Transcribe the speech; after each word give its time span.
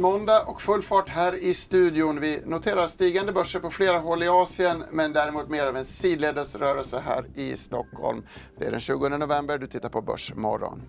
Äntligen 0.00 0.18
måndag 0.18 0.42
och 0.46 0.62
full 0.62 0.82
fart 0.82 1.08
här 1.08 1.34
i 1.34 1.54
studion. 1.54 2.20
Vi 2.20 2.42
noterar 2.46 2.86
stigande 2.86 3.32
börser 3.32 3.60
på 3.60 3.70
flera 3.70 3.98
håll 3.98 4.22
i 4.22 4.28
Asien 4.28 4.84
men 4.90 5.12
däremot 5.12 5.48
mer 5.48 5.66
av 5.66 5.76
en 5.76 5.84
sidledes 5.84 6.56
rörelse 6.56 7.02
här 7.06 7.24
i 7.34 7.56
Stockholm. 7.56 8.22
Det 8.58 8.66
är 8.66 8.70
den 8.70 8.80
20 8.80 9.08
november, 9.08 9.58
du 9.58 9.66
tittar 9.66 9.88
på 9.88 10.02
Börsmorgon. 10.02 10.82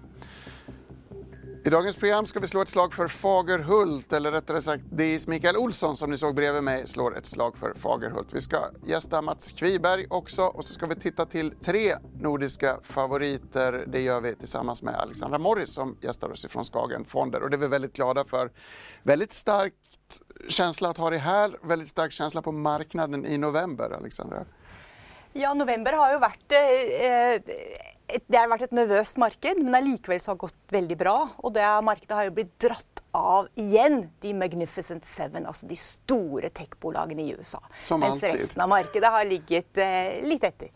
I 1.63 1.69
dagens 1.69 1.97
program 1.97 2.25
ska 2.25 2.39
vi 2.39 2.47
slå 2.47 2.61
ett 2.61 2.69
slag 2.69 2.93
för 2.93 3.07
Fagerhult, 3.07 4.13
eller 4.13 4.31
rättare 4.31 4.61
sagt 4.61 4.83
DIs 4.91 5.27
Mikael 5.27 5.57
Olsson 5.57 5.95
som 5.95 6.11
ni 6.11 6.17
såg 6.17 6.35
bredvid 6.35 6.63
mig 6.63 6.87
slår 6.87 7.17
ett 7.17 7.25
slag 7.25 7.57
för 7.57 7.73
Fagerhult. 7.73 8.27
Vi 8.31 8.41
ska 8.41 8.57
gästa 8.83 9.21
Mats 9.21 9.51
Kviberg 9.51 10.05
också 10.09 10.41
och 10.41 10.65
så 10.65 10.73
ska 10.73 10.85
vi 10.85 10.95
titta 10.95 11.25
till 11.25 11.53
tre 11.65 11.95
nordiska 12.19 12.77
favoriter. 12.83 13.83
Det 13.87 14.01
gör 14.01 14.21
vi 14.21 14.35
tillsammans 14.35 14.83
med 14.83 14.95
Alexandra 14.95 15.37
Morris 15.37 15.73
som 15.73 15.97
gästar 16.01 16.31
oss 16.31 16.45
ifrån 16.45 16.65
Skagen 16.65 17.05
Fonder 17.05 17.43
och 17.43 17.49
det 17.49 17.55
är 17.55 17.61
vi 17.61 17.67
väldigt 17.67 17.93
glada 17.93 18.25
för. 18.25 18.51
Väldigt 19.03 19.33
starkt 19.33 19.75
känsla 20.49 20.89
att 20.89 20.97
ha 20.97 21.09
det 21.09 21.17
här, 21.17 21.57
väldigt 21.63 21.89
stark 21.89 22.11
känsla 22.11 22.41
på 22.41 22.51
marknaden 22.51 23.25
i 23.25 23.37
november, 23.37 23.89
Alexandra. 23.89 24.45
Ja, 25.33 25.53
november 25.53 25.93
har 25.93 26.11
ju 26.11 26.19
varit 26.19 26.51
eh, 26.51 27.07
eh 27.07 27.41
det 28.27 28.37
har 28.37 28.47
varit 28.47 28.61
ett 28.61 28.71
nervöst 28.71 29.17
marknad, 29.17 29.57
men 29.57 29.75
allikevel 29.75 30.19
så 30.19 30.31
har 30.31 30.35
det 30.35 30.39
gått 30.39 30.55
väldigt 30.69 30.97
bra. 30.97 31.29
Och 31.35 31.53
det 31.53 31.81
marknaden 31.81 32.17
har 32.17 32.23
ju 32.23 32.31
blivit 32.31 32.59
dratt 32.59 33.03
av 33.11 33.47
igen, 33.55 34.09
de 34.19 34.33
Magnificent 34.33 35.05
Seven, 35.05 35.45
alltså 35.45 35.67
de 35.67 35.75
stora 35.75 36.49
techbolagen 36.49 37.19
i 37.19 37.31
USA. 37.31 37.63
Medan 37.91 38.11
resten 38.11 38.61
av 38.61 38.69
marknaden 38.69 39.13
har 39.13 39.25
legat 39.25 39.77
eh, 39.77 40.29
lite 40.29 40.47
efter. 40.47 40.69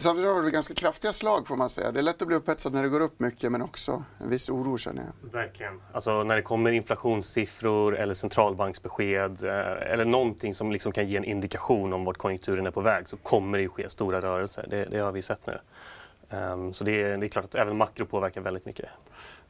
Samtidigt 0.00 0.30
har 0.30 0.42
det 0.42 0.50
ganska 0.50 0.74
kraftiga 0.74 1.12
slag 1.12 1.46
får 1.46 1.56
man 1.56 1.68
säga. 1.68 1.92
Det 1.92 2.00
är 2.00 2.02
lätt 2.02 2.22
att 2.22 2.28
bli 2.28 2.36
upphetsad 2.36 2.72
när 2.72 2.82
det 2.82 2.88
går 2.88 3.00
upp 3.00 3.20
mycket 3.20 3.52
men 3.52 3.62
också 3.62 4.04
en 4.20 4.30
viss 4.30 4.48
oro 4.48 4.78
känner 4.78 5.02
jag. 5.02 5.30
Verkligen. 5.32 5.80
Alltså 5.92 6.22
när 6.22 6.36
det 6.36 6.42
kommer 6.42 6.72
inflationssiffror 6.72 7.96
eller 7.96 8.14
centralbanksbesked 8.14 9.44
eh, 9.44 9.92
eller 9.92 10.04
någonting 10.04 10.54
som 10.54 10.72
liksom 10.72 10.92
kan 10.92 11.06
ge 11.06 11.16
en 11.16 11.24
indikation 11.24 11.92
om 11.92 12.04
vart 12.04 12.16
konjunkturen 12.16 12.66
är 12.66 12.70
på 12.70 12.80
väg 12.80 13.08
så 13.08 13.16
kommer 13.16 13.58
det 13.58 13.62
ju 13.62 13.68
ske 13.68 13.88
stora 13.88 14.20
rörelser. 14.20 14.66
Det, 14.70 14.84
det 14.84 14.98
har 14.98 15.12
vi 15.12 15.22
sett 15.22 15.46
nu. 15.46 15.58
Um, 16.30 16.72
så 16.72 16.84
det 16.84 17.02
är, 17.02 17.16
det 17.18 17.26
är 17.26 17.28
klart 17.28 17.44
att 17.44 17.54
även 17.54 17.76
makro 17.76 18.06
påverkar 18.06 18.40
väldigt 18.40 18.64
mycket. 18.64 18.88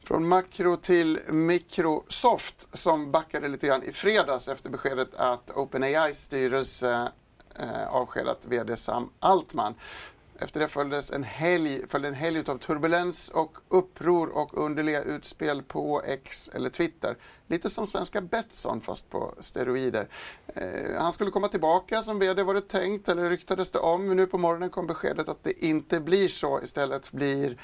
Från 0.03 0.27
makro 0.27 0.77
till 0.77 1.19
Microsoft 1.27 2.67
som 2.77 3.11
backade 3.11 3.47
lite 3.47 3.67
grann 3.67 3.83
i 3.83 3.91
fredags 3.91 4.47
efter 4.47 4.69
beskedet 4.69 5.15
att 5.15 5.51
OpenAIs 5.51 6.19
styrelse 6.19 7.11
eh, 7.59 7.87
avskedat 7.87 8.45
VD 8.45 8.77
Sam 8.77 9.09
Altman. 9.19 9.73
Efter 10.39 10.59
det 10.59 10.67
följdes 10.67 11.11
en 11.11 11.23
helg, 11.23 11.87
följde 11.89 12.07
en 12.07 12.13
helg 12.13 12.43
av 12.47 12.57
turbulens 12.57 13.29
och 13.29 13.57
uppror 13.67 14.29
och 14.29 14.63
underliga 14.63 15.01
utspel 15.01 15.63
på 15.63 16.01
X 16.05 16.49
eller 16.53 16.69
Twitter. 16.69 17.17
Lite 17.47 17.69
som 17.69 17.87
svenska 17.87 18.21
Betsson 18.21 18.81
fast 18.81 19.09
på 19.09 19.35
steroider. 19.39 20.07
Eh, 20.47 20.99
han 20.99 21.13
skulle 21.13 21.31
komma 21.31 21.47
tillbaka 21.47 22.03
som 22.03 22.19
VD 22.19 22.43
var 22.43 22.53
det 22.53 22.67
tänkt 22.67 23.09
eller 23.09 23.29
ryktades 23.29 23.71
det 23.71 23.79
om. 23.79 24.07
Men 24.07 24.17
nu 24.17 24.25
på 24.25 24.37
morgonen 24.37 24.69
kom 24.69 24.87
beskedet 24.87 25.29
att 25.29 25.43
det 25.43 25.65
inte 25.65 25.99
blir 25.99 26.27
så. 26.27 26.61
Istället 26.61 27.11
blir 27.11 27.57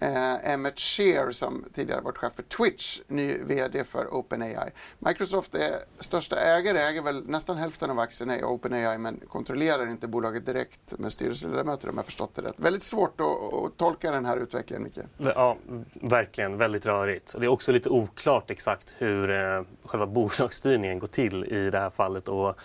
eh, 0.00 0.52
Emmett 0.52 0.80
Shear 0.80 1.32
som 1.32 1.64
tidigare 1.72 2.00
varit 2.00 2.18
chef 2.18 2.32
för 2.36 2.42
Twitch, 2.42 3.00
ny 3.08 3.38
VD 3.38 3.84
för 3.84 4.14
OpenAI. 4.14 4.70
Microsoft 4.98 5.54
är 5.54 5.78
största 5.98 6.36
ägare, 6.36 6.78
äger 6.78 7.02
väl 7.02 7.28
nästan 7.28 7.56
hälften 7.56 7.90
av 7.90 7.98
aktierna 7.98 8.38
i 8.38 8.42
OpenAI 8.42 8.98
men 8.98 9.20
kontrollerar 9.28 9.90
inte 9.90 10.08
bolaget 10.08 10.46
direkt 10.46 10.98
med 10.98 11.12
styrelseledamöter 11.12 11.88
om 11.88 11.96
jag 11.96 12.06
förstått 12.06 12.34
det 12.34 12.42
rätt. 12.42 12.54
Väldigt 12.56 12.82
svårt 12.82 13.20
att, 13.20 13.54
att 13.54 13.76
tolka 13.76 14.10
den 14.10 14.24
här 14.24 14.36
utvecklingen, 14.36 14.82
Micke. 14.82 14.98
Ja, 15.18 15.56
verkligen. 15.92 16.58
Väldigt 16.58 16.86
rörigt. 16.86 17.34
Och 17.34 17.40
det 17.40 17.46
är 17.46 17.50
också 17.50 17.72
lite 17.72 17.88
oklart 17.88 18.50
exakt 18.50 18.94
hur 18.98 19.30
eh, 19.30 19.62
själva 19.84 20.06
bolagsstyrningen 20.06 20.98
går 20.98 21.06
till 21.06 21.44
i 21.44 21.70
det 21.70 21.78
här 21.78 21.90
fallet. 21.90 22.28
Och 22.28 22.60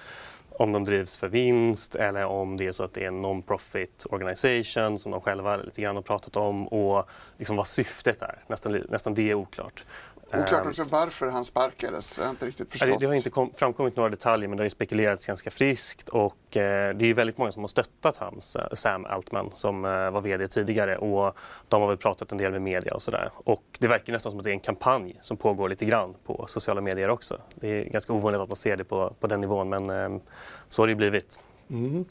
om 0.52 0.72
de 0.72 0.84
drivs 0.84 1.18
för 1.18 1.28
vinst 1.28 1.96
eller 1.96 2.26
om 2.26 2.58
det 2.58 2.68
är 2.68 2.72
så 2.72 2.84
att 2.84 2.94
det 2.94 3.04
är 3.04 3.08
en 3.08 3.26
non-profit 3.26 4.06
organisation 4.10 4.98
som 4.98 5.12
de 5.12 5.22
själva 5.22 5.58
lite 5.58 5.82
grann 5.82 5.96
har 5.96 6.04
pratat 6.04 6.38
om 6.38 6.68
och 6.68 7.10
liksom 7.38 7.56
vad 7.56 7.68
syftet 7.68 8.22
är. 8.22 8.44
Nästan, 8.48 8.84
nästan 8.90 9.14
det 9.14 9.30
är 9.30 9.34
oklart. 9.34 9.86
Oklart 10.34 10.62
ehm, 10.62 10.68
också 10.68 10.84
varför 10.84 11.28
han 11.28 11.46
sparkades. 11.46 12.18
Jag 12.18 12.26
har 12.26 12.30
inte 12.30 12.46
riktigt 12.46 12.72
förstått. 12.72 12.90
Det, 12.90 12.98
det 13.00 13.06
har 13.06 13.14
inte 13.14 13.30
kom, 13.30 13.52
framkommit 13.54 13.96
några 13.96 14.10
detaljer 14.10 14.48
men 14.50 14.58
det 14.58 14.64
har 14.64 14.70
spekulerats 14.70 15.26
ganska 15.26 15.52
friskt 15.52 16.10
och 16.10 16.58
eh, 16.58 16.96
det 16.96 17.06
är 17.06 17.14
väldigt 17.14 17.38
många 17.38 17.52
som 17.52 17.64
har 17.64 17.68
stöttat 17.68 18.18
hans, 18.18 18.58
Sam 18.74 19.06
Altman 19.06 19.52
som 19.54 19.86
eh, 19.86 19.92
var 20.12 20.22
VD 20.22 20.48
tidigare 20.48 20.98
och 20.98 21.38
de 21.68 21.82
har 21.82 21.88
väl 21.88 21.98
pratat 21.98 22.32
en 22.32 22.38
del 22.38 22.52
med 22.52 22.62
media 22.62 22.94
och 22.94 23.02
sådär. 23.02 23.32
Och 23.36 23.64
det 23.80 23.88
verkar 23.88 24.14
nästan 24.14 24.32
som 24.32 24.40
att 24.40 24.44
det 24.44 24.52
är 24.52 24.54
en 24.54 24.60
kampanj 24.60 25.18
som 25.22 25.38
pågår 25.38 25.70
lite 25.70 25.86
grann 25.86 26.16
på 26.26 26.46
sociala 26.48 26.82
medier 26.82 27.10
också. 27.10 27.38
Det 27.56 27.68
är 27.68 27.86
ganska 27.86 28.14
ovanligt 28.14 28.42
att 28.42 28.50
man 28.50 28.56
ser 28.56 28.78
det 28.78 28.84
på, 28.84 29.14
på 29.20 29.28
den 29.28 29.42
nivån 29.42 29.70
men 29.70 29.90
eh, 29.90 30.22
så 30.68 30.82
har 30.82 30.88
det 30.88 30.96
blivit. 30.96 31.40
Mm. 31.70 32.06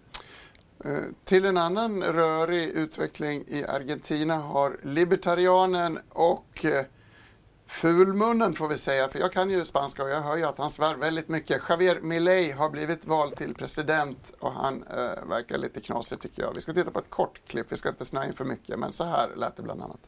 Till 1.24 1.44
en 1.44 1.56
annan 1.56 2.02
rörig 2.02 2.68
utveckling 2.68 3.44
i 3.48 3.64
Argentina 3.64 4.36
har 4.36 4.76
libertarianen 4.82 5.98
och 6.08 6.64
eh, 6.64 6.84
fulmunnen 7.70 8.54
får 8.54 8.68
vi 8.68 8.78
säga, 8.78 9.08
för 9.08 9.18
jag 9.18 9.32
kan 9.32 9.50
ju 9.50 9.64
spanska 9.64 10.02
och 10.02 10.10
jag 10.10 10.20
hör 10.20 10.36
ju 10.36 10.44
att 10.44 10.58
han 10.58 10.70
svär 10.70 10.94
väldigt 10.94 11.28
mycket. 11.28 11.62
Javier 11.68 12.00
Milei 12.00 12.52
har 12.52 12.70
blivit 12.70 13.04
vald 13.04 13.36
till 13.36 13.54
president 13.54 14.32
och 14.40 14.52
han 14.52 14.82
eh, 14.82 15.24
verkar 15.28 15.58
lite 15.58 15.80
knasig 15.80 16.20
tycker 16.20 16.42
jag. 16.42 16.54
Vi 16.54 16.60
ska 16.60 16.72
titta 16.72 16.90
på 16.90 16.98
ett 16.98 17.10
kort 17.10 17.40
klipp, 17.48 17.66
vi 17.68 17.76
ska 17.76 17.88
inte 17.88 18.04
snöa 18.04 18.24
in 18.26 18.32
för 18.32 18.44
mycket, 18.44 18.78
men 18.78 18.92
så 18.92 19.04
här 19.04 19.28
lät 19.36 19.56
det 19.56 19.62
bland 19.62 19.82
annat. 19.82 20.00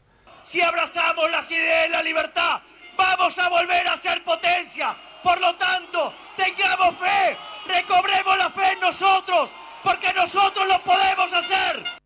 Si 0.45 0.61
abrazamos 0.61 1.31
las 1.31 1.51
ideas 1.51 1.87
de 1.87 1.89
la 1.97 2.01
libertad, 2.01 2.61
vamos 2.97 3.39
a 3.39 3.49
volver 3.49 3.85
a 3.93 3.97
ser 3.97 4.19
potencia. 4.25 4.89
Por 5.23 5.37
lo 5.45 5.51
tanto, 5.67 5.99
tengamos 6.35 6.91
fe, 7.03 7.37
recobremos 7.75 8.37
la 8.37 8.49
fe 8.49 8.67
en 8.73 8.79
nosotros, 8.89 9.45
porque 9.83 10.09
nosotros 10.21 10.67
lo 10.67 10.77
podemos 10.91 11.29
hacer. 11.33 12.02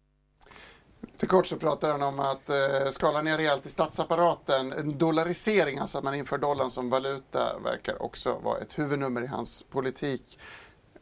För 1.17 1.28
kort 1.28 1.47
så 1.47 1.57
pratar 1.57 1.91
han 1.91 2.03
om 2.03 2.19
att 2.19 2.50
eh, 2.50 2.91
skala 2.91 3.22
ner 3.22 3.38
rejält 3.38 3.66
i 3.66 3.69
statsapparaten. 3.69 4.73
En 4.73 4.97
dollarisering, 4.97 5.78
alltså 5.78 5.97
att 5.97 6.03
man 6.03 6.16
inför 6.16 6.38
dollarn 6.38 6.69
som 6.69 6.89
valuta, 6.89 7.59
verkar 7.59 8.01
också 8.03 8.39
vara 8.44 8.59
ett 8.59 8.79
huvudnummer 8.79 9.22
i 9.22 9.27
hans 9.27 9.63
politik. 9.63 10.39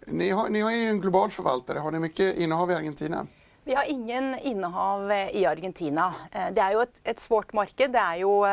Ni 0.07 0.29
har, 0.29 0.49
ni 0.49 0.61
har 0.61 0.71
ju 0.71 0.89
en 0.89 1.01
global 1.01 1.31
förvaltare. 1.31 1.79
Har 1.79 1.91
ni 1.91 1.99
mycket 1.99 2.37
innehav 2.37 2.71
i 2.71 2.73
Argentina? 2.73 3.27
Vi 3.67 3.75
har 3.75 3.83
ingen 3.87 4.39
innehav 4.39 5.11
eh, 5.11 5.29
i 5.29 5.45
Argentina. 5.45 6.13
Eh, 6.31 6.53
det 6.53 6.61
är 6.61 6.71
ju 6.71 6.81
ett, 6.81 7.01
ett 7.03 7.19
svårt 7.19 7.53
marknad. 7.53 7.91
Det 7.91 7.99
är 7.99 8.15
ju 8.15 8.45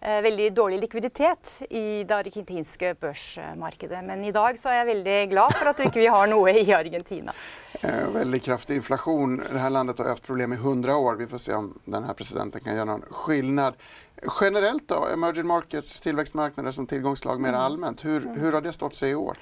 eh, 0.00 0.22
väldigt 0.22 0.54
dålig 0.54 0.80
likviditet 0.80 1.62
i 1.70 2.04
det 2.04 2.16
argentinska 2.16 2.94
börsmarknaden. 2.94 4.06
Men 4.06 4.24
idag 4.24 4.58
så 4.58 4.68
är 4.68 4.74
jag 4.74 4.86
väldigt 4.86 5.30
glad 5.30 5.54
för 5.54 5.66
att 5.66 5.80
vi 5.80 5.84
inte 5.84 6.00
har 6.00 6.26
något 6.26 6.56
i 6.56 6.72
Argentina. 6.72 7.32
Eh, 7.82 8.10
väldigt 8.14 8.42
kraftig 8.42 8.76
inflation. 8.76 9.42
Det 9.52 9.58
här 9.58 9.70
landet 9.70 9.98
har 9.98 10.04
haft 10.04 10.22
problem 10.22 10.52
i 10.52 10.56
hundra 10.56 10.96
år. 10.96 11.14
Vi 11.14 11.26
får 11.26 11.38
se 11.38 11.52
om 11.52 11.78
den 11.84 12.04
här 12.04 12.14
presidenten 12.14 12.60
kan 12.60 12.74
göra 12.74 12.84
någon 12.84 13.04
skillnad. 13.10 13.74
Generellt 14.40 14.88
då, 14.88 15.06
emerging 15.12 15.46
markets, 15.46 16.00
tillväxtmarknader 16.00 16.70
som 16.70 16.86
tillgångslag 16.86 17.40
mer 17.40 17.48
mm. 17.48 17.60
allmänt. 17.60 18.04
Hur, 18.04 18.36
hur 18.36 18.52
har 18.52 18.60
det 18.60 18.72
stått 18.72 18.94
sig 18.94 19.10
i 19.10 19.14
år? 19.14 19.36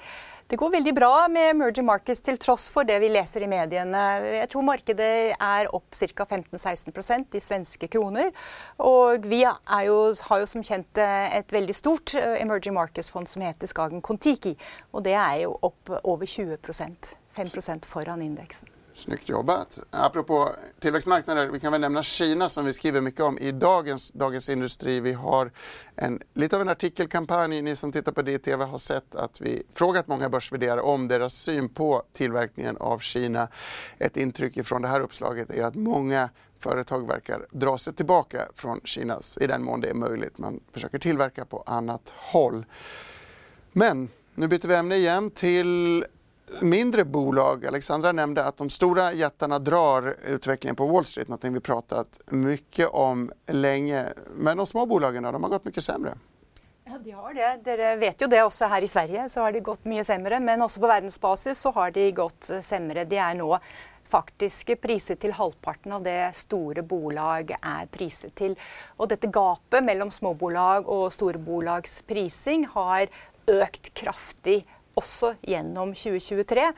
Det 0.47 0.55
går 0.55 0.69
väldigt 0.69 0.95
bra 0.95 1.27
med 1.27 1.49
emerging 1.49 1.85
markets 1.85 2.21
till 2.21 2.37
trots 2.37 2.69
för 2.69 2.83
det 2.83 2.99
vi 2.99 3.09
läser 3.09 3.41
i 3.41 3.47
mediene. 3.47 4.27
Jag 4.27 4.49
tror 4.49 4.61
marknaden 4.61 5.33
är 5.39 5.75
upp 5.75 5.95
cirka 5.95 6.23
15-16% 6.23 7.35
i 7.35 7.39
svenska 7.39 7.87
kronor. 7.87 8.31
Og 8.77 9.25
vi 9.25 9.43
är 9.43 10.21
har 10.21 10.39
ju 10.39 10.47
som 10.47 10.63
kjent 10.63 10.97
eh, 10.97 11.37
ett 11.37 11.53
väldigt 11.53 11.75
stort 11.75 12.15
eh, 12.15 12.41
emerging 12.41 12.73
markets-fond 12.73 13.27
som 13.27 13.41
heter 13.41 13.67
Skagen 13.67 14.01
Kontiki. 14.01 14.57
Och 14.91 15.03
det 15.03 15.13
är 15.13 15.37
ju 15.37 15.45
upp 15.45 15.89
över 15.89 16.25
20% 16.25 17.15
5 17.31 17.79
foran 17.81 18.21
indeksen. 18.21 18.69
Snyggt 18.95 19.29
jobbat. 19.29 19.79
Apropå 19.89 20.49
tillväxtmarknader, 20.79 21.47
vi 21.47 21.59
kan 21.59 21.71
väl 21.71 21.81
nämna 21.81 22.03
Kina 22.03 22.49
som 22.49 22.65
vi 22.65 22.73
skriver 22.73 23.01
mycket 23.01 23.21
om 23.21 23.37
i 23.37 23.51
dagens 23.51 24.11
Dagens 24.11 24.49
Industri. 24.49 24.99
Vi 24.99 25.13
har 25.13 25.51
en, 25.95 26.21
lite 26.33 26.55
av 26.55 26.61
en 26.61 26.69
artikelkampanj. 26.69 27.61
Ni 27.61 27.75
som 27.75 27.91
tittar 27.91 28.11
på 28.11 28.21
DTV 28.21 28.63
har 28.63 28.77
sett 28.77 29.15
att 29.15 29.41
vi 29.41 29.63
frågat 29.73 30.07
många 30.07 30.29
börs 30.29 30.51
om 30.81 31.07
deras 31.07 31.33
syn 31.33 31.69
på 31.69 32.03
tillverkningen 32.13 32.77
av 32.77 32.99
Kina. 32.99 33.47
Ett 33.97 34.17
intryck 34.17 34.65
från 34.65 34.81
det 34.81 34.87
här 34.87 35.01
uppslaget 35.01 35.51
är 35.51 35.63
att 35.63 35.75
många 35.75 36.29
företag 36.59 37.07
verkar 37.07 37.47
dra 37.51 37.77
sig 37.77 37.93
tillbaka 37.93 38.41
från 38.53 38.81
Kinas 38.83 39.37
i 39.41 39.47
den 39.47 39.63
mån 39.63 39.81
det 39.81 39.89
är 39.89 39.93
möjligt. 39.93 40.37
Man 40.37 40.59
försöker 40.71 40.99
tillverka 40.99 41.45
på 41.45 41.63
annat 41.65 42.13
håll. 42.15 42.65
Men 43.71 44.09
nu 44.35 44.47
byter 44.47 44.67
vi 44.67 44.75
ämne 44.75 44.95
igen 44.95 45.31
till 45.31 46.05
mindre 46.61 47.05
bolag. 47.05 47.65
Alexandra 47.65 48.11
nämnde 48.11 48.43
att 48.43 48.57
de 48.57 48.69
stora 48.69 49.13
jättarna 49.13 49.59
drar 49.59 50.15
utvecklingen 50.27 50.75
på 50.75 50.85
Wall 50.85 51.05
Street, 51.05 51.27
något 51.27 51.43
vi 51.43 51.59
pratat 51.59 52.19
mycket 52.25 52.89
om 52.89 53.31
länge. 53.47 54.05
Men 54.35 54.57
de 54.57 54.67
små 54.67 54.85
bolagen 54.85 55.23
de 55.23 55.43
har 55.43 55.49
gått 55.49 55.65
mycket 55.65 55.83
sämre. 55.83 56.17
Ja, 56.85 56.99
de 57.03 57.11
har 57.11 57.33
det. 57.33 57.59
Dere 57.63 57.95
vet 57.95 58.21
ju 58.21 58.27
det 58.27 58.43
också 58.43 58.65
här 58.65 58.81
i 58.81 58.87
Sverige 58.87 59.29
så 59.29 59.41
har 59.41 59.51
de 59.51 59.59
gått 59.59 59.85
mycket 59.85 60.07
sämre. 60.07 60.39
Men 60.39 60.61
också 60.61 60.79
på 60.79 60.87
världsbasis 60.87 61.59
så 61.59 61.71
har 61.71 61.91
de 61.91 62.11
gått 62.11 62.51
sämre. 62.61 63.05
De 63.05 63.17
är 63.17 63.35
nu 63.35 63.57
faktiskt 64.09 64.81
priset 64.81 65.19
til 65.19 65.33
halvparten 65.33 65.91
av 65.97 66.03
det 66.05 66.35
store 66.37 66.83
bolag 66.85 67.55
er 67.57 67.87
priset 67.91 68.35
til. 68.37 68.55
Og 68.97 69.09
dette 69.09 69.27
gapet 69.33 69.83
mellom 69.83 70.11
småbolag 70.13 70.85
og 70.85 71.09
storbolags-prising 71.13 72.67
har 72.75 73.09
økt 73.49 73.93
kraftig 73.97 74.63
også 74.95 75.35
gjennom 75.41 75.93
2023. 75.93 76.71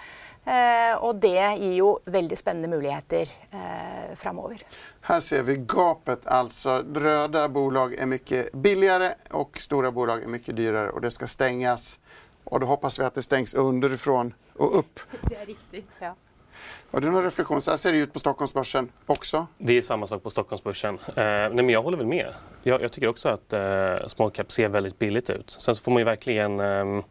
Eh, 0.47 0.93
og 1.03 1.19
det 1.21 1.39
gir 1.59 1.73
jo 1.75 1.89
veldig 2.05 2.37
spennende 2.39 2.69
muligheter 2.71 3.29
eh, 3.51 4.15
framover. 4.15 4.63
Här 5.01 5.19
ser 5.19 5.43
vi 5.43 5.55
gapet, 5.57 6.27
alltså 6.27 6.83
röda 6.95 7.49
bolag 7.49 7.93
är 7.93 8.05
mycket 8.05 8.51
billigare 8.51 9.13
och 9.31 9.57
stora 9.61 9.91
bolag 9.91 10.23
är 10.23 10.27
mycket 10.27 10.55
dyrare 10.55 10.89
och 10.89 11.01
det 11.01 11.11
ska 11.11 11.27
stängas. 11.27 11.99
Och 12.43 12.59
då 12.59 12.67
hoppas 12.67 12.99
vi 12.99 13.03
att 13.03 13.15
det 13.15 13.23
stängs 13.23 13.55
underifrån 13.55 14.33
och 14.55 14.79
upp. 14.79 14.99
Det 15.21 15.35
är 15.35 15.45
riktigt, 15.45 15.89
ja. 15.99 16.15
Har 16.91 17.01
du 17.01 17.09
någon 17.09 17.23
reflektion? 17.23 17.61
Så 17.61 17.71
här 17.71 17.77
ser 17.77 17.93
det 17.93 17.97
ut 17.97 18.13
på 18.13 18.19
Stockholmsbörsen 18.19 18.91
också. 19.05 19.47
Det 19.57 19.77
är 19.77 19.81
samma 19.81 20.07
sak 20.07 20.23
på 20.23 20.29
Stockholmsbörsen. 20.29 20.99
Eh, 21.07 21.13
nej, 21.15 21.49
men 21.49 21.69
jag 21.69 21.83
håller 21.83 21.97
väl 21.97 22.07
med. 22.07 22.27
Jag, 22.63 22.81
jag 22.81 22.91
tycker 22.91 23.07
också 23.07 23.29
att 23.29 23.53
eh, 23.53 24.07
small 24.07 24.31
cap 24.31 24.51
ser 24.51 24.69
väldigt 24.69 24.99
billigt 24.99 25.29
ut. 25.29 25.49
Sen 25.49 25.75
så 25.75 25.83
får 25.83 25.91
man 25.91 25.99
ju 25.99 26.05
verkligen 26.05 26.59
eh, 26.59 27.03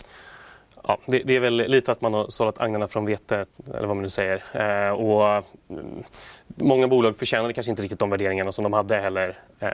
Ja, 0.88 0.98
det, 1.06 1.18
det, 1.18 1.36
är 1.36 1.40
väl 1.40 1.56
lite 1.56 1.92
att 1.92 2.00
man 2.00 2.14
har 2.14 2.28
sållat 2.28 2.60
agnarna 2.60 2.88
från 2.88 3.06
vetet, 3.06 3.48
eller 3.74 3.86
vad 3.86 3.96
man 3.96 4.02
nu 4.02 4.10
säger. 4.10 4.42
Eh, 4.52 4.92
och, 4.92 5.44
mm, 5.68 6.04
många 6.46 6.88
bolag 6.88 7.16
förtjänade 7.16 7.52
kanske 7.52 7.70
inte 7.70 7.82
riktigt 7.82 7.98
de 7.98 8.10
värderingarna 8.10 8.52
som 8.52 8.62
de 8.62 8.72
hade 8.72 8.96
heller 8.96 9.38
eh, 9.60 9.70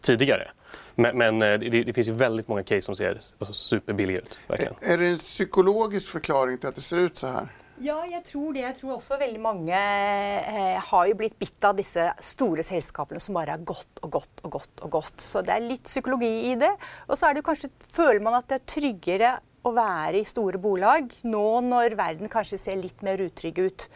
tidigare. 0.00 0.48
Men, 0.94 1.18
men 1.18 1.42
eh, 1.42 1.58
det, 1.58 1.84
det, 1.84 1.92
finns 1.92 2.08
ju 2.08 2.12
väldigt 2.12 2.48
många 2.48 2.62
case 2.62 2.82
som 2.82 2.96
ser 2.96 3.10
alltså, 3.38 3.52
superbilliga 3.52 4.18
ut. 4.18 4.40
Verkligen. 4.46 4.74
Är, 4.80 4.92
är 4.92 4.98
det 4.98 5.06
en 5.06 5.18
psykologisk 5.18 6.12
förklaring 6.12 6.58
till 6.58 6.68
att 6.68 6.74
det 6.74 6.80
ser 6.80 6.96
ut 6.96 7.16
så 7.16 7.26
här? 7.26 7.48
Ja, 7.78 8.06
jeg 8.08 8.24
tror 8.24 8.54
det. 8.56 8.62
Jeg 8.62 8.76
tror 8.78 8.94
også 8.94 9.18
veldig 9.20 9.40
mange 9.40 9.76
eh, 9.76 10.78
har 10.80 11.08
jo 11.10 11.16
blitt 11.18 11.34
bitt 11.38 11.64
av 11.68 11.76
disse 11.76 12.06
store 12.24 12.64
selskapene 12.64 13.20
som 13.20 13.36
bare 13.36 13.52
har 13.52 13.66
gått 13.68 14.00
og 14.00 14.14
gått 14.14 14.40
og 14.46 14.54
gått. 14.54 14.80
og 14.80 14.94
gått. 14.94 15.20
Så 15.20 15.42
det 15.44 15.52
er 15.52 15.66
litt 15.66 15.84
psykologi 15.84 16.30
i 16.52 16.54
det. 16.56 16.72
Og 17.10 17.18
så 17.18 17.28
er 17.28 17.36
det 17.36 17.44
kanskje, 17.44 17.68
føler 17.92 18.22
man 18.24 18.38
at 18.38 18.48
det 18.48 18.62
er 18.62 18.64
tryggere 18.72 19.34
å 19.66 19.74
være 19.74 20.20
i 20.20 20.28
store 20.28 20.60
bolag 20.62 21.10
nå 21.26 21.46
når 21.66 21.96
verden 21.98 22.30
kanskje 22.32 22.60
ser 22.60 22.78
litt 22.80 23.02
mer 23.06 23.20
utrygg 23.24 23.58
ut. 23.58 23.88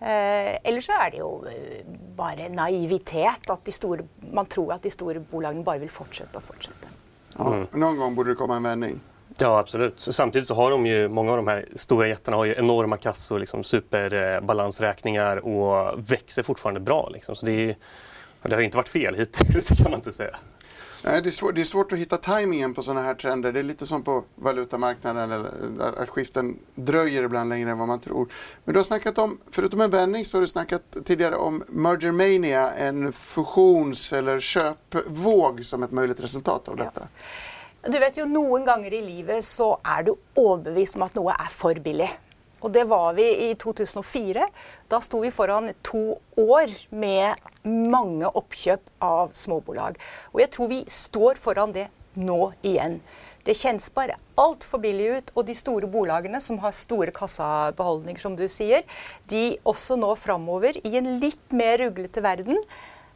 Eh, 0.00 0.54
eller 0.62 0.84
så 0.84 0.94
er 0.94 1.10
det 1.10 1.20
jo 1.22 1.32
eh, 1.50 1.82
bare 2.16 2.48
naivitet. 2.54 3.50
At 3.50 3.72
store, 3.74 4.06
man 4.32 4.46
tror 4.50 4.76
at 4.76 4.86
de 4.86 4.92
store 4.94 5.22
bolagene 5.22 5.66
bare 5.66 5.82
vil 5.82 5.92
fortsette 5.92 6.38
og 6.38 6.46
fortsette. 6.46 6.94
Ja, 7.34 7.46
mm. 7.46 7.66
Någon 7.72 7.96
gång 7.96 8.14
borde 8.14 8.34
det 8.34 8.40
komma 8.40 8.56
en 8.56 8.68
vändning. 8.70 9.00
Ja, 9.40 9.58
absolut. 9.58 10.00
Samtidigt 10.00 10.48
så 10.48 10.54
har 10.54 10.70
de 10.70 10.86
ju, 10.86 11.08
många 11.08 11.30
av 11.30 11.36
de 11.36 11.48
här 11.48 11.66
stora 11.74 12.08
jättarna 12.08 12.36
har 12.36 12.44
ju 12.44 12.54
enorma 12.58 12.96
kassor, 12.96 13.38
liksom 13.38 13.64
superbalansräkningar 13.64 15.36
och 15.36 15.98
växer 16.10 16.42
fortfarande 16.42 16.80
bra. 16.80 17.08
Liksom. 17.12 17.36
Så 17.36 17.46
det, 17.46 17.70
är, 17.70 17.76
det 18.42 18.54
har 18.54 18.62
inte 18.62 18.76
varit 18.76 18.88
fel 18.88 19.14
hittills, 19.14 19.66
det 19.66 19.76
kan 19.82 19.90
man 19.90 20.00
inte 20.00 20.12
säga. 20.12 20.36
Nej, 21.04 21.22
det, 21.22 21.28
är 21.28 21.30
svårt, 21.30 21.54
det 21.54 21.60
är 21.60 21.64
svårt 21.64 21.92
att 21.92 21.98
hitta 21.98 22.16
tajmingen 22.16 22.74
på 22.74 22.82
sådana 22.82 23.02
här 23.02 23.14
trender. 23.14 23.52
Det 23.52 23.58
är 23.58 23.64
lite 23.64 23.86
som 23.86 24.02
på 24.02 24.24
valutamarknaden, 24.34 25.32
eller 25.32 25.50
att 26.02 26.08
skiften 26.08 26.58
dröjer 26.74 27.22
ibland 27.22 27.48
längre 27.48 27.70
än 27.70 27.78
vad 27.78 27.88
man 27.88 28.00
tror. 28.00 28.32
Men 28.64 28.72
du 28.72 28.78
har 28.78 28.84
snackat 28.84 29.18
om, 29.18 29.38
förutom 29.50 29.80
en 29.80 29.90
vändning, 29.90 30.24
så 30.24 30.36
har 30.36 30.40
du 30.40 30.46
snackat 30.46 30.82
tidigare 31.04 31.36
om 31.36 31.64
merger 31.68 32.12
mania, 32.12 32.70
en 32.72 33.12
fusions 33.12 34.12
eller 34.12 34.40
köpvåg 34.40 35.64
som 35.64 35.82
ett 35.82 35.92
möjligt 35.92 36.20
resultat 36.20 36.68
av 36.68 36.76
detta. 36.76 37.00
Ja. 37.00 37.90
Du 37.92 37.98
vet 37.98 38.16
jo, 38.16 38.24
Noen 38.26 38.64
ganger 38.64 38.92
i 38.92 39.02
livet 39.02 39.44
så 39.44 39.76
er 39.86 40.02
du 40.02 40.16
overbevist 40.34 40.96
om 40.98 41.04
at 41.06 41.14
noe 41.14 41.32
er 41.32 41.52
for 41.52 41.78
billig. 41.80 42.10
Og 42.60 42.72
det 42.74 42.84
var 42.90 43.12
vi 43.14 43.28
i 43.50 43.52
2004. 43.54 44.48
Da 44.90 45.00
sto 45.00 45.20
vi 45.22 45.30
foran 45.30 45.70
to 45.86 46.18
år 46.36 46.74
med 46.90 47.38
mange 47.68 48.28
oppkjøp 48.28 48.90
av 49.04 49.32
småbolag. 49.36 49.98
Og 50.34 50.42
jeg 50.42 50.52
tror 50.54 50.70
vi 50.72 50.82
står 50.90 51.40
foran 51.40 51.74
det 51.76 51.88
nå 52.18 52.52
igjen. 52.66 52.98
Det 53.46 53.54
kjennes 53.56 53.86
bare 53.94 54.18
altfor 54.40 54.82
billig 54.82 55.08
ut. 55.18 55.32
Og 55.36 55.46
de 55.48 55.56
store 55.56 55.88
bolagene 55.90 56.40
som 56.44 56.58
har 56.64 56.76
store 56.76 57.14
kassabeholdninger, 57.14 58.20
som 58.20 58.36
du 58.36 58.44
sier, 58.52 58.84
de 59.30 59.56
også 59.68 59.96
nå 60.00 60.12
framover, 60.20 60.80
i 60.84 60.98
en 61.00 61.14
litt 61.22 61.54
mer 61.54 61.78
ruglete 61.84 62.24
verden, 62.24 62.60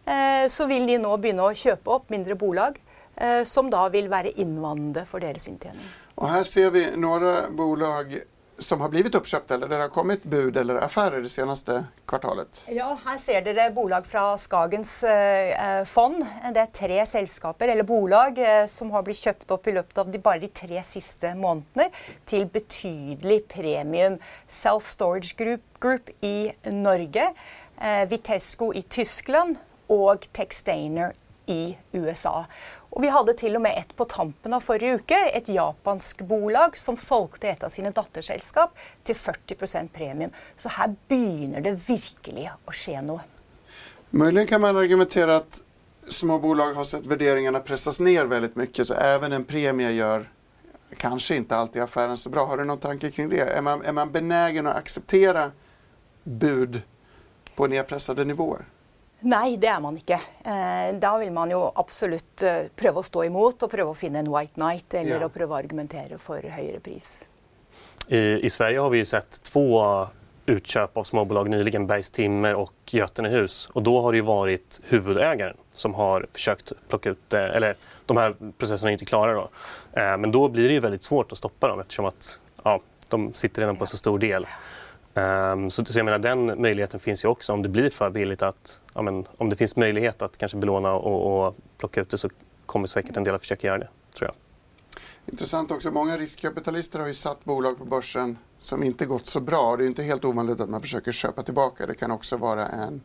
eh, 0.06 0.46
så 0.48 0.68
vil 0.70 0.86
de 0.88 1.00
nå 1.02 1.16
begynne 1.18 1.50
å 1.50 1.56
kjøpe 1.56 1.96
opp 1.98 2.12
mindre 2.14 2.38
bolag 2.38 2.80
Eh, 3.16 3.44
som 3.44 3.68
da 3.70 3.88
vil 3.92 4.08
være 4.08 4.32
innvandrende 4.40 5.04
for 5.06 5.20
deres 5.20 5.48
inntjening. 5.48 5.88
Och 6.14 6.28
här 6.28 6.44
ser 6.44 6.70
vi 6.70 6.96
några 6.96 7.50
bolag 7.50 8.22
som 8.62 8.80
har 8.80 8.88
blivit 8.88 9.14
uppköpta 9.14 9.54
eller 9.54 9.68
där 9.68 9.76
det 9.76 9.82
har 9.82 9.88
kommit 9.88 10.24
bud 10.24 10.56
eller 10.56 10.74
affärer 10.74 11.20
det 11.22 11.28
senaste 11.28 11.84
kvartalet? 12.06 12.64
Ja, 12.66 12.98
här 13.04 13.18
ser 13.18 13.42
dere 13.42 13.70
bolag 13.70 14.06
från 14.06 14.38
Skagens 14.38 15.04
eh, 15.04 15.78
eh, 15.78 15.84
fond. 15.84 16.26
Det 16.54 16.60
är 16.60 16.66
tre 16.66 17.06
sällskap 17.06 17.62
eller 17.62 17.82
bolag 17.82 18.38
eh, 18.38 18.66
som 18.66 18.90
har 18.90 19.02
blivit 19.02 19.18
köpt 19.18 19.50
upp 19.50 19.66
i 19.66 19.72
løpet 19.72 19.98
av 19.98 20.10
de, 20.10 20.18
bara 20.18 20.38
de 20.38 20.48
tre 20.48 20.82
sista 20.82 21.34
månaderna 21.34 21.90
till 22.24 22.46
betydlig 22.46 23.48
premium. 23.48 24.18
Self 24.46 24.86
Storage 24.86 25.36
Group, 25.36 25.60
Group 25.80 26.08
i 26.20 26.52
Norge, 26.62 27.34
eh, 27.80 28.08
Vitesco 28.08 28.74
i 28.74 28.82
Tyskland 28.82 29.56
och 29.86 30.28
Textainer 30.32 31.12
i 31.46 31.76
USA. 31.92 32.46
Og 32.92 33.02
vi 33.02 33.08
hadde 33.08 33.32
til 33.40 33.56
og 33.56 33.62
med 33.64 33.78
et 33.78 33.92
på 33.96 34.04
tampen 34.04 34.52
av 34.52 34.64
forrige 34.64 35.00
uke. 35.00 35.16
Et 35.32 35.48
japansk 35.48 36.20
bolag 36.28 36.76
som 36.76 36.98
solgte 37.00 37.48
et 37.48 37.64
av 37.64 37.72
sine 37.72 37.92
datterselskap 37.96 38.76
til 39.08 39.16
40% 39.16 39.92
premium. 39.94 40.34
Så 40.60 40.72
her 40.76 40.92
begynner 41.08 41.64
det 41.64 41.78
virkelig 41.86 42.50
å 42.52 42.76
skje 42.76 43.00
noe. 43.06 43.24
Möjligen 44.10 44.46
kan 44.46 44.60
man 44.60 44.76
argumentera 44.76 45.36
att 45.36 45.60
små 46.08 46.38
bolag 46.38 46.74
har 46.74 46.84
sett 46.84 47.06
värderingarna 47.06 47.60
pressas 47.60 48.00
ner 48.00 48.24
väldigt 48.24 48.56
mycket 48.56 48.86
så 48.86 48.94
även 48.94 49.32
en 49.32 49.44
premie 49.44 49.90
gör 49.90 50.28
kanske 50.96 51.36
inte 51.36 51.56
alltid 51.56 51.82
affären 51.82 52.16
så 52.16 52.28
bra. 52.28 52.44
Har 52.44 52.56
du 52.56 52.64
någon 52.64 52.78
tanke 52.78 53.10
kring 53.10 53.28
det? 53.28 53.40
Är 53.40 53.62
man, 53.62 53.82
är 53.84 53.92
man 53.92 54.12
benägen 54.12 54.66
att 54.66 54.76
acceptera 54.76 55.50
bud 56.24 56.82
på 57.56 57.66
nedpressade 57.66 58.24
nivåer? 58.24 58.64
Nei, 59.22 59.56
det 59.56 59.68
er 59.70 59.80
man 59.82 59.96
ikke. 59.98 60.18
Eh, 60.42 60.88
da 60.98 61.12
vil 61.20 61.30
man 61.34 61.50
jo 61.52 61.62
absolutt 61.78 62.42
eh, 62.42 62.64
prøve 62.74 63.02
å 63.02 63.06
stå 63.06 63.26
imot 63.28 63.62
og 63.62 63.70
prøve 63.70 63.92
å 63.92 63.98
finne 63.98 64.18
en 64.22 64.30
white 64.32 64.58
night 64.58 64.94
eller 64.98 65.22
ja. 65.22 65.28
å 65.28 65.32
prøve 65.32 65.54
å 65.54 65.58
argumentere 65.60 66.18
for 66.18 66.42
høyere 66.42 66.80
pris. 66.82 67.22
I, 68.08 68.42
I, 68.42 68.50
Sverige 68.50 68.82
har 68.82 68.90
vi 68.90 69.04
sett 69.06 69.42
två 69.46 69.78
utköp 70.46 70.96
av 70.96 71.04
småbolag 71.06 71.50
nyligen, 71.50 71.86
Bergs 71.86 72.10
Timmer 72.10 72.54
och 72.54 72.74
Götenehus. 72.90 73.68
Och 73.72 73.82
då 73.82 74.00
har 74.00 74.12
det 74.12 74.16
ju 74.16 74.22
varit 74.22 74.80
huvudägaren 74.84 75.56
som 75.72 75.94
har 75.94 76.26
försökt 76.32 76.72
plocka 76.88 77.10
ut, 77.10 77.32
eh, 77.32 77.56
eller 77.56 77.76
de 78.06 78.16
här 78.16 78.34
processerna 78.58 78.90
är 78.90 78.92
inte 78.92 79.04
klara 79.04 79.34
då. 79.34 79.48
Men 79.92 80.32
då 80.32 80.48
blir 80.48 80.68
det 80.68 80.74
ju 80.74 80.80
väldigt 80.80 81.02
svårt 81.02 81.32
att 81.32 81.38
stoppa 81.38 81.68
dem 81.68 81.80
eftersom 81.80 82.04
att 82.04 82.40
ja, 82.64 82.80
de 83.08 83.34
sitter 83.34 83.62
redan 83.62 83.76
på 83.76 83.86
så 83.86 83.96
stor 83.96 84.18
del. 84.18 84.46
Um, 85.14 85.70
så, 85.70 85.84
så 85.84 85.98
jag 85.98 86.04
menar, 86.04 86.18
den 86.18 86.62
möjligheten 86.62 87.00
finns 87.00 87.24
ju 87.24 87.28
också 87.28 87.52
om 87.52 87.62
det 87.62 87.68
blir 87.68 87.90
för 87.90 88.10
billigt 88.10 88.42
att, 88.42 88.80
ja, 88.94 89.02
men, 89.02 89.26
om 89.38 89.48
det 89.48 89.56
finns 89.56 89.76
möjlighet 89.76 90.22
att 90.22 90.38
kanske 90.38 90.58
belåna 90.58 90.92
och, 90.92 91.46
och 91.46 91.56
plocka 91.78 92.00
ut 92.00 92.10
det 92.10 92.18
så 92.18 92.30
kommer 92.66 92.86
säkert 92.86 93.16
en 93.16 93.24
del 93.24 93.34
att 93.34 93.40
försöka 93.40 93.66
göra 93.66 93.78
det, 93.78 93.88
tror 94.14 94.28
jag. 94.28 94.34
Intressant 95.32 95.70
också, 95.70 95.90
många 95.90 96.16
riskkapitalister 96.16 96.98
har 96.98 97.06
ju 97.06 97.14
satt 97.14 97.44
bolag 97.44 97.78
på 97.78 97.84
börsen 97.84 98.38
som 98.58 98.82
inte 98.82 99.06
gått 99.06 99.26
så 99.26 99.40
bra. 99.40 99.76
Det 99.76 99.84
är 99.84 99.86
inte 99.86 100.02
helt 100.02 100.24
ovanligt 100.24 100.60
att 100.60 100.68
man 100.68 100.82
försöker 100.82 101.12
köpa 101.12 101.42
tillbaka. 101.42 101.86
Det 101.86 101.94
kan 101.94 102.10
också 102.10 102.36
vara 102.36 102.68
en, 102.68 103.00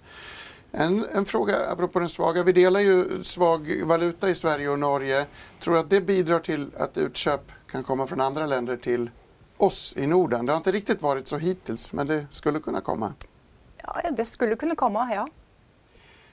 en, 0.71 1.05
en 1.13 1.25
fråga 1.25 1.55
apropå 1.71 1.99
den 1.99 2.09
svaga. 2.09 2.43
Vi 2.43 2.51
delar 2.51 2.79
ju 2.79 3.23
svag 3.23 3.81
valuta 3.83 4.29
i 4.29 4.35
Sverige 4.35 4.69
och 4.69 4.79
Norge. 4.79 5.25
Tror 5.63 5.73
du 5.73 5.79
att 5.79 5.89
det 5.89 6.01
bidrar 6.01 6.39
till 6.39 6.71
att 6.77 6.97
utköp 6.97 7.41
kan 7.71 7.83
komma 7.83 8.07
från 8.07 8.21
andra 8.21 8.45
länder 8.45 8.77
till 8.77 9.09
oss 9.57 9.93
i 9.97 10.07
Norden. 10.07 10.45
Det 10.45 10.51
har 10.51 10.57
inte 10.57 10.71
riktigt 10.71 11.01
varit 11.01 11.27
så 11.27 11.37
hittills, 11.37 11.93
men 11.93 12.07
det 12.07 12.27
skulle 12.31 12.59
kunna 12.59 12.81
komma. 12.81 13.13
Ja, 13.77 14.11
det 14.11 14.25
skulle 14.25 14.55
kunna 14.55 14.75
komma, 14.75 15.09
ja. 15.15 15.27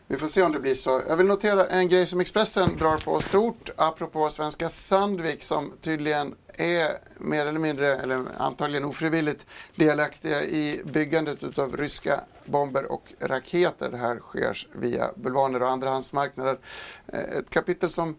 Vi 0.06 0.16
får 0.16 0.26
se 0.26 0.42
om 0.42 0.52
det 0.52 0.60
blir 0.60 0.74
så. 0.74 1.02
Jag 1.08 1.16
vill 1.16 1.26
notera 1.26 1.66
en 1.66 1.88
grej 1.88 2.06
som 2.06 2.20
Expressen 2.20 2.76
drar 2.76 2.96
på 2.96 3.20
stort 3.20 3.70
apropå 3.76 4.30
svenska 4.30 4.68
Sandvik 4.68 5.42
som 5.42 5.72
tydligen 5.80 6.34
är 6.54 6.98
mer 7.18 7.46
eller 7.46 7.60
mindre, 7.60 7.94
eller 7.96 8.24
antagligen 8.38 8.84
ofrivilligt, 8.84 9.46
delaktiga 9.76 10.42
i 10.42 10.82
byggandet 10.84 11.58
av 11.58 11.76
ryska 11.76 12.20
bomber 12.44 12.92
och 12.92 13.12
raketer. 13.20 13.90
Det 13.90 13.96
här 13.96 14.18
sker 14.18 14.68
via 14.72 15.10
bulvaner 15.14 15.62
och 15.62 15.70
andrahandsmarknader. 15.70 16.58
Eh, 17.06 17.20
ett 17.20 17.50
kapitel 17.50 17.90
som 17.90 18.16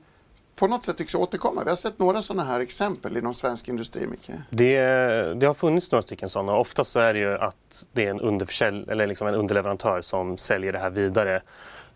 på 0.55 0.67
något 0.67 0.85
sätt 0.85 0.97
tycks 0.97 1.15
återkomma. 1.15 1.63
Vi 1.63 1.69
har 1.69 1.77
sett 1.77 2.00
några 2.00 2.21
sådana 2.21 2.43
här 2.43 2.59
exempel 2.59 3.17
inom 3.17 3.33
svensk 3.33 3.67
industri, 3.67 4.07
Micke. 4.07 4.31
Det, 4.50 4.79
det 5.39 5.45
har 5.45 5.53
funnits 5.53 5.91
några 5.91 6.01
stycken 6.01 6.29
sådana. 6.29 6.57
Oftast 6.57 6.91
så 6.91 7.00
är 7.00 7.13
det 7.13 7.19
ju 7.19 7.38
att 7.38 7.85
det 7.93 8.05
är 8.05 8.09
en, 8.09 8.21
underförsälj, 8.21 8.85
eller 8.88 9.07
liksom 9.07 9.27
en 9.27 9.35
underleverantör 9.35 10.01
som 10.01 10.38
säljer 10.38 10.74
det 10.74 10.79
här 10.79 10.89
vidare 10.89 11.41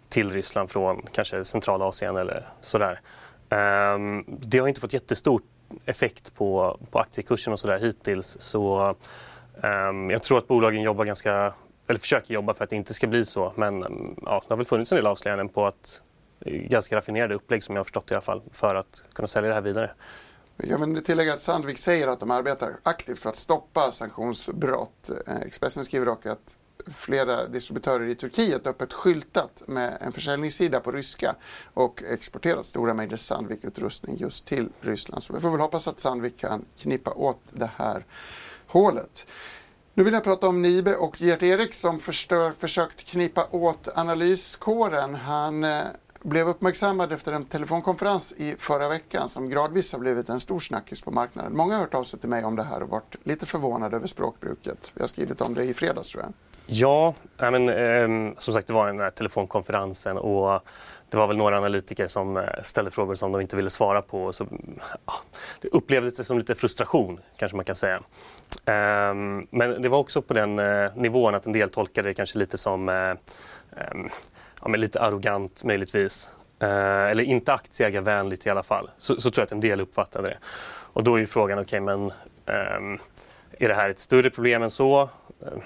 till 0.09 0.29
Ryssland 0.29 0.71
från 0.71 1.01
kanske 1.11 1.45
Centralasien 1.45 2.17
eller 2.17 2.49
sådär. 2.61 3.01
Um, 3.49 4.25
det 4.27 4.59
har 4.59 4.67
inte 4.67 4.81
fått 4.81 4.93
jättestor 4.93 5.41
effekt 5.85 6.35
på, 6.35 6.77
på 6.91 6.99
aktiekursen 6.99 7.53
och 7.53 7.59
sådär 7.59 7.79
hittills. 7.79 8.37
Så 8.39 8.95
um, 9.89 10.09
jag 10.09 10.23
tror 10.23 10.37
att 10.37 10.47
bolagen 10.47 10.81
jobbar 10.81 11.05
ganska, 11.05 11.53
eller 11.87 11.99
försöker 11.99 12.33
jobba 12.33 12.53
för 12.53 12.63
att 12.63 12.69
det 12.69 12.75
inte 12.75 12.93
ska 12.93 13.07
bli 13.07 13.25
så. 13.25 13.53
Men 13.55 13.83
um, 13.83 14.15
ja, 14.25 14.41
det 14.47 14.53
har 14.53 14.57
väl 14.57 14.65
funnits 14.65 14.91
en 14.91 14.95
del 14.95 15.07
avslöjanden 15.07 15.49
på 15.49 15.65
att 15.65 16.01
ganska 16.45 16.95
raffinerade 16.95 17.35
upplägg 17.35 17.63
som 17.63 17.75
jag 17.75 17.79
har 17.79 17.83
förstått 17.83 18.11
i 18.11 18.13
alla 18.13 18.21
fall 18.21 18.41
för 18.51 18.75
att 18.75 19.03
kunna 19.13 19.27
sälja 19.27 19.47
det 19.47 19.53
här 19.53 19.61
vidare. 19.61 19.91
Ja, 20.57 20.77
men 20.77 21.03
tillägga 21.03 21.33
att 21.33 21.41
Sandvik 21.41 21.77
säger 21.77 22.07
att 22.07 22.19
de 22.19 22.31
arbetar 22.31 22.79
aktivt 22.83 23.19
för 23.19 23.29
att 23.29 23.37
stoppa 23.37 23.91
sanktionsbrott. 23.91 25.09
Eh, 25.27 25.37
Expressen 25.37 25.83
skriver 25.83 26.05
dock 26.05 26.25
att 26.25 26.57
flera 26.95 27.47
distributörer 27.47 28.07
i 28.07 28.15
Turkiet 28.15 28.67
öppet 28.67 28.93
skyltat 28.93 29.63
med 29.65 29.97
en 30.01 30.11
försäljningssida 30.11 30.79
på 30.79 30.91
ryska 30.91 31.35
och 31.73 32.03
exporterat 32.03 32.65
stora 32.65 32.93
mängder 32.93 33.17
Sandvik-utrustning 33.17 34.17
just 34.17 34.45
till 34.45 34.69
Ryssland. 34.81 35.23
Så 35.23 35.33
vi 35.33 35.39
får 35.39 35.49
väl 35.51 35.59
hoppas 35.59 35.87
att 35.87 35.99
Sandvik 35.99 36.39
kan 36.39 36.65
knipa 36.77 37.11
åt 37.11 37.41
det 37.51 37.69
här 37.75 38.05
hålet. 38.67 39.27
Nu 39.93 40.03
vill 40.03 40.13
jag 40.13 40.23
prata 40.23 40.47
om 40.47 40.61
Nibe 40.61 40.95
och 40.95 41.21
Gert 41.21 41.43
Erik 41.43 41.73
som 41.73 41.99
förstör, 41.99 42.51
försökt 42.51 43.05
knipa 43.05 43.47
åt 43.51 43.87
analyskåren. 43.95 45.15
Han 45.15 45.63
eh, 45.63 45.81
blev 46.23 46.47
uppmärksammad 46.47 47.11
efter 47.11 47.31
en 47.31 47.45
telefonkonferens 47.45 48.33
i 48.37 48.55
förra 48.59 48.89
veckan 48.89 49.29
som 49.29 49.49
gradvis 49.49 49.91
har 49.91 49.99
blivit 49.99 50.29
en 50.29 50.39
stor 50.39 50.59
snackis 50.59 51.01
på 51.01 51.11
marknaden. 51.11 51.57
Många 51.57 51.73
har 51.73 51.81
hört 51.81 51.93
av 51.93 52.03
sig 52.03 52.19
till 52.19 52.29
mig 52.29 52.43
om 52.43 52.55
det 52.55 52.63
här 52.63 52.83
och 52.83 52.89
varit 52.89 53.15
lite 53.23 53.45
förvånade 53.45 53.95
över 53.95 54.07
språkbruket. 54.07 54.91
Vi 54.93 55.01
har 55.01 55.07
skrivit 55.07 55.41
om 55.41 55.53
det 55.53 55.63
i 55.63 55.73
fredags 55.73 56.09
tror 56.09 56.23
jag. 56.23 56.33
Ja, 56.71 57.13
men, 57.37 57.69
eh, 57.69 58.33
som 58.37 58.53
sagt 58.53 58.67
det 58.67 58.73
var 58.73 58.87
den 58.87 58.99
här 58.99 59.11
telefonkonferensen 59.11 60.17
och 60.17 60.61
det 61.09 61.17
var 61.17 61.27
väl 61.27 61.37
några 61.37 61.57
analytiker 61.57 62.07
som 62.07 62.37
eh, 62.37 62.43
ställde 62.63 62.91
frågor 62.91 63.15
som 63.15 63.31
de 63.31 63.41
inte 63.41 63.55
ville 63.55 63.69
svara 63.69 64.01
på. 64.01 64.33
Så, 64.33 64.47
ja, 65.05 65.13
det 65.61 65.67
upplevdes 65.67 66.27
som 66.27 66.37
lite 66.37 66.55
frustration 66.55 67.19
kanske 67.37 67.55
man 67.55 67.65
kan 67.65 67.75
säga. 67.75 67.95
Eh, 68.65 69.13
men 69.49 69.81
det 69.81 69.89
var 69.89 69.97
också 69.97 70.21
på 70.21 70.33
den 70.33 70.59
eh, 70.59 70.95
nivån 70.95 71.35
att 71.35 71.45
en 71.45 71.53
del 71.53 71.69
tolkade 71.69 72.09
det 72.09 72.13
kanske 72.13 72.39
lite 72.39 72.57
som 72.57 72.89
eh, 72.89 72.95
ehm, 72.95 74.09
ja, 74.61 74.67
men 74.67 74.81
lite 74.81 75.01
arrogant 75.01 75.63
möjligtvis. 75.63 76.31
Eh, 76.59 77.03
eller 77.03 77.23
inte 77.23 77.53
aktieägarvänligt 77.53 78.45
i 78.45 78.49
alla 78.49 78.63
fall. 78.63 78.89
Så, 78.97 79.21
så, 79.21 79.31
tror 79.31 79.41
jag 79.41 79.45
att 79.45 79.51
en 79.51 79.59
del 79.59 79.81
uppfattade 79.81 80.29
det. 80.29 80.37
Och 80.93 81.03
då 81.03 81.15
är 81.15 81.19
ju 81.19 81.27
frågan, 81.27 81.59
okej 81.59 81.81
okay, 81.81 81.97
men 81.97 82.11
eh, 82.45 82.99
är 83.59 83.67
det 83.67 83.73
här 83.73 83.89
ett 83.89 83.99
större 83.99 84.29
problem 84.29 84.63
än 84.63 84.69
så? 84.69 85.01
Eh, 85.41 85.61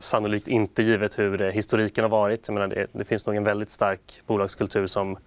sannolikt 0.00 0.48
inte 0.48 0.82
givet 0.82 1.18
hur 1.18 1.42
eh, 1.42 1.50
historiken 1.50 2.04
har 2.04 2.08
varit. 2.08 2.48
Jag 2.48 2.54
menar, 2.54 2.66
det, 2.68 2.86
det, 2.92 3.04
finns 3.04 3.26
nog 3.26 3.36
en 3.36 3.44
väldigt 3.44 3.70
stark 3.70 4.22
bolagskultur 4.26 4.86
som 4.86 5.18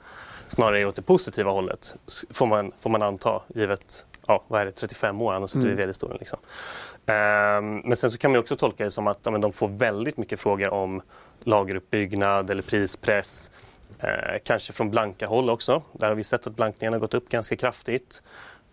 snarare 0.48 0.80
är 0.80 0.86
åt 0.86 0.96
det 0.96 1.02
positiva 1.02 1.52
hållet, 1.52 1.96
får 2.30 2.46
man, 2.46 2.72
får 2.80 2.90
man 2.90 3.02
anta, 3.02 3.42
givet 3.56 4.06
ja, 4.32 4.44
vad 4.48 4.62
är 4.62 4.66
det, 4.66 4.72
35 4.72 5.22
år 5.22 5.34
han 5.34 5.42
har 5.42 5.48
suttit 5.48 5.64
mm. 5.64 5.80
i 5.80 5.82
vd-stolen. 5.82 6.18
Liksom. 6.20 6.40
Um, 6.40 7.80
men 7.80 7.96
sen 7.96 8.12
så 8.12 8.18
kan 8.18 8.32
man 8.32 8.40
också 8.40 8.56
tolka 8.56 8.84
det 8.84 8.92
som 8.92 9.08
att 9.08 9.20
ja, 9.24 9.38
de 9.38 9.54
får 9.54 9.68
väldigt 9.68 10.18
mycket 10.18 10.40
frågor 10.40 10.74
om 10.74 11.02
lageruppbyggnad 11.44 12.50
eller 12.50 12.62
prispress. 12.62 13.52
Eh, 14.00 14.38
kanske 14.44 14.74
från 14.74 14.92
blanka 14.92 15.28
håll 15.28 15.50
också. 15.50 15.84
Där 15.94 16.08
har 16.08 16.16
vi 16.16 16.24
sett 16.24 16.48
att 16.48 16.56
blankningen 16.56 16.94
har 16.94 17.00
gått 17.00 17.14
upp 17.14 17.30
ganska 17.30 17.56
kraftigt. 17.56 18.24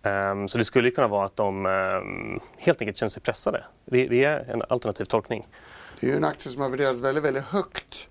Um, 0.03 0.49
så 0.49 0.59
det 0.59 0.65
skulle 0.65 0.91
kunna 0.91 1.09
vara 1.09 1.25
att 1.25 1.37
de 1.37 1.67
um, 1.67 2.41
helt 2.57 2.81
enkelt 2.83 2.97
känner 2.97 3.11
sig 3.11 3.23
pressade. 3.23 3.65
Det, 3.85 4.07
det, 4.07 4.25
är 4.25 4.51
en 4.51 4.63
alternativ 4.69 5.05
tolkning. 5.05 5.47
Det 6.01 6.07
är 6.07 6.11
ju 6.11 6.17
en 6.17 6.25
aktie 6.25 6.53
som 6.53 6.63
har 6.63 6.69
värderats 6.69 7.01
väldigt, 7.01 7.25
väldigt 7.25 7.45
högt. 7.45 8.09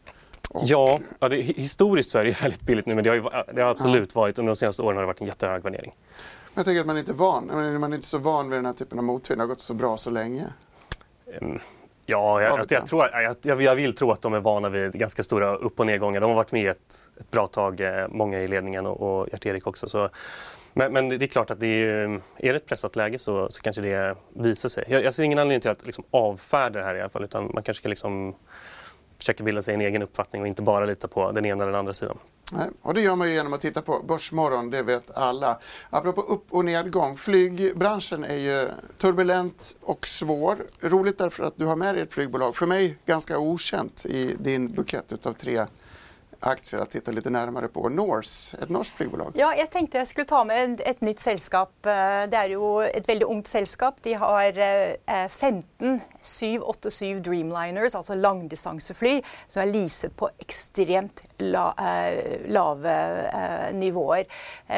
Och... 0.50 0.64
Ja, 0.66 1.00
ja 1.20 1.30
det, 1.30 1.42
historiskt 1.42 2.10
så 2.10 2.18
är 2.18 2.26
det 2.26 2.42
väldigt 2.44 2.62
billigt 2.62 2.86
nu 2.86 2.96
men 2.96 3.04
det 3.04 3.10
har, 3.10 3.16
ju, 3.16 3.24
det 3.54 3.62
har 3.62 3.72
absolut 3.72 4.12
ja. 4.14 4.22
varit, 4.22 4.40
under 4.40 4.54
de 4.54 4.56
senaste 4.56 4.82
åren 4.82 4.96
har 4.96 5.04
det 5.04 5.08
varit 5.08 5.22
en 5.22 5.28
jättehög 5.28 5.64
värdering. 5.64 5.94
Jag 6.58 6.66
tänker 6.66 6.82
att 6.82 6.88
man 6.88 6.98
inte 6.98 7.12
är 7.12 7.16
van. 7.16 7.48
Man 7.80 7.92
är 7.94 7.96
inte 7.96 8.08
så 8.08 8.18
van 8.18 8.50
vid 8.50 8.58
den 8.58 8.66
här 8.66 8.74
typen 8.74 8.98
av 8.98 9.04
motvind. 9.04 9.40
Det 9.40 9.44
har 9.44 9.48
gått 9.48 9.60
så 9.60 9.74
bra 9.74 9.98
så 9.98 10.10
länge. 10.10 10.46
Um, 11.42 11.60
Ja, 12.10 12.42
jag, 12.42 12.60
jag, 12.60 12.66
jag, 12.70 12.86
tror, 12.86 13.10
jag, 13.42 13.62
jag, 13.62 13.76
vill 13.76 13.96
tro 13.96 14.12
att 14.12 14.22
de 14.22 14.34
är 14.34 14.40
vana 14.40 14.70
vid 14.70 14.92
ganska 14.92 15.24
stora 15.24 15.56
upp 15.56 15.80
och 15.80 15.86
nedgångar. 15.86 16.22
De 16.22 16.30
har 16.30 16.36
varit 16.36 16.52
med 16.52 16.72
ett, 16.72 17.10
ett 17.20 17.32
bra 17.32 17.48
tag, 17.48 17.82
eh, 17.82 18.08
många 18.10 18.40
i 18.40 18.48
ledningen 18.48 18.86
och, 18.86 19.02
och 19.02 19.28
Gert-Erik 19.28 19.68
också. 19.68 19.88
Så, 19.88 20.10
men, 20.74 20.94
men, 20.94 21.10
det 21.10 21.26
är 21.26 21.28
klart 21.28 21.52
att 21.52 21.60
det 21.60 21.68
är, 21.68 22.22
är 22.38 22.54
det 22.54 22.56
ett 22.56 22.66
pressat 22.66 22.96
läge 22.96 23.20
så, 23.20 23.50
så 23.50 23.62
kanske 23.62 23.82
det 23.82 24.16
visar 24.34 24.70
sig. 24.70 24.86
Jag, 24.88 25.14
ser 25.14 25.24
ingen 25.24 25.40
anledning 25.40 25.62
till 25.62 25.72
att 25.72 25.86
liksom 25.86 26.04
avfärda 26.12 26.80
det 26.80 26.86
här 26.86 26.96
i 26.96 27.02
alla 27.02 27.10
fall 27.10 27.24
utan 27.24 27.44
man 27.54 27.64
kanske 27.64 27.82
ska 27.82 27.90
liksom 27.90 28.36
försöker 29.18 29.44
bilda 29.44 29.62
sig 29.62 29.74
en 29.74 29.82
egen 29.82 30.02
uppfattning 30.02 30.42
och 30.42 30.48
inte 30.48 30.62
bara 30.62 30.86
lita 30.86 31.08
på 31.08 31.32
den 31.32 31.46
ena 31.46 31.64
eller 31.64 31.72
den 31.72 31.80
andra 31.80 31.94
sidan. 31.94 32.18
Nej, 32.52 32.70
och 32.82 32.94
det 32.94 33.02
gör 33.02 33.16
man 33.16 33.28
ju 33.28 33.34
genom 33.34 33.54
att 33.54 33.62
titta 33.62 33.82
på 33.82 34.04
Börsmorgon, 34.08 34.70
det 34.70 34.84
vet 34.84 35.18
alla. 35.18 35.60
Apropå 35.90 36.22
upp 36.22 36.46
och 36.50 36.66
nedgång, 36.66 37.18
flygbranschen 37.18 38.24
är 38.24 38.36
ju 38.36 38.68
turbulent 38.98 39.76
och 39.82 40.08
svår. 40.08 40.58
Roligt 40.82 41.18
därför 41.18 41.44
att 41.44 41.58
du 41.58 41.66
har 41.66 41.76
med 41.76 41.96
dig 41.96 42.04
ett 42.04 42.14
flygbolag, 42.14 42.56
för 42.56 42.66
mig 42.66 42.98
ganska 43.06 43.40
okänt 43.40 44.06
i 44.06 44.36
din 44.40 44.72
bukett 44.72 45.14
utav 45.14 45.34
tre 45.34 45.66
aktier 46.40 46.82
att 46.82 46.92
titta 46.92 47.12
lite 47.12 47.30
närmare 47.30 47.68
på. 47.68 47.90
Norse, 47.90 48.58
ett 48.58 48.70
norskt 48.70 48.98
flygbolag. 48.98 49.32
Ja, 49.36 49.56
jag 49.56 49.70
tänkte 49.70 49.98
jag 49.98 50.08
skulle 50.08 50.26
ta 50.26 50.44
med 50.44 50.82
ett 50.86 51.02
nytt 51.02 51.20
sällskap. 51.20 51.86
Eh, 51.86 51.92
det 52.30 52.38
är 52.38 52.50
ju 52.50 52.84
ett 52.84 53.10
väldigt 53.10 53.28
ungt 53.28 53.48
sällskap. 53.48 53.96
De 54.02 54.14
har 54.14 54.58
eh, 54.58 55.24
eh, 55.24 55.30
15 55.30 56.00
787 56.22 57.20
Dreamliners, 57.20 57.96
alltså 57.96 58.16
långdistansflyg, 58.16 59.26
som 59.48 59.62
är 59.62 59.66
leasat 59.66 60.16
på 60.16 60.30
extremt 60.38 61.24
la, 61.38 61.74
nivåer. 63.74 64.26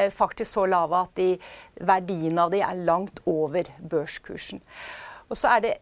Faktiskt 0.10 0.51
så 0.51 0.66
lava 0.66 1.01
att 1.01 1.16
de, 1.16 1.39
värdien 1.75 2.39
av 2.39 2.51
det 2.51 2.62
är 2.62 2.75
långt 2.75 3.20
över 3.25 3.66
börskursen. 3.80 4.62
Och 5.28 5.38
så 5.38 5.48
är 5.48 5.62
det 5.62 5.78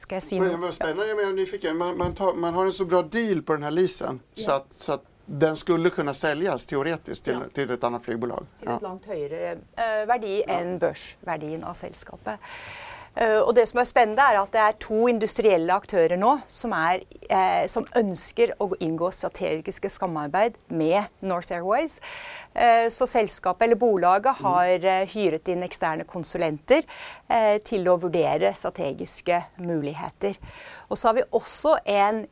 Ska 0.00 0.14
jag 0.14 0.22
se 0.22 0.40
Men 0.40 0.72
spännande, 0.72 1.06
jag 1.06 1.20
är 1.20 1.32
nyfiken. 1.32 1.76
Man, 1.76 1.98
man, 1.98 2.14
tar, 2.14 2.34
man 2.34 2.54
har 2.54 2.64
en 2.64 2.72
så 2.72 2.84
bra 2.84 3.02
deal 3.02 3.42
på 3.42 3.52
den 3.52 3.62
här 3.62 3.70
leasen 3.70 4.20
ja. 4.34 4.44
så, 4.44 4.52
att, 4.52 4.72
så 4.72 4.92
att 4.92 5.04
den 5.26 5.56
skulle 5.56 5.90
kunna 5.90 6.14
säljas 6.14 6.66
teoretiskt 6.66 7.24
till, 7.24 7.32
ja. 7.32 7.40
till 7.54 7.70
ett 7.70 7.84
annat 7.84 8.04
flygbolag. 8.04 8.46
Till 8.58 8.68
ett 8.68 8.82
långt 8.82 9.06
högre 9.06 9.52
äh, 9.52 10.06
värde 10.06 10.42
än 10.42 10.78
börsvärdien 10.78 11.64
av 11.64 11.74
sällskapet. 11.74 12.40
Eh, 13.14 13.38
og 13.38 13.54
det 13.54 13.66
som 13.66 13.78
är 13.78 13.84
spännande 13.84 14.22
är 14.22 14.42
att 14.42 14.52
det 14.52 14.58
är 14.58 14.72
två 14.72 15.08
industriella 15.08 15.74
aktörer 15.74 16.16
nå 16.16 16.40
som, 16.48 16.72
er, 16.72 17.02
eh, 17.28 17.66
som 17.66 17.86
önskar 17.94 18.54
att 18.58 18.72
ingå 18.80 19.10
strategiska 19.10 19.90
samarbeid 19.90 20.54
med 20.68 21.02
North 21.20 21.52
Airways. 21.52 22.00
Eh, 22.54 22.88
så 22.88 23.06
selskapet 23.06 23.62
eller 23.64 23.76
bolaget 23.76 24.36
har 24.36 24.84
eh, 24.84 25.08
hyret 25.08 25.48
in 25.48 25.62
externa 25.62 26.04
konsulenter 26.04 26.82
eh, 27.28 27.58
till 27.64 27.88
att 27.88 28.02
värdera 28.02 28.54
strategiska 28.54 29.42
möjligheter. 29.56 30.36
Och 30.88 30.98
så 30.98 31.08
har 31.08 31.14
vi 31.14 31.22
också 31.30 31.78
en 31.84 32.26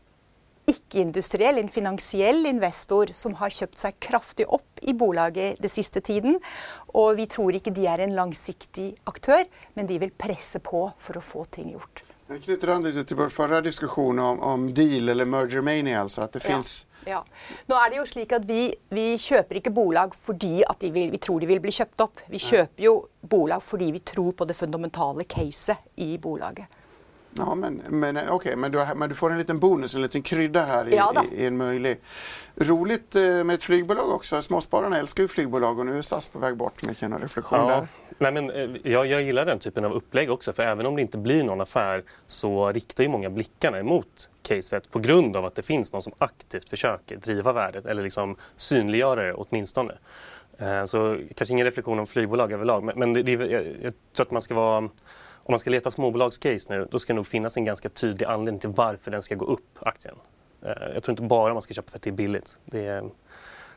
icke-industriell, 0.69 1.59
en 1.59 1.69
finansiell 1.69 2.47
investor 2.47 3.07
som 3.13 3.35
har 3.35 3.51
köpt 3.51 3.79
sig 3.79 3.93
kraftigt 3.99 4.49
upp 4.49 4.79
i 4.83 4.93
bolaget 4.95 5.57
den 5.59 5.71
sista 5.71 6.01
tiden. 6.01 6.41
Och 6.73 7.19
vi 7.19 7.27
tror 7.27 7.55
inte 7.55 7.71
de 7.71 7.87
är 7.87 7.99
en 7.99 8.15
långsiktig 8.15 9.01
aktör, 9.05 9.45
men 9.75 9.87
de 9.87 9.99
vill 9.99 10.11
pressa 10.11 10.59
på 10.59 10.93
för 10.99 11.19
att 11.19 11.25
få 11.25 11.45
ting 11.45 11.73
gjort. 11.73 12.03
Jag 12.27 12.43
knyter 12.43 12.69
an 12.69 12.83
lite 12.83 13.05
till 13.05 13.17
vår 13.17 13.29
förra 13.29 13.61
diskussion 13.61 14.19
om, 14.19 14.41
om 14.41 14.75
deal 14.75 15.09
eller 15.09 15.25
merger 15.25 15.61
mania, 15.61 16.01
alltså 16.01 16.21
att 16.21 16.33
det 16.33 16.41
finns 16.41 16.87
Ja. 17.09 17.23
Nå 17.67 17.77
er 17.79 17.91
det 17.91 17.99
jo 18.01 18.07
slik 18.09 18.33
at 18.37 18.45
Vi, 18.49 18.63
vi 18.93 19.07
kjøper 19.21 19.61
ikke 19.61 19.73
bolag 19.75 20.17
fordi 20.17 20.63
at 20.67 20.83
vil, 20.83 21.13
vi 21.13 21.21
tror 21.23 21.41
de 21.41 21.49
vil 21.49 21.63
bli 21.63 21.73
kjøpt 21.73 22.05
opp. 22.05 22.21
Vi 22.29 22.41
kjøper 22.43 22.85
jo 22.85 22.95
bolag 23.21 23.63
fordi 23.65 23.93
vi 23.95 24.03
tror 24.05 24.35
på 24.37 24.49
det 24.49 24.57
fundamentale 24.59 25.25
caset 25.25 25.79
i 25.97 26.17
bolaget. 26.19 26.67
Ja, 27.35 27.55
men, 27.55 27.83
men 27.89 28.17
okej, 28.17 28.31
okay, 28.31 28.57
men, 28.57 28.73
du, 28.73 28.87
men 28.97 29.09
du 29.09 29.15
får 29.15 29.31
en 29.31 29.39
liten 29.39 29.59
bonus, 29.59 29.95
en 29.95 30.03
liten 30.03 30.23
krydda 30.23 30.65
här 30.65 30.89
i, 30.89 30.97
ja, 30.97 31.25
i, 31.33 31.43
i 31.43 31.47
en 31.47 31.57
möjlig. 31.57 32.01
Roligt 32.57 33.17
eh, 33.17 33.23
med 33.23 33.51
ett 33.51 33.63
flygbolag 33.63 34.11
också. 34.11 34.43
Småspararna 34.43 34.99
älskar 34.99 35.23
ju 35.23 35.29
flygbolag 35.29 35.79
och 35.79 35.87
nu 35.87 35.99
är 35.99 36.03
SAS 36.03 36.29
på 36.29 36.39
väg 36.39 36.57
bort. 36.57 36.87
Med 36.87 37.03
en 37.03 37.19
reflektion 37.19 37.59
ja. 37.59 37.67
där. 37.67 37.87
Nej, 38.19 38.33
men, 38.33 38.51
eh, 38.51 38.93
jag, 38.93 39.07
jag 39.07 39.23
gillar 39.23 39.47
den 39.47 39.59
typen 39.59 39.85
av 39.85 39.93
upplägg 39.93 40.31
också 40.31 40.53
för 40.53 40.63
även 40.63 40.87
om 40.87 40.97
det 40.97 41.03
inte 41.03 41.19
blir 41.19 41.45
någon 41.45 41.61
affär 41.61 42.05
så 42.27 42.73
riktar 42.73 43.05
ju 43.05 43.11
många 43.11 43.31
blickarna 43.31 43.79
emot 43.79 44.31
caset 44.43 44.91
på 44.91 44.99
grund 44.99 45.37
av 45.37 45.45
att 45.45 45.55
det 45.55 45.63
finns 45.63 45.93
någon 45.93 46.03
som 46.03 46.13
aktivt 46.19 46.69
försöker 46.69 47.17
driva 47.17 47.53
värdet 47.53 47.87
eller 47.87 48.03
liksom 48.03 48.37
synliggöra 48.57 49.23
det 49.23 49.35
åtminstone. 49.35 49.95
Eh, 50.59 50.85
så 50.85 51.21
kanske 51.37 51.53
ingen 51.53 51.67
reflektion 51.67 51.99
om 51.99 52.07
flygbolag 52.07 52.53
överlag 52.53 52.85
men, 52.85 52.99
men 52.99 53.13
det, 53.13 53.23
det, 53.23 53.33
jag, 53.33 53.67
jag 53.83 53.93
tror 54.17 54.27
att 54.27 54.31
man 54.31 54.43
ska 54.43 54.55
vara 54.55 54.89
om 55.49 55.53
man 55.53 55.59
ska 55.59 55.71
leta 55.71 55.91
småbolagscase 55.91 56.73
nu, 56.73 56.89
då 56.91 56.99
ska 56.99 57.13
det 57.13 57.17
nog 57.17 57.27
finnas 57.27 57.57
en 57.57 57.65
ganska 57.65 57.89
tydlig 57.89 58.27
anledning 58.27 58.61
till 58.61 58.71
varför 58.71 59.11
den 59.11 59.23
ska 59.23 59.35
gå 59.35 59.45
upp, 59.45 59.79
aktien. 59.81 60.15
Eh, 60.63 60.73
jag 60.95 61.03
tror 61.03 61.13
inte 61.13 61.23
bara 61.23 61.53
man 61.53 61.63
ska 61.63 61.75
köpa 61.75 61.91
för 61.91 61.99
att 61.99 62.03
det 62.03 62.11
är 62.11 62.13
billigt. 62.13 62.59
Det, 62.65 63.05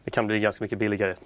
det 0.04 0.12
kan 0.12 0.28
bli 0.28 0.40
ganska 0.40 0.63
mycket 0.63 0.78
billigare. 0.78 1.16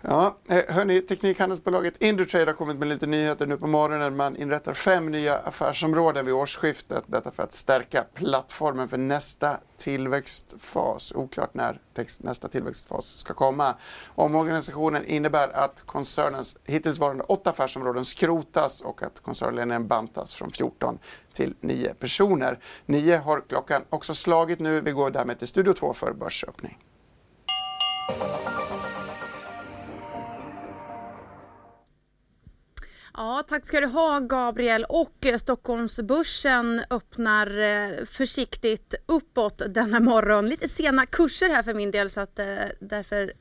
Ja, 0.00 0.38
eh, 0.48 0.74
hörni, 0.74 1.00
teknikhandelsbolaget 1.00 2.02
Indutrade 2.02 2.44
har 2.46 2.52
kommit 2.52 2.76
med 2.76 2.88
lite 2.88 3.06
nyheter 3.06 3.46
nu 3.46 3.56
på 3.56 3.66
morgonen. 3.66 4.16
Man 4.16 4.36
inrättar 4.36 4.74
fem 4.74 5.10
nya 5.10 5.38
affärsområden 5.38 6.26
vid 6.26 6.34
årsskiftet. 6.34 7.04
Detta 7.06 7.30
för 7.30 7.42
att 7.42 7.52
stärka 7.52 8.04
plattformen 8.14 8.88
för 8.88 8.96
nästa 8.96 9.58
tillväxtfas. 9.76 11.12
Oklart 11.14 11.54
när 11.54 11.80
nästa 12.20 12.48
tillväxtfas 12.48 13.18
ska 13.18 13.34
komma. 13.34 13.74
Omorganisationen 14.14 15.04
innebär 15.04 15.48
att 15.48 15.82
koncernens 15.86 16.58
hittillsvarande 16.64 17.24
åtta 17.24 17.50
affärsområden 17.50 18.04
skrotas 18.04 18.80
och 18.80 19.02
att 19.02 19.20
koncernledningen 19.20 19.86
bantas 19.88 20.34
från 20.34 20.50
14 20.50 20.98
till 21.32 21.54
9 21.60 21.94
personer. 21.94 22.58
9 22.86 23.16
har 23.16 23.40
klockan 23.48 23.82
också 23.90 24.14
slagit 24.14 24.58
nu. 24.60 24.80
Vi 24.80 24.92
går 24.92 25.10
därmed 25.10 25.38
till 25.38 25.48
Studio 25.48 25.72
2 25.72 25.94
för 25.94 26.12
börsöppning. 26.12 26.87
Ja, 33.20 33.44
tack 33.48 33.66
ska 33.66 33.80
du 33.80 33.86
ha 33.86 34.20
Gabriel. 34.20 34.84
Och 34.88 35.26
eh, 35.26 35.36
Stockholmsbörsen 35.36 36.82
öppnar 36.90 37.58
eh, 37.58 38.04
försiktigt 38.04 38.94
uppåt 39.06 39.62
denna 39.68 40.00
morgon. 40.00 40.48
Lite 40.48 40.68
sena 40.68 41.06
kurser 41.06 41.48
här 41.48 41.62
för 41.62 41.74
min 41.74 41.90
del 41.90 42.10
så 42.10 42.20
att 42.20 42.38
eh, 42.38 42.46
därför 42.80 43.32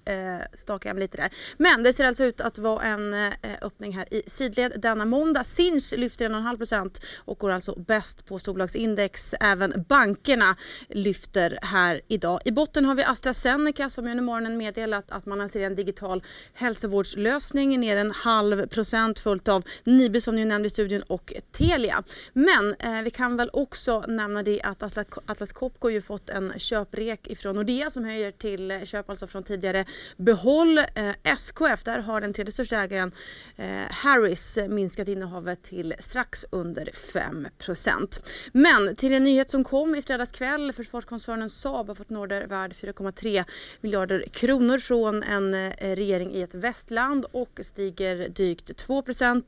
stakar 0.57 0.89
jag 0.89 0.95
mig 0.95 1.03
lite 1.03 1.17
där. 1.17 1.31
Men 1.57 1.83
det 1.83 1.93
ser 1.93 2.05
alltså 2.05 2.23
ut 2.23 2.41
att 2.41 2.57
vara 2.57 2.83
en 2.83 3.13
öppning 3.61 3.93
här 3.93 4.13
i 4.13 4.23
sidled 4.27 4.81
denna 4.81 5.05
måndag. 5.05 5.43
Sinch 5.43 5.93
lyfter 5.97 6.29
1,5% 6.29 7.01
och 7.25 7.37
går 7.37 7.49
alltså 7.49 7.79
bäst 7.79 8.25
på 8.25 8.39
storbolagsindex. 8.39 9.35
Även 9.39 9.85
bankerna 9.89 10.55
lyfter 10.89 11.59
här 11.61 12.01
idag. 12.07 12.39
I 12.45 12.51
botten 12.51 12.85
har 12.85 12.95
vi 12.95 13.03
AstraZeneca 13.03 13.89
som 13.89 14.07
under 14.07 14.23
morgonen 14.23 14.57
meddelat 14.57 15.11
att 15.11 15.25
man 15.25 15.37
lanserar 15.37 15.65
en 15.65 15.75
digital 15.75 16.23
hälsovårdslösning 16.53 17.79
ner 17.79 17.97
en 17.97 18.11
halv 18.11 18.67
procent 18.67 19.19
fullt 19.19 19.47
av 19.47 19.66
Nibe 19.83 20.21
som 20.21 20.35
ni 20.35 20.45
nämnde 20.45 20.67
i 20.67 20.69
studion 20.69 21.01
och 21.01 21.33
Telia. 21.51 22.03
Men 22.33 22.75
eh, 22.79 23.01
vi 23.03 23.09
kan 23.09 23.37
väl 23.37 23.49
också 23.53 23.99
nämna 24.07 24.43
det 24.43 24.61
att 24.61 24.83
Atlas, 24.83 25.05
Atlas 25.25 25.51
Copco 25.51 25.89
ju 25.89 26.01
fått 26.01 26.29
en 26.29 26.53
köprek 26.57 27.27
ifrån 27.27 27.55
Nordea 27.55 27.91
som 27.91 28.03
höjer 28.03 28.31
till 28.31 28.71
eh, 28.71 28.83
köp 28.83 29.09
alltså 29.09 29.27
från 29.27 29.43
tidigare 29.43 29.85
behåll. 30.17 30.77
Eh, 30.77 31.09
SKF, 31.23 31.83
där 31.83 31.99
har 31.99 32.21
den 32.21 32.33
tredje 32.33 32.51
största 32.51 32.77
ägaren 32.77 33.11
eh, 33.55 33.67
Harris 33.89 34.57
minskat 34.69 35.07
innehavet 35.07 35.63
till 35.63 35.93
strax 35.99 36.45
under 36.51 36.85
5% 36.85 38.21
Men 38.53 38.95
till 38.95 39.13
en 39.13 39.23
nyhet 39.23 39.49
som 39.49 39.63
kom 39.63 39.95
i 39.95 40.01
fredags 40.01 40.31
kväll. 40.31 40.73
Försvarskoncernen 40.73 41.49
Saab 41.49 41.87
har 41.87 41.95
fått 41.95 42.11
en 42.11 42.17
order 42.17 42.47
värd 42.47 42.73
4,3 42.73 43.43
miljarder 43.81 44.23
kronor 44.31 44.77
från 44.77 45.23
en 45.23 45.53
eh, 45.53 45.95
regering 45.95 46.33
i 46.33 46.41
ett 46.41 46.55
västland 46.55 47.25
och 47.31 47.59
stiger 47.61 48.29
drygt 48.29 48.77
2 48.77 49.03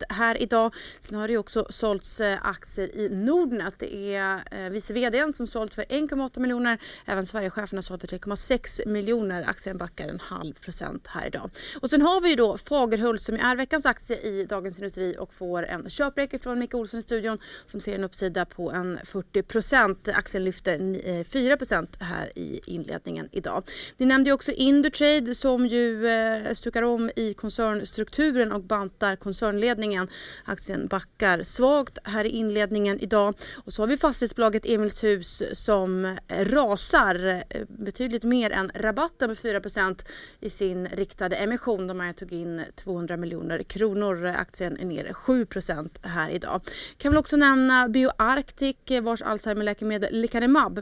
här 0.09 0.41
idag. 0.41 0.73
Sen 0.99 1.17
har 1.17 1.27
det 1.27 1.37
också 1.37 1.65
sålts 1.69 2.21
eh, 2.21 2.37
aktier 2.41 2.95
i 2.95 3.09
Nordnet. 3.09 3.73
Det 3.77 4.15
är 4.15 4.43
eh, 4.51 4.69
vice 4.69 4.93
vdn 4.93 5.33
som 5.33 5.47
sålt 5.47 5.73
för 5.73 5.83
1,8 5.83 6.39
miljoner. 6.39 6.77
Även 7.05 7.25
Sverigechefen 7.25 7.77
har 7.77 7.81
sålt 7.81 8.01
för 8.01 8.07
3,6 8.07 8.87
miljoner. 8.87 9.45
Aktien 9.47 9.77
backar 9.77 10.07
en 10.07 10.19
halv 10.19 10.53
procent 10.53 11.07
här 11.07 11.27
idag. 11.27 11.49
Och 11.81 11.89
sen 11.89 12.01
har 12.01 12.21
vi 12.21 12.29
ju 12.29 12.35
då 12.35 12.57
Fagerhult 12.57 13.21
som 13.21 13.35
är 13.35 13.55
veckans 13.55 13.85
aktie 13.85 14.21
i 14.21 14.45
Dagens 14.45 14.77
Industri 14.77 15.15
och 15.19 15.33
får 15.33 15.65
en 15.65 15.89
köprek 15.89 16.41
från 16.41 16.59
Micke 16.59 16.73
Olsson 16.73 16.99
i 16.99 17.03
studion 17.03 17.37
som 17.65 17.81
ser 17.81 17.95
en 17.95 18.03
uppsida 18.03 18.45
på 18.45 18.71
en 18.71 18.99
40 19.05 19.43
procent. 19.43 20.07
Aktien 20.13 20.43
lyfter 20.43 21.23
4 21.23 21.53
eh, 21.53 21.57
procent 21.57 21.97
här 21.99 22.31
i 22.35 22.61
inledningen 22.65 23.29
idag. 23.31 23.63
Ni 23.97 24.05
nämnde 24.05 24.29
ju 24.29 24.33
också 24.33 24.51
Indutrade 24.51 25.35
som 25.35 25.67
ju 25.67 26.07
stukar 26.53 26.83
om 26.83 27.11
i 27.15 27.33
koncernstrukturen 27.33 28.51
och 28.51 28.61
bantar 28.61 29.15
koncernledningen 29.15 29.98
aktien. 29.99 30.07
Aktien 30.45 30.87
backar 30.87 31.43
svagt 31.43 31.97
här 32.03 32.25
i 32.25 32.29
inledningen 32.29 32.99
idag. 32.99 33.35
Och 33.65 33.73
så 33.73 33.81
har 33.81 33.87
vi 33.87 33.97
fastighetsbolaget 33.97 34.65
Emilshus 34.65 35.43
som 35.53 36.17
rasar 36.27 37.43
eh, 37.49 37.65
betydligt 37.67 38.23
mer 38.23 38.51
än 38.51 38.71
rabatten 38.75 39.27
med 39.29 39.37
4% 39.37 40.05
i 40.41 40.49
sin 40.49 40.87
riktade 40.87 41.35
emission. 41.35 41.87
De 41.87 42.13
tog 42.17 42.33
in 42.33 42.65
200 42.75 43.17
miljoner 43.17 43.63
kronor. 43.63 44.25
Aktien 44.25 44.77
är 44.77 44.85
ner 44.85 45.05
7% 45.05 45.89
här 46.01 46.29
idag. 46.29 46.61
Kan 46.97 47.11
väl 47.11 47.19
också 47.19 47.37
nämna 47.37 47.87
BioArctic 47.87 48.77
eh, 48.89 49.01
vars 49.01 49.21
Alzheimerläkemedel 49.21 50.21
Lecanemab 50.21 50.81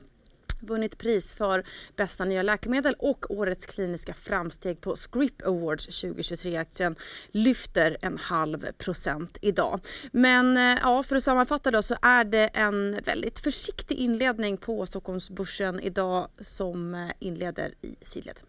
vunnit 0.60 0.98
pris 0.98 1.34
för 1.34 1.64
bästa 1.96 2.26
nya 2.26 2.44
läkemedel 2.44 2.96
och 3.00 3.32
årets 3.32 3.66
kliniska 3.66 4.14
framsteg 4.14 4.82
på 4.82 4.96
Scrip 4.96 5.48
Awards 5.48 6.04
2023-aktien 6.04 6.96
lyfter 7.32 7.98
en 8.02 8.18
halv 8.18 8.72
procent 8.78 9.38
idag. 9.42 9.80
Men 10.12 10.58
eh, 10.58 10.80
ja, 10.84 11.04
för 11.04 11.16
att 11.16 11.24
sammanfatta 11.24 11.72
då 11.72 11.82
så 11.82 11.96
är 12.02 12.24
det 12.24 12.48
en 12.48 13.00
väldigt 13.06 13.40
försiktig 13.40 13.96
inledning 13.96 14.58
på 14.58 14.86
Stockholmsbörsen 14.86 15.80
idag 15.80 16.28
som 16.40 16.96
eh, 16.96 17.10
inleder 17.20 17.74
i 17.82 17.96
sidled. 18.02 18.40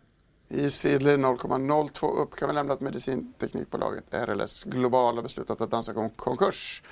I 0.50 0.70
sidled 0.70 1.20
0,02 1.20 2.16
upp 2.16 2.36
kan 2.36 2.48
vi 2.48 2.54
lämna 2.54 2.72
att 2.72 2.80
medicinteknikbolaget 2.80 4.04
RLS 4.10 4.64
Global 4.64 5.14
har 5.16 5.22
beslutat 5.22 5.60
att 5.60 5.74
ansöka 5.74 6.00
om 6.00 6.10
konkurs 6.10 6.82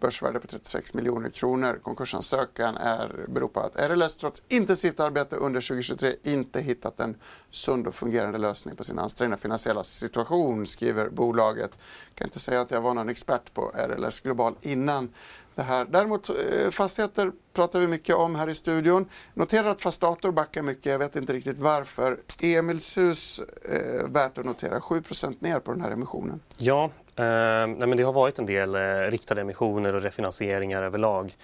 börsvärde 0.00 0.40
på 0.40 0.46
36 0.46 0.94
miljoner 0.94 1.30
kronor. 1.30 1.80
Konkursansökan 1.82 2.76
är, 2.76 3.26
beror 3.28 3.48
på 3.48 3.60
att 3.60 3.76
RLS 3.76 4.16
trots 4.16 4.42
intensivt 4.48 5.00
arbete 5.00 5.36
under 5.36 5.60
2023 5.60 6.14
inte 6.22 6.60
hittat 6.60 7.00
en 7.00 7.16
sund 7.50 7.86
och 7.86 7.94
fungerande 7.94 8.38
lösning 8.38 8.76
på 8.76 8.84
sin 8.84 8.98
ansträngda 8.98 9.36
finansiella 9.36 9.82
situation, 9.82 10.66
skriver 10.66 11.08
bolaget. 11.08 11.78
Jag 12.08 12.14
kan 12.14 12.26
inte 12.26 12.40
säga 12.40 12.60
att 12.60 12.70
jag 12.70 12.80
var 12.80 12.94
någon 12.94 13.08
expert 13.08 13.54
på 13.54 13.72
RLS 13.74 14.20
Global 14.20 14.54
innan 14.62 15.08
det 15.56 15.62
här. 15.62 15.84
Däremot 15.84 16.28
eh, 16.28 16.70
fastigheter 16.70 17.32
pratar 17.52 17.80
vi 17.80 17.86
mycket 17.86 18.16
om 18.16 18.34
här 18.34 18.48
i 18.48 18.54
studion. 18.54 19.08
Notera 19.34 19.70
att 19.70 19.80
Fastator 19.80 20.32
backar 20.32 20.62
mycket, 20.62 20.86
jag 20.86 20.98
vet 20.98 21.16
inte 21.16 21.32
riktigt 21.32 21.58
varför. 21.58 22.18
Emilshus, 22.42 23.40
eh, 23.64 24.08
värt 24.08 24.38
att 24.38 24.44
notera, 24.44 24.80
7% 24.80 25.36
ner 25.40 25.60
på 25.60 25.72
den 25.72 25.80
här 25.80 25.90
emissionen. 25.90 26.40
Ja, 26.58 26.90
Eh, 27.18 27.66
nej, 27.66 27.88
men 27.88 27.96
det 27.96 28.02
har 28.02 28.12
varit 28.12 28.38
en 28.38 28.46
del 28.46 28.74
eh, 28.74 29.10
riktade 29.10 29.40
emissioner 29.40 29.94
och 29.94 30.02
refinansieringar 30.02 30.82
överlag. 30.82 31.36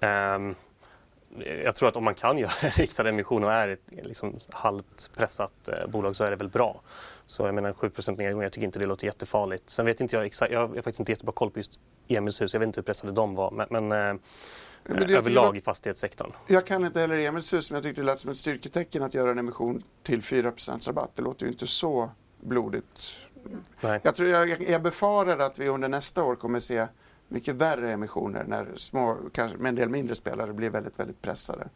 Eh, 0.00 0.38
jag 1.64 1.74
tror 1.74 1.88
att 1.88 1.96
om 1.96 2.04
man 2.04 2.14
kan 2.14 2.38
göra 2.44 2.68
riktade 2.76 3.08
emissioner 3.08 3.46
och 3.46 3.52
är 3.52 3.68
ett 3.68 4.06
liksom, 4.06 4.38
halvt 4.50 5.10
pressat 5.16 5.68
eh, 5.68 5.86
bolag 5.88 6.16
så 6.16 6.24
är 6.24 6.30
det 6.30 6.36
väl 6.36 6.48
bra. 6.48 6.80
Så 7.26 7.42
jag 7.42 7.54
menar 7.54 7.72
7% 7.72 8.16
nedgång, 8.16 8.42
jag 8.42 8.52
tycker 8.52 8.66
inte 8.66 8.78
det 8.78 8.86
låter 8.86 9.06
jättefarligt. 9.06 9.70
Sen 9.70 9.86
vet 9.86 10.00
inte 10.00 10.16
jag 10.16 10.26
exakt, 10.26 10.52
jag 10.52 10.68
har 10.68 10.74
faktiskt 10.74 11.00
inte 11.00 11.12
jättebra 11.12 11.32
koll 11.32 11.50
på 11.50 11.58
just 11.58 11.80
Emilshus, 12.08 12.54
jag 12.54 12.60
vet 12.60 12.66
inte 12.66 12.80
hur 12.80 12.84
pressade 12.84 13.12
de 13.12 13.34
var. 13.34 13.50
Men, 13.50 13.66
men, 13.70 14.08
eh, 14.08 14.20
men 14.84 15.10
överlag 15.10 15.56
i 15.56 15.60
fastighetssektorn. 15.60 16.32
Jag 16.46 16.66
kan 16.66 16.84
inte 16.84 17.00
heller 17.00 17.18
Emilshus, 17.18 17.70
men 17.70 17.76
jag 17.76 17.84
tyckte 17.84 18.00
det 18.00 18.06
lät 18.06 18.20
som 18.20 18.30
ett 18.30 18.38
styrketecken 18.38 19.02
att 19.02 19.14
göra 19.14 19.30
en 19.30 19.38
emission 19.38 19.82
till 20.02 20.22
4% 20.22 20.86
rabatt. 20.86 21.10
Det 21.14 21.22
låter 21.22 21.46
ju 21.46 21.52
inte 21.52 21.66
så 21.66 22.10
blodigt 22.40 23.16
Nej. 23.80 24.00
Jag, 24.02 24.16
tror, 24.16 24.28
jag, 24.28 24.62
jag 24.70 24.82
befarar 24.82 25.38
att 25.38 25.58
vi 25.58 25.68
under 25.68 25.88
nästa 25.88 26.24
år 26.24 26.36
kommer 26.36 26.60
se 26.60 26.86
mycket 27.28 27.54
värre 27.54 27.92
emissioner 27.92 28.44
när 28.44 28.72
små, 28.76 29.18
kanske 29.32 29.58
med 29.58 29.68
en 29.68 29.74
del 29.74 29.88
mindre 29.88 30.14
spelare 30.14 30.52
blir 30.52 30.70
väldigt, 30.70 30.98
väldigt 30.98 31.22
pressade. 31.22 31.68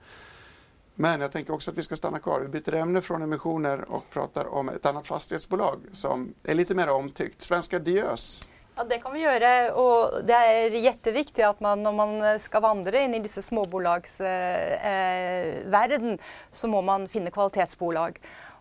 Men 1.01 1.21
jag 1.21 1.33
tänker 1.33 1.53
också 1.53 1.71
att 1.71 1.79
vi 1.79 1.83
ska 1.83 1.97
stanna 1.97 2.19
kvar. 2.19 2.41
Vi 2.41 2.49
byter 2.49 2.75
ämne 2.75 3.03
från 3.03 3.23
emissioner 3.23 3.91
och 3.91 4.11
pratar 4.11 4.55
om 4.55 4.69
ett 4.69 4.87
annat 4.87 5.07
fastighetsbolag 5.07 5.81
som 5.93 6.35
är 6.45 6.55
lite 6.55 6.75
mer 6.75 6.91
omtyckt. 6.91 7.43
Svenska 7.43 7.79
Diös. 7.79 8.43
Ja, 8.77 8.85
det 8.85 8.99
kan 8.99 9.13
vi 9.13 9.21
göra 9.21 9.75
och 9.75 10.25
det 10.25 10.33
är 10.33 10.71
jätteviktigt 10.71 11.45
att 11.45 11.61
man 11.61 11.83
när 11.83 11.93
man 11.93 12.41
ska 12.41 12.61
vandra 12.61 13.01
in 13.01 13.15
i 13.15 13.19
dessa 13.19 13.43
småbolagsvärlden 13.43 16.07
eh, 16.07 16.13
eh 16.13 16.19
så 16.53 16.69
måste 16.69 16.87
man 16.87 17.09
finna 17.09 17.31
kvalitetsbolag. 17.31 18.21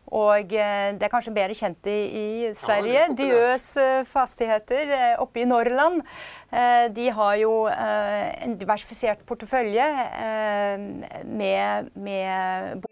Og 0.09 0.53
eh, 0.57 0.89
det 0.97 1.05
er 1.05 1.11
kanskje 1.11 1.33
bedre 1.35 1.55
kjent 1.57 1.89
i, 1.89 1.99
i 2.21 2.27
Sverige. 2.57 2.95
Ja, 2.97 3.13
Diøs 3.13 3.67
eh, 3.77 4.01
fastigheter 4.09 4.93
eh, 4.95 5.15
oppe 5.21 5.43
i 5.43 5.47
Norrland. 5.49 6.01
De 6.95 7.03
har 7.13 7.35
jo 7.37 7.51
en 7.69 8.55
diversifisert 8.57 9.19
portefølje 9.29 9.85
med, 11.29 11.91
med 11.93 12.87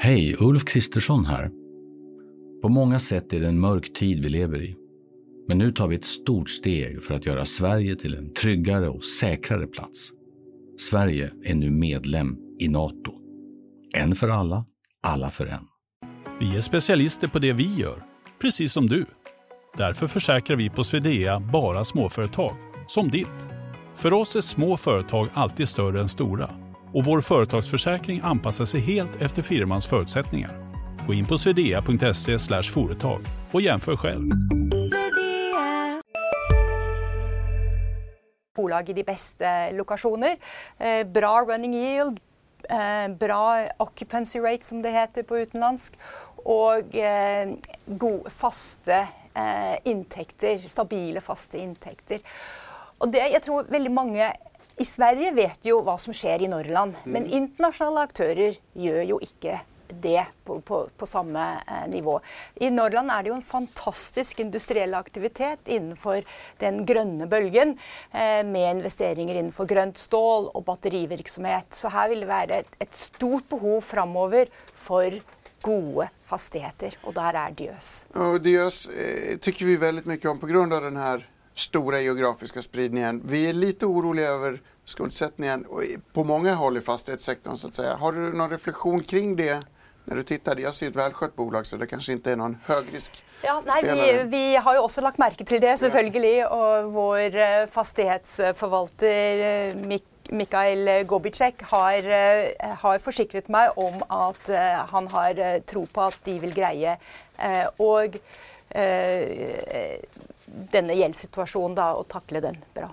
Hej, 0.00 0.36
Ulf 0.40 0.64
Kristersson 0.64 1.26
här. 1.26 1.50
På 2.62 2.68
många 2.68 2.98
sätt 2.98 3.32
är 3.32 3.40
det 3.40 3.48
en 3.48 3.60
mörk 3.60 3.92
tid 3.92 4.22
vi 4.22 4.28
lever 4.28 4.62
i. 4.62 4.76
Men 5.48 5.58
nu 5.58 5.72
tar 5.72 5.88
vi 5.88 5.96
ett 5.96 6.04
stort 6.04 6.50
steg 6.50 7.02
för 7.02 7.14
att 7.14 7.26
göra 7.26 7.44
Sverige 7.44 7.96
till 7.96 8.14
en 8.14 8.32
tryggare 8.32 8.88
och 8.88 9.04
säkrare 9.04 9.66
plats. 9.66 10.10
Sverige 10.78 11.30
är 11.44 11.54
nu 11.54 11.70
medlem 11.70 12.36
i 12.58 12.68
Nato. 12.68 13.15
En 13.94 14.16
för 14.16 14.28
alla, 14.28 14.64
alla 15.02 15.30
för 15.30 15.46
en. 15.46 15.66
Vi 16.40 16.56
är 16.56 16.60
specialister 16.60 17.28
på 17.28 17.38
det 17.38 17.52
vi 17.52 17.74
gör, 17.74 18.02
precis 18.40 18.72
som 18.72 18.86
du. 18.86 19.06
Därför 19.76 20.06
försäkrar 20.06 20.56
vi 20.56 20.70
på 20.70 20.84
Swedea 20.84 21.40
bara 21.40 21.84
småföretag, 21.84 22.56
som 22.88 23.10
ditt. 23.10 23.48
För 23.94 24.12
oss 24.12 24.36
är 24.36 24.40
små 24.40 24.76
företag 24.76 25.28
alltid 25.34 25.68
större 25.68 26.00
än 26.00 26.08
stora 26.08 26.50
och 26.94 27.04
vår 27.04 27.20
företagsförsäkring 27.20 28.20
anpassar 28.24 28.64
sig 28.64 28.80
helt 28.80 29.22
efter 29.22 29.42
firmans 29.42 29.86
förutsättningar. 29.86 30.66
Gå 31.06 31.14
in 31.14 31.26
på 31.26 31.38
swedea.se 31.38 32.62
företag 32.62 33.20
och 33.52 33.60
jämför 33.60 33.96
själv. 33.96 34.30
Bolag 38.56 38.88
i 38.88 38.92
de 38.92 39.02
bästa 39.02 39.70
lokasjoner. 39.72 40.36
Eh, 40.78 41.06
bra 41.12 41.44
running 41.48 41.74
yield, 41.74 42.20
bra 43.20 43.42
occupancy 43.82 44.40
rate 44.42 44.66
som 44.66 44.82
det 44.82 44.94
heter 44.94 45.26
på 45.26 45.42
utenlandsk. 45.44 45.98
Og 46.46 46.94
eh, 46.94 47.56
gode, 47.86 48.32
faste 48.34 49.04
inntekter. 49.84 50.62
Stabile, 50.64 51.20
faste 51.20 51.58
inntekter. 51.60 52.22
Og 53.04 53.10
det, 53.12 53.20
jeg 53.34 53.42
tror 53.44 53.66
veldig 53.68 53.92
mange 53.92 54.30
i 54.80 54.84
Sverige 54.84 55.32
vet 55.36 55.68
jo 55.68 55.80
hva 55.84 55.96
som 56.00 56.14
skjer 56.16 56.44
i 56.44 56.50
Norrland, 56.52 56.96
mm. 57.04 57.12
men 57.12 57.28
internasjonale 57.28 58.04
aktører 58.08 58.58
gjør 58.76 59.02
jo 59.10 59.18
ikke 59.24 59.58
det 59.88 60.26
på, 60.44 60.60
på, 60.60 60.88
på 60.96 61.06
samma 61.06 61.52
eh, 61.52 61.90
nivå. 61.90 62.20
I 62.54 62.70
Norrland 62.70 63.10
är 63.10 63.22
det 63.22 63.28
ju 63.28 63.34
en 63.34 63.42
fantastisk 63.42 64.40
industriell 64.40 64.94
aktivitet 64.94 65.58
innenfor 65.64 66.22
den 66.58 66.86
gröna 66.86 67.26
bölgen 67.26 67.78
eh, 68.12 68.44
med 68.44 68.76
investeringar 68.76 69.34
innenfor 69.34 69.66
grönt 69.66 69.98
stål 69.98 70.46
och 70.46 70.62
batteriverksamhet. 70.62 71.74
Så 71.74 71.88
här 71.88 72.08
vill 72.08 72.20
det 72.20 72.26
vara 72.26 72.42
ett, 72.42 72.66
ett 72.78 72.96
stort 72.96 73.48
behov 73.48 73.80
framöver 73.80 74.48
för 74.74 75.22
goda 75.62 76.08
fastigheter, 76.24 76.98
och 77.02 77.14
där 77.14 77.34
är 77.34 77.50
Diös. 77.50 78.06
Och 78.14 78.40
Diös 78.40 78.88
eh, 78.88 79.38
tycker 79.38 79.66
vi 79.66 79.76
väldigt 79.76 80.06
mycket 80.06 80.30
om 80.30 80.38
på 80.38 80.46
grund 80.46 80.72
av 80.72 80.82
den 80.82 80.96
här 80.96 81.28
stora 81.54 82.00
geografiska 82.00 82.62
spridningen. 82.62 83.22
Vi 83.26 83.48
är 83.48 83.52
lite 83.52 83.86
oroliga 83.86 84.28
över 84.28 84.60
skuldsättningen 84.84 85.66
på 86.12 86.24
många 86.24 86.54
håll 86.54 86.76
i 86.76 86.80
fastighetssektorn 86.80 87.56
så 87.56 87.68
att 87.68 87.74
säga. 87.74 87.94
Har 87.94 88.12
du 88.12 88.32
någon 88.32 88.50
reflektion 88.50 89.02
kring 89.02 89.36
det 89.36 89.62
när 90.06 90.16
du 90.16 90.22
tittar? 90.22 90.56
Jag 90.56 90.74
ser 90.74 90.88
ett 90.88 90.96
välskött 90.96 91.36
bolag 91.36 91.66
så 91.66 91.76
det 91.76 91.86
kanske 91.86 92.12
inte 92.12 92.32
är 92.32 92.36
någon 92.36 92.58
högrisk 92.64 93.24
ja, 93.42 93.62
nej, 93.66 93.82
vi, 93.82 94.22
vi, 94.22 94.56
har 94.56 94.74
ju 94.74 94.80
också 94.80 95.00
lagt 95.00 95.18
märke 95.18 95.44
till 95.44 95.60
det. 95.60 95.82
Ja. 95.82 96.48
Och 96.48 96.92
vår 96.92 97.36
eh, 97.36 97.66
fastighetsförvaltare 97.66 99.68
eh, 99.68 99.76
Mikael 100.28 101.04
Gobicek 101.04 101.62
har, 101.62 101.98
eh, 101.98 102.46
har 102.78 102.98
försäkrat 102.98 103.48
mig 103.48 103.68
om 103.68 104.02
att 104.08 104.50
han 104.88 105.08
har 105.08 105.60
tro 105.60 105.86
på 105.86 106.02
att 106.02 106.24
de 106.24 106.40
vill 106.40 106.54
greie. 106.54 106.98
Och 107.76 108.16
denne 110.72 110.94
gjeldssituasjonen 110.94 111.76
da, 111.76 111.94
og 111.94 112.08
takle 112.08 112.40
den 112.40 112.56
bra. 112.74 112.90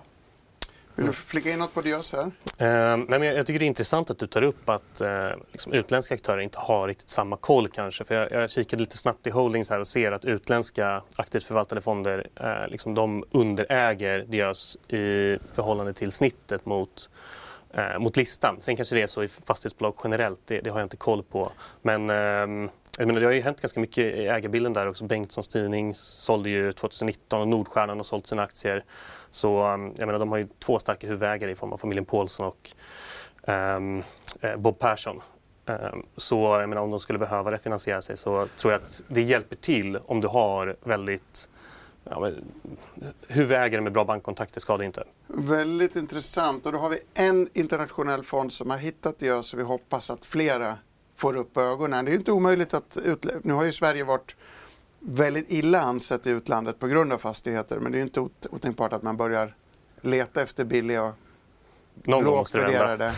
Vill 0.95 1.05
du 1.05 1.13
flika 1.13 1.51
in 1.51 1.59
något 1.59 1.73
på 1.73 1.81
Diös 1.81 2.13
här? 2.13 2.23
Eh, 2.57 2.97
nej, 2.97 3.19
men 3.19 3.23
jag 3.23 3.47
tycker 3.47 3.59
det 3.59 3.65
är 3.65 3.67
intressant 3.67 4.09
att 4.09 4.19
du 4.19 4.27
tar 4.27 4.41
upp 4.41 4.69
att 4.69 5.01
eh, 5.01 5.29
liksom 5.51 5.73
utländska 5.73 6.13
aktörer 6.13 6.41
inte 6.41 6.59
har 6.59 6.87
riktigt 6.87 7.09
samma 7.09 7.37
koll 7.37 7.67
kanske. 7.67 8.03
För 8.03 8.15
jag, 8.15 8.31
jag 8.31 8.49
kikade 8.49 8.81
lite 8.81 8.97
snabbt 8.97 9.27
i 9.27 9.29
holdings 9.29 9.69
här 9.69 9.79
och 9.79 9.87
ser 9.87 10.11
att 10.11 10.25
utländska 10.25 11.01
aktivt 11.15 11.43
förvaltade 11.43 11.81
fonder 11.81 12.27
eh, 12.35 12.67
liksom 12.67 12.95
de 12.95 13.23
underäger 13.31 14.25
Diös 14.27 14.77
i 14.87 15.37
förhållande 15.55 15.93
till 15.93 16.11
snittet 16.11 16.65
mot 16.65 17.09
eh, 17.73 17.99
mot 17.99 18.17
listan. 18.17 18.57
Sen 18.59 18.75
kanske 18.75 18.95
det 18.95 19.01
är 19.01 19.07
så 19.07 19.23
i 19.23 19.27
fastighetsbolag 19.27 19.95
generellt, 20.03 20.39
det, 20.45 20.61
det 20.61 20.69
har 20.69 20.79
jag 20.79 20.85
inte 20.85 20.97
koll 20.97 21.23
på. 21.23 21.51
Men 21.81 22.09
eh, 22.09 22.71
jag 22.97 23.07
menar, 23.07 23.19
det 23.19 23.25
har 23.25 23.33
ju 23.33 23.41
hänt 23.41 23.61
ganska 23.61 23.79
mycket 23.79 24.15
i 24.15 24.27
ägarbilden 24.27 24.73
där 24.73 24.87
också. 24.87 25.05
Bengtssons 25.05 25.47
Tidning 25.47 25.93
sålde 25.95 26.49
ju 26.49 26.71
2019 26.71 27.41
och 27.41 27.47
Nordstjärnan 27.47 27.97
har 27.97 28.03
sålt 28.03 28.27
sina 28.27 28.43
aktier. 28.43 28.83
Så 29.31 29.67
um, 29.67 29.93
jag 29.97 30.05
menar, 30.05 30.19
de 30.19 30.31
har 30.31 30.37
ju 30.37 30.47
två 30.59 30.79
starka 30.79 31.07
huvudägare 31.07 31.51
i 31.51 31.55
form 31.55 31.73
av 31.73 31.77
familjen 31.77 32.05
Paulsson 32.05 32.45
och 32.45 32.71
um, 33.47 34.03
eh, 34.41 34.55
Bob 34.57 34.79
Persson. 34.79 35.21
Um, 35.65 36.05
så 36.17 36.35
jag 36.59 36.69
menar, 36.69 36.81
om 36.81 36.91
de 36.91 36.99
skulle 36.99 37.19
behöva 37.19 37.51
refinansiera 37.51 38.01
sig 38.01 38.17
så 38.17 38.47
tror 38.57 38.73
jag 38.73 38.81
att 38.81 39.03
det 39.07 39.21
hjälper 39.21 39.55
till 39.55 39.97
om 39.97 40.21
du 40.21 40.27
har 40.27 40.75
väldigt 40.83 41.49
ja, 42.03 42.31
huvudägare 43.27 43.81
med 43.81 43.91
bra 43.91 44.05
bankkontakter 44.05 44.61
ska 44.61 44.77
det 44.77 44.85
inte. 44.85 45.03
Väldigt 45.27 45.95
intressant 45.95 46.65
och 46.65 46.71
då 46.71 46.77
har 46.77 46.89
vi 46.89 46.99
en 47.13 47.49
internationell 47.53 48.23
fond 48.23 48.53
som 48.53 48.69
har 48.69 48.77
hittat 48.77 49.19
det 49.19 49.43
så 49.43 49.57
vi 49.57 49.63
hoppas 49.63 50.09
att 50.09 50.25
flera 50.25 50.77
får 51.23 51.37
upp 51.37 51.57
ögonen. 51.57 52.05
Det 52.05 52.11
är 52.11 52.15
inte 52.15 52.31
omöjligt 52.31 52.73
att, 52.73 52.97
nu 53.43 53.53
har 53.53 53.63
ju 53.63 53.71
Sverige 53.71 54.03
varit 54.03 54.35
väldigt 54.99 55.51
illa 55.51 55.81
ansett 55.81 56.27
i 56.27 56.29
utlandet 56.29 56.79
på 56.79 56.87
grund 56.87 57.13
av 57.13 57.17
fastigheter 57.17 57.79
men 57.79 57.91
det 57.91 57.97
är 57.97 58.01
inte 58.01 58.19
otänkbart 58.49 58.93
att 58.93 59.03
man 59.03 59.17
börjar 59.17 59.55
leta 60.01 60.41
efter 60.41 60.63
billiga 60.63 61.03
och 61.03 61.13
lågt 62.05 62.55
värderade 62.55 63.13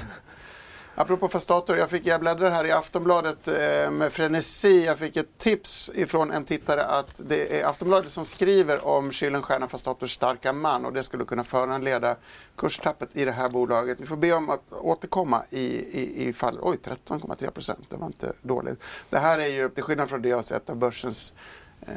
Apropå 0.98 1.28
Fastator, 1.28 1.78
jag, 1.78 1.90
fick, 1.90 2.06
jag 2.06 2.20
bläddrar 2.20 2.52
här 2.52 2.66
i 2.66 2.72
Aftonbladet 2.72 3.48
eh, 3.48 3.92
med 3.92 4.14
frenesi. 4.14 4.86
Jag 4.86 5.00
fick 5.00 5.16
ett 5.16 5.38
tips 5.38 5.92
ifrån 5.96 6.32
en 6.32 6.46
tittare 6.46 6.84
att 6.84 7.22
det 7.26 7.62
är 7.62 7.66
Aftonbladet 7.66 8.12
som 8.12 8.26
skriver 8.26 8.88
om 8.88 9.12
Kuylenstierna 9.12 9.68
Fastators 9.68 10.12
starka 10.12 10.54
man 10.54 10.86
och 10.86 10.94
det 10.94 11.04
skulle 11.04 11.26
kunna 11.26 11.44
föranleda 11.44 12.16
kurstappet 12.56 13.10
i 13.14 13.26
det 13.26 13.32
här 13.32 13.50
bolaget. 13.50 14.00
Vi 14.00 14.06
får 14.06 14.18
be 14.18 14.34
om 14.34 14.50
att 14.50 14.74
återkomma 14.74 15.44
i, 15.50 15.66
i, 15.76 16.28
i 16.28 16.34
fall... 16.34 16.60
Oj, 16.62 16.78
13,3 16.84 17.52
procent, 17.52 17.86
det 17.90 17.98
var 17.98 18.08
inte 18.08 18.34
dåligt. 18.42 18.80
Det 19.10 19.20
här 19.20 19.40
är 19.40 19.48
ju, 19.48 19.70
till 19.70 19.84
skillnad 19.84 20.10
från 20.10 20.22
det 20.22 20.30
jag 20.30 20.38
har 20.38 20.44
sett 20.44 20.70
av 20.70 20.76
börsens 20.76 21.34
eh, 21.82 21.94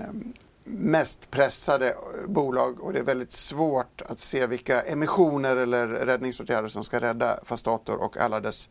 mest 0.68 1.30
pressade 1.30 1.96
bolag 2.26 2.80
och 2.80 2.92
det 2.92 2.98
är 2.98 3.04
väldigt 3.04 3.32
svårt 3.32 4.02
att 4.06 4.20
se 4.20 4.46
vilka 4.46 4.80
emissioner 4.80 5.56
eller 5.56 5.86
räddningsåtgärder 5.86 6.68
som 6.68 6.84
ska 6.84 7.00
rädda 7.00 7.40
Fastator 7.44 7.96
och 7.96 8.16
alla 8.16 8.40
dess 8.40 8.68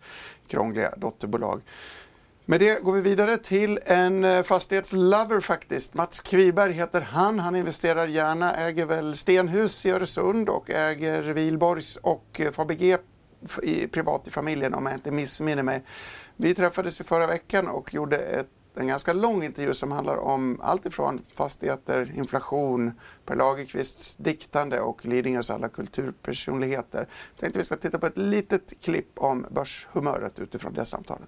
krångliga 0.47 0.93
dotterbolag. 0.97 1.61
Med 2.49 2.59
det 2.59 2.83
går 2.83 2.93
vi 2.93 3.01
vidare 3.01 3.37
till 3.37 3.79
en 3.85 4.23
eh, 4.23 4.43
fastighetslover 4.43 5.39
faktiskt. 5.39 5.93
Mats 5.93 6.21
Kviberg 6.21 6.71
heter 6.71 7.01
han. 7.01 7.39
Han 7.39 7.55
investerar 7.55 8.07
gärna, 8.07 8.55
äger 8.55 8.85
väl 8.85 9.17
Stenhus 9.17 9.85
i 9.85 9.91
Öresund 9.91 10.49
och 10.49 10.69
äger 10.69 11.21
Vilborgs 11.21 11.95
och 11.95 12.25
eh, 12.39 12.51
Fabege 12.51 12.97
privat 13.91 14.27
i 14.27 14.31
familjen 14.31 14.73
om 14.73 14.85
jag 14.85 14.95
inte 14.95 15.11
missminner 15.11 15.63
mig. 15.63 15.83
Vi 16.35 16.55
träffades 16.55 17.01
i 17.01 17.03
förra 17.03 17.27
veckan 17.27 17.67
och 17.67 17.93
gjorde 17.93 18.17
ett 18.17 18.49
en 18.79 18.87
ganska 18.87 19.13
lång 19.13 19.43
intervju 19.43 19.73
som 19.73 19.91
handlar 19.91 20.17
om 20.17 20.59
allt 20.63 20.85
ifrån 20.85 21.19
fastigheter, 21.35 22.13
inflation, 22.15 22.91
Per 23.25 23.35
Lagerkvists 23.35 24.15
diktande 24.15 24.79
och 24.79 25.05
Lidingös 25.05 25.49
alla 25.49 25.69
kulturpersonligheter. 25.69 26.99
Jag 26.99 27.39
tänkte 27.39 27.59
vi 27.59 27.65
ska 27.65 27.75
titta 27.75 27.99
på 27.99 28.05
ett 28.05 28.17
litet 28.17 28.81
klipp 28.81 29.19
om 29.19 29.45
börshumöret 29.49 30.39
utifrån 30.39 30.73
det 30.73 30.85
samtalet. 30.85 31.27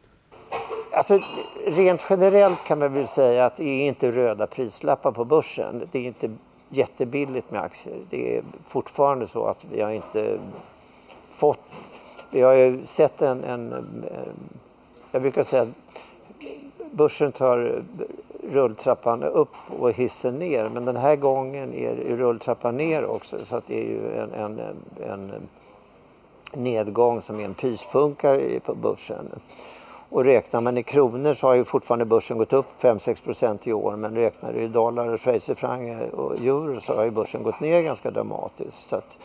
Alltså, 0.91 1.19
rent 1.65 2.01
generellt 2.09 2.63
kan 2.63 2.79
man 2.79 2.93
väl 2.93 3.07
säga 3.07 3.45
att 3.45 3.57
det 3.57 3.63
är 3.63 3.88
inte 3.88 4.12
röda 4.12 4.47
prislappar 4.47 5.12
på 5.12 5.25
börsen. 5.25 5.88
Det 5.91 5.99
är 5.99 6.03
inte 6.03 6.31
jättebilligt 6.69 7.51
med 7.51 7.62
aktier. 7.62 7.99
Det 8.09 8.38
är 8.38 8.43
fortfarande 8.67 9.27
så 9.27 9.45
att 9.45 9.65
vi 9.71 9.81
har 9.81 9.91
inte 9.91 10.39
fått... 11.29 11.63
Vi 12.31 12.41
har 12.41 12.53
ju 12.53 12.85
sett 12.85 13.21
en, 13.21 13.43
en, 13.43 13.73
en 13.73 14.49
jag 15.12 15.21
brukar 15.21 15.43
säga 15.43 15.67
börsen 16.91 17.32
tar 17.32 17.84
rulltrappan 18.52 19.23
upp 19.23 19.56
och 19.80 19.91
hissen 19.91 20.39
ner. 20.39 20.69
Men 20.69 20.86
den 20.86 20.97
här 20.97 21.15
gången 21.15 21.73
är 21.73 21.95
rulltrappan 21.95 22.78
ner 22.78 23.06
också 23.06 23.38
så 23.39 23.56
att 23.56 23.67
det 23.67 23.80
är 23.80 23.86
ju 23.86 24.15
en, 24.15 24.34
en, 24.34 24.60
en 25.10 25.32
nedgång 26.54 27.21
som 27.21 27.39
är 27.39 27.45
en 27.45 27.54
pyspunka 27.54 28.39
på 28.65 28.75
börsen. 28.75 29.30
Och 30.10 30.23
räknar 30.23 30.62
man 30.62 30.78
i 30.78 30.84
kronor 30.84 31.34
så 31.34 31.47
har 31.47 31.56
ju 31.56 31.63
fortfarande 31.63 32.06
börsen 32.06 32.38
gått 32.38 32.54
upp 32.54 32.65
5-6 32.82 33.60
i 33.63 33.73
år 33.73 33.95
men 33.95 34.15
räknar 34.15 34.54
du 34.54 34.60
i 34.60 34.67
dollar, 34.67 35.17
schweizerfranc 35.17 36.12
och 36.13 36.39
euro 36.39 36.82
så 36.82 36.95
har 36.95 37.04
ju 37.04 37.12
börsen 37.12 37.43
gått 37.43 37.60
ner 37.60 37.82
ganska 37.82 38.12
dramatiskt. 38.12 38.89
Så 38.89 38.95
att 38.95 39.17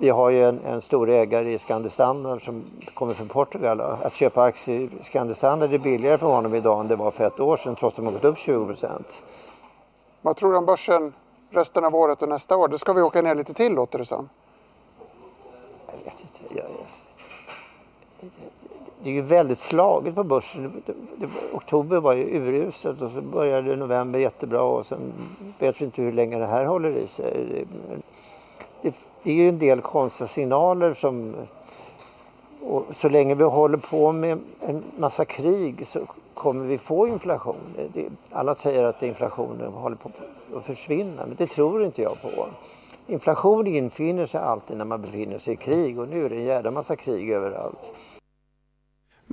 vi 0.00 0.08
har 0.08 0.30
ju 0.30 0.44
en, 0.44 0.60
en 0.64 0.82
stor 0.82 1.10
ägare 1.10 1.52
i 1.52 1.58
Scandistandard 1.58 2.44
som 2.44 2.64
kommer 2.94 3.14
från 3.14 3.28
Portugal. 3.28 3.80
Att 3.80 4.14
köpa 4.14 4.42
aktier 4.42 4.80
i 4.80 5.04
Scandistandard 5.04 5.74
är 5.74 5.78
billigare 5.78 6.18
för 6.18 6.26
honom 6.26 6.54
idag 6.54 6.80
än 6.80 6.88
det 6.88 6.96
var 6.96 7.10
för 7.10 7.24
ett 7.24 7.40
år 7.40 7.56
sedan 7.56 7.76
trots 7.76 7.92
att 7.92 7.96
de 7.96 8.06
har 8.06 8.12
gått 8.12 8.24
upp 8.24 8.38
20 8.38 8.66
procent. 8.66 9.22
Vad 10.22 10.36
tror 10.36 10.52
du 10.52 10.58
om 10.58 10.66
börsen 10.66 11.12
resten 11.50 11.84
av 11.84 11.94
året 11.94 12.22
och 12.22 12.28
nästa 12.28 12.56
år? 12.56 12.68
Det 12.68 12.78
ska 12.78 12.92
vi 12.92 13.02
åka 13.02 13.22
ner 13.22 13.34
lite 13.34 13.54
till 13.54 13.72
låter 13.72 13.98
det 13.98 14.04
som. 14.04 14.28
Jag 15.86 16.04
vet 16.04 16.20
inte. 16.20 16.54
Jag, 16.60 16.66
det 19.02 19.10
är 19.10 19.14
ju 19.14 19.22
väldigt 19.22 19.58
slaget 19.58 20.14
på 20.14 20.24
börsen. 20.24 20.82
Oktober 21.52 22.00
var 22.00 22.12
ju 22.12 22.36
uruselt 22.36 23.02
och 23.02 23.10
så 23.10 23.20
började 23.20 23.76
november 23.76 24.18
jättebra 24.18 24.62
och 24.62 24.86
sen 24.86 25.12
vet 25.58 25.80
vi 25.80 25.84
inte 25.84 26.02
hur 26.02 26.12
länge 26.12 26.38
det 26.38 26.46
här 26.46 26.64
håller 26.64 26.90
i 26.90 27.06
sig 27.06 27.66
det, 28.82 28.94
det 29.22 29.30
är 29.30 29.34
ju 29.34 29.48
en 29.48 29.58
del 29.58 29.80
konstiga 29.80 30.28
signaler 30.28 30.94
som... 30.94 31.34
så 32.94 33.08
länge 33.08 33.34
vi 33.34 33.44
håller 33.44 33.78
på 33.78 34.12
med 34.12 34.38
en 34.60 34.84
massa 34.98 35.24
krig 35.24 35.86
så 35.86 36.00
kommer 36.34 36.64
vi 36.64 36.78
få 36.78 37.08
inflation. 37.08 37.76
Det, 37.94 38.08
alla 38.30 38.54
säger 38.54 38.84
att 38.84 39.02
inflationen 39.02 39.72
håller 39.72 39.96
på 39.96 40.10
att 40.56 40.64
försvinna, 40.64 41.26
men 41.26 41.36
det 41.36 41.46
tror 41.46 41.84
inte 41.84 42.02
jag 42.02 42.22
på. 42.22 42.48
Inflation 43.06 43.66
infinner 43.66 44.26
sig 44.26 44.40
alltid 44.40 44.76
när 44.76 44.84
man 44.84 45.02
befinner 45.02 45.38
sig 45.38 45.54
i 45.54 45.56
krig 45.56 45.98
och 45.98 46.08
nu 46.08 46.24
är 46.24 46.28
det 46.28 46.36
en 46.36 46.44
jävla 46.44 46.70
massa 46.70 46.96
krig 46.96 47.30
överallt. 47.30 47.92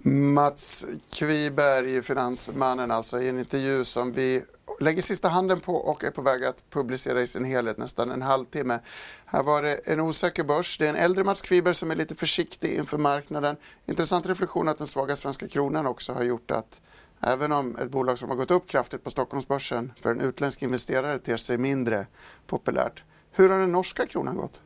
Mats 0.03 0.85
Kviberg, 1.09 2.03
finansmannen, 2.03 2.91
alltså 2.91 3.21
i 3.21 3.29
en 3.29 3.39
intervju 3.39 3.85
som 3.85 4.11
vi 4.11 4.43
lägger 4.79 5.01
sista 5.01 5.29
handen 5.29 5.59
på 5.59 5.75
och 5.75 6.03
är 6.03 6.11
på 6.11 6.21
väg 6.21 6.43
att 6.43 6.69
publicera 6.69 7.21
i 7.21 7.27
sin 7.27 7.45
helhet 7.45 7.77
nästan 7.77 8.11
en 8.11 8.21
halvtimme. 8.21 8.79
Här 9.25 9.43
var 9.43 9.61
det 9.61 9.75
en 9.75 9.99
osäker 9.99 10.43
börs. 10.43 10.77
Det 10.77 10.85
är 10.85 10.89
en 10.89 10.95
äldre 10.95 11.23
Mats 11.23 11.41
Kviberg 11.41 11.75
som 11.75 11.91
är 11.91 11.95
lite 11.95 12.15
försiktig 12.15 12.73
inför 12.73 12.97
marknaden. 12.97 13.55
Intressant 13.85 14.25
reflektion 14.25 14.67
att 14.67 14.77
den 14.77 14.87
svaga 14.87 15.15
svenska 15.15 15.47
kronan 15.47 15.87
också 15.87 16.13
har 16.13 16.23
gjort 16.23 16.51
att 16.51 16.81
även 17.21 17.51
om 17.51 17.75
ett 17.75 17.91
bolag 17.91 18.19
som 18.19 18.29
har 18.29 18.35
gått 18.35 18.51
upp 18.51 18.67
kraftigt 18.67 19.03
på 19.03 19.09
Stockholmsbörsen 19.09 19.93
för 20.01 20.11
en 20.11 20.21
utländsk 20.21 20.61
investerare 20.61 21.17
ter 21.17 21.37
sig 21.37 21.57
mindre 21.57 22.07
populärt. 22.47 23.03
Hur 23.31 23.49
har 23.49 23.59
den 23.59 23.71
norska 23.71 24.05
kronan 24.05 24.37
gått? 24.37 24.61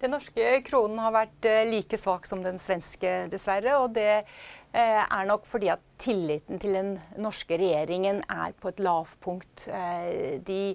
Den 0.00 0.10
norske 0.10 0.60
kronen 0.60 0.98
har 0.98 1.12
varit 1.12 1.44
eh, 1.44 1.64
lika 1.70 1.98
svag 1.98 2.26
som 2.26 2.42
den 2.42 2.58
svenska 2.58 3.26
dessvärre. 3.26 3.76
Och 3.76 3.90
det 3.90 4.24
Eh, 4.72 5.00
er 5.00 5.24
nok 5.24 5.46
fordi 5.48 5.70
at 5.72 5.80
tilliten 5.96 6.60
til 6.60 6.74
den 6.76 6.90
norske 7.16 7.56
regjeringen 7.56 8.20
er 8.28 8.52
på 8.60 8.68
et 8.68 8.82
lavpunkt. 8.84 9.64
Eh, 9.72 10.36
de 10.44 10.74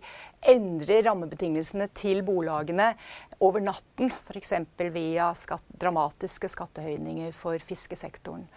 endrer 0.49 1.05
rammebetingelsene 1.05 1.91
til 1.93 2.23
bolagene 2.25 2.89
over 3.43 3.61
natten, 3.61 4.09
f.eks. 4.09 4.55
via 4.95 5.29
skatt, 5.37 5.65
dramatiske 5.77 6.49
skattehøyninger 6.49 7.35
for 7.37 7.61
fiskesektoren. 7.61 8.47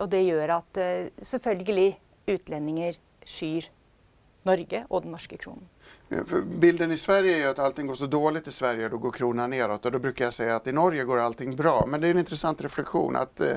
Og 0.00 0.08
det 0.16 0.24
gjør 0.24 0.56
at 0.62 0.80
eh, 0.80 1.12
selvfølgelig 1.20 1.90
utlendinger 2.32 2.96
skyr 3.26 3.68
Norge 4.46 4.84
och 4.88 5.02
den 5.02 5.10
norska 5.10 5.36
kronan. 5.36 5.68
Bilden 6.58 6.92
i 6.92 6.96
Sverige 6.96 7.46
är 7.46 7.50
att 7.50 7.58
allting 7.58 7.86
går 7.86 7.94
så 7.94 8.06
dåligt 8.06 8.46
i 8.46 8.52
Sverige 8.52 8.84
och 8.84 8.90
då 8.90 8.98
går 8.98 9.10
kronan 9.10 9.50
neråt 9.50 9.84
och 9.84 9.92
då 9.92 9.98
brukar 9.98 10.24
jag 10.24 10.34
säga 10.34 10.56
att 10.56 10.66
i 10.66 10.72
Norge 10.72 11.04
går 11.04 11.18
allting 11.18 11.56
bra. 11.56 11.84
Men 11.88 12.00
det 12.00 12.06
är 12.06 12.10
en 12.10 12.18
intressant 12.18 12.60
reflektion 12.60 13.16
att 13.16 13.40
eh, 13.40 13.56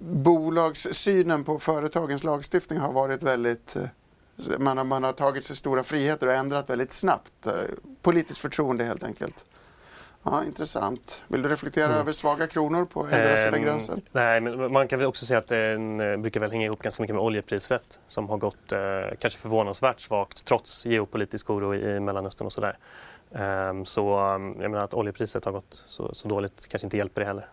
bolagssynen 0.00 1.44
på 1.44 1.58
företagens 1.58 2.24
lagstiftning 2.24 2.78
har 2.78 2.92
varit 2.92 3.22
väldigt 3.22 3.76
eh, 3.76 3.82
man 4.58 4.78
har, 4.78 4.84
man 4.84 5.04
har 5.04 5.12
tagit 5.12 5.44
sig 5.44 5.56
stora 5.56 5.84
friheter 5.84 6.26
och 6.26 6.32
ändrat 6.32 6.70
väldigt 6.70 6.92
snabbt. 6.92 7.46
Eh, 7.46 7.52
politiskt 8.02 8.40
förtroende 8.40 8.84
helt 8.84 9.04
enkelt. 9.04 9.44
Ja, 10.24 10.44
intressant. 10.44 11.22
Vill 11.28 11.42
du 11.42 11.48
reflektera 11.48 11.84
mm. 11.84 11.98
över 11.98 12.12
svaga 12.12 12.46
kronor 12.46 12.84
på 12.84 13.04
ändra 13.04 13.36
sida 13.36 13.56
ehm, 13.56 13.64
gränsen? 13.64 14.00
Nej, 14.12 14.40
men 14.40 14.72
man 14.72 14.88
kan 14.88 14.98
väl 14.98 15.08
också 15.08 15.26
säga 15.26 15.38
att 15.38 15.48
den 15.48 16.00
eh, 16.00 16.16
brukar 16.16 16.40
väl 16.40 16.50
hänga 16.50 16.66
ihop 16.66 16.82
ganska 16.82 17.02
mycket 17.02 17.14
med 17.14 17.22
oljepriset 17.22 17.98
som 18.06 18.28
har 18.28 18.36
gått 18.36 18.72
eh, 18.72 18.78
kanske 19.18 19.38
förvånansvärt 19.38 20.00
svagt 20.00 20.44
trots 20.44 20.86
geopolitisk 20.86 21.50
oro 21.50 21.74
i, 21.74 21.96
i 21.96 22.00
Mellanöstern 22.00 22.46
och 22.46 22.52
sådär. 22.52 22.78
Um, 23.30 23.84
så 23.84 24.10
jag 24.60 24.70
menar 24.70 24.84
att 24.84 24.94
oljepriset 24.94 25.44
har 25.44 25.52
gått 25.52 25.74
så, 25.86 26.14
så 26.14 26.28
dåligt 26.28 26.66
kanske 26.68 26.86
inte 26.86 26.96
hjälper 26.96 27.20
det 27.20 27.26
heller. 27.26 27.48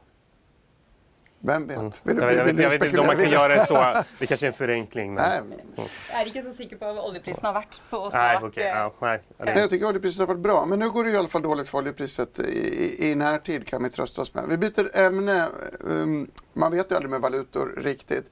Vem 1.41 1.67
vet? 1.67 1.78
Mm. 1.78 1.91
Vill, 2.04 2.17
jag, 2.17 2.45
vill, 2.45 2.60
jag 2.60 2.69
vet 2.69 2.86
inte 2.86 2.99
om 2.99 3.08
man 3.08 3.17
kan 3.17 3.32
göra 3.32 3.56
det 3.56 3.65
så. 3.65 3.75
Det 4.19 4.25
kanske 4.25 4.45
är 4.45 4.47
en 4.47 4.54
förenkling. 4.54 5.13
Men... 5.13 5.41
Mm. 5.41 5.89
Jag 6.12 6.21
är 6.21 6.25
inte 6.25 6.41
så 6.41 6.54
säker 6.54 6.75
på 6.75 6.86
att 6.86 6.97
oljepriset 6.97 7.43
har 7.43 7.54
varit 7.54 7.73
så 7.73 8.12
svagt. 8.12 8.43
okay. 8.43 8.63
ja, 8.63 8.93
nej. 8.99 9.21
Jag 9.38 9.69
tycker 9.69 9.88
oljepriset 9.88 10.19
har 10.19 10.28
varit 10.28 10.39
bra, 10.39 10.65
men 10.65 10.80
nu 10.80 10.89
går 10.89 11.04
det 11.04 11.10
i 11.10 11.17
alla 11.17 11.28
fall 11.28 11.41
dåligt 11.41 11.69
för 11.69 11.78
oljepriset 11.78 12.39
i, 12.39 13.10
i 13.10 13.15
närtid 13.15 13.67
kan 13.67 13.84
vi 13.84 13.89
trösta 13.89 14.21
oss 14.21 14.34
med. 14.34 14.43
Vi 14.47 14.58
byter 14.58 14.97
ämne. 14.97 15.47
Um, 15.80 16.32
man 16.60 16.72
vet 16.72 16.91
ju 16.91 16.95
aldrig 16.95 17.10
med 17.10 17.22
valutor 17.22 17.74
riktigt. 17.78 18.32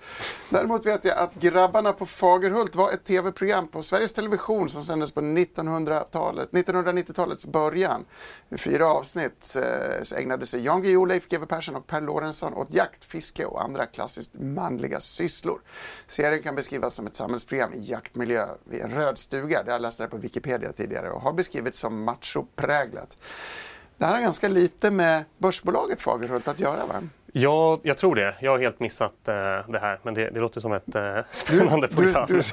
Däremot 0.50 0.86
vet 0.86 1.06
jag 1.06 1.18
att 1.18 1.36
Grabbarna 1.36 1.94
på 1.94 2.06
Fagerhult 2.06 2.76
var 2.76 2.92
ett 2.92 3.04
tv-program 3.04 3.68
på 3.68 3.84
Sveriges 3.84 4.14
Television 4.14 4.70
som 4.70 4.84
sändes 4.84 5.12
på 5.12 5.22
1900-talet, 5.22 6.52
1990-talets 6.52 7.48
början. 7.48 8.06
I 8.50 8.58
fyra 8.58 8.88
avsnitt 8.88 9.56
eh, 9.56 10.20
ägnade 10.20 10.46
sig 10.46 10.66
Jan 10.66 10.82
Guillou, 10.82 11.06
Leif 11.06 11.28
GW 11.30 11.46
Persson 11.46 11.76
och 11.76 11.88
Per 11.88 12.02
Lorentzon 12.02 12.54
åt 12.54 12.74
jakt, 12.74 13.06
fiske 13.06 13.46
och 13.46 13.64
andra 13.64 13.86
klassiskt 13.86 14.34
manliga 14.40 15.00
sysslor. 15.00 15.62
Serien 16.08 16.44
kan 16.44 16.56
beskrivas 16.56 16.96
som 16.96 17.08
ett 17.08 17.16
samhällsprogram 17.16 17.74
i 17.74 17.90
jaktmiljö 17.90 18.48
vid 18.64 18.82
en 18.82 18.92
röd 18.92 19.18
stuga. 19.18 19.64
Det 19.64 19.72
har 19.72 19.76
jag 19.76 19.82
läst 19.82 19.98
det 19.98 20.08
på 20.08 20.18
Wikipedia 20.18 20.74
tidigare 20.74 21.12
och 21.12 21.22
har 21.22 21.34
beskrivits 21.34 21.80
som 21.80 22.04
machopräglat. 22.04 23.18
Det 23.98 24.06
här 24.06 24.14
har 24.14 24.22
ganska 24.22 24.48
lite 24.48 24.92
med 24.92 25.26
börsbolaget 25.38 26.02
Fagerhult 26.02 26.48
att 26.48 26.60
göra 26.60 26.86
va? 26.86 27.02
Ja, 27.40 27.80
jag 27.84 27.98
tror 27.98 28.16
det. 28.16 28.36
Jag 28.40 28.52
har 28.52 28.60
helt 28.60 28.80
missat 28.80 29.14
uh, 29.14 29.34
det 29.72 29.80
här, 29.82 30.00
men 30.04 30.14
det, 30.14 30.30
det 30.30 30.40
låter 30.40 30.62
som 30.62 30.72
ett 30.74 30.96
uh, 30.96 31.20
spännande 31.30 31.88
program. 31.88 32.26
Du, 32.28 32.34
du... 32.34 32.40
uh, 32.42 32.44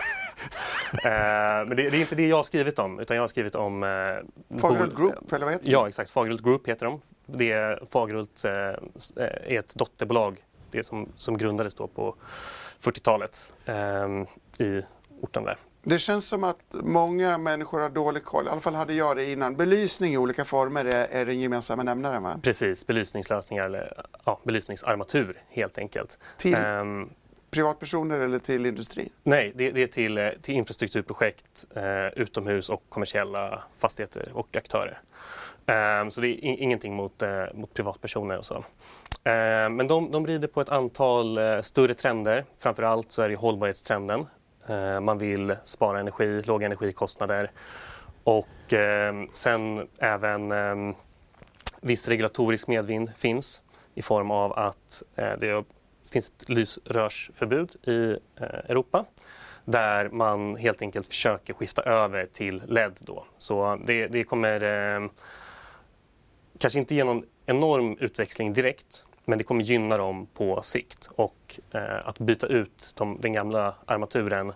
men 1.66 1.68
det, 1.68 1.90
det, 1.90 1.96
är 1.96 2.00
inte 2.00 2.14
det 2.14 2.26
jag 2.26 2.36
har 2.36 2.42
skrivit 2.42 2.78
om, 2.78 3.00
utan 3.00 3.16
jag 3.16 3.22
har 3.22 3.28
skrivit 3.28 3.54
om... 3.54 3.82
Uh, 3.82 4.58
Fagerhult 4.60 4.96
Group, 4.96 5.32
eller 5.32 5.44
vad 5.44 5.52
heter 5.54 5.64
det? 5.64 5.70
Ja, 5.70 5.88
exakt. 5.88 6.10
Fagerhult 6.10 6.42
Group 6.42 6.68
heter 6.68 6.86
de. 6.86 7.00
Det 7.26 7.78
Fagerhult 7.90 8.44
är 8.44 9.58
ett 9.58 9.74
dotterbolag 9.74 10.36
det 10.70 10.82
som, 10.82 11.08
som 11.16 11.38
grundades 11.38 11.74
då 11.74 11.86
på 11.86 12.14
40-talet 12.80 13.52
i 14.58 14.82
orten 15.20 15.44
där. 15.44 15.56
Det 15.86 15.98
känns 15.98 16.26
som 16.26 16.44
att 16.44 16.58
många 16.70 17.38
människor 17.38 17.80
har 17.80 17.90
dålig 17.90 18.24
koll. 18.24 18.46
I 18.46 18.48
alla 18.48 18.60
fall 18.60 18.74
hade 18.74 18.94
jag 18.94 19.16
det 19.16 19.32
innan. 19.32 19.56
Belysning 19.56 20.12
i 20.12 20.18
olika 20.18 20.44
former 20.44 20.84
är, 20.84 21.08
är 21.08 21.26
den 21.26 21.40
gemensamma 21.40 21.82
nämnaren 21.82 22.22
va? 22.22 22.40
Precis, 22.42 22.86
belysningslösningar 22.86 23.64
eller 23.64 23.92
ja, 24.24 24.40
belysningsarmatur 24.44 25.42
helt 25.48 25.78
enkelt. 25.78 26.18
Till 26.36 26.54
um, 26.54 27.10
privatpersoner 27.50 28.18
eller 28.18 28.38
till 28.38 28.66
industri? 28.66 29.08
Nej, 29.22 29.52
det, 29.54 29.70
det 29.70 29.82
är 29.82 29.86
till, 29.86 30.18
eh, 30.18 30.28
till 30.42 30.54
infrastrukturprojekt, 30.54 31.66
eh, 31.76 32.22
utomhus 32.22 32.68
och 32.68 32.82
kommersiella 32.88 33.62
fastigheter 33.78 34.30
och 34.34 34.56
aktörer. 34.56 35.00
Um, 36.02 36.10
så 36.10 36.20
det 36.20 36.28
är 36.28 36.44
in, 36.44 36.58
ingenting 36.58 36.94
mot, 36.94 37.22
eh, 37.22 37.44
mot 37.54 37.74
privatpersoner 37.74 38.38
och 38.38 38.44
så. 38.44 38.54
Uh, 38.54 38.64
men 39.70 39.88
de, 39.88 40.10
de 40.10 40.26
rider 40.26 40.48
på 40.48 40.60
ett 40.60 40.68
antal 40.68 41.38
uh, 41.38 41.60
större 41.60 41.94
trender. 41.94 42.44
Framförallt 42.58 43.12
så 43.12 43.22
är 43.22 43.28
det 43.28 43.36
hållbarhetstrenden 43.36 44.20
Eh, 44.20 44.43
Eh, 44.66 45.00
man 45.00 45.18
vill 45.18 45.56
spara 45.64 46.00
energi, 46.00 46.42
låga 46.42 46.66
energikostnader 46.66 47.50
och 48.24 48.72
eh, 48.72 49.14
sen 49.32 49.88
även 49.98 50.52
eh, 50.52 50.96
viss 51.80 52.08
regulatorisk 52.08 52.68
medvind 52.68 53.10
finns 53.16 53.62
i 53.94 54.02
form 54.02 54.30
av 54.30 54.52
att 54.52 55.02
det 55.14 55.64
finns 56.12 56.28
ett 56.28 56.48
lysrörsförbud 56.48 57.76
i 57.86 58.16
Europa 58.68 59.04
där 59.64 60.08
man 60.08 60.56
helt 60.56 60.82
enkelt 60.82 61.06
försöker 61.06 61.54
skifta 61.54 61.82
över 61.82 62.26
till 62.26 62.62
LED. 62.68 62.98
Då. 63.00 63.26
Så 63.38 63.80
det, 63.86 64.06
det 64.06 64.24
kommer 64.24 64.62
eh, 64.62 65.08
kanske 66.58 66.78
inte 66.78 66.94
ge 66.94 67.04
någon 67.04 67.24
enorm 67.46 67.96
utväxling 68.00 68.52
direkt 68.52 69.04
men 69.24 69.38
det 69.38 69.44
kommer 69.44 69.64
gynna 69.64 69.96
dem 69.96 70.26
på 70.34 70.62
sikt 70.62 71.08
och 71.16 71.60
eh, 71.70 72.08
att 72.08 72.18
byta 72.18 72.46
ut 72.46 72.92
de, 72.96 73.18
den 73.20 73.32
gamla 73.32 73.74
armaturen 73.86 74.52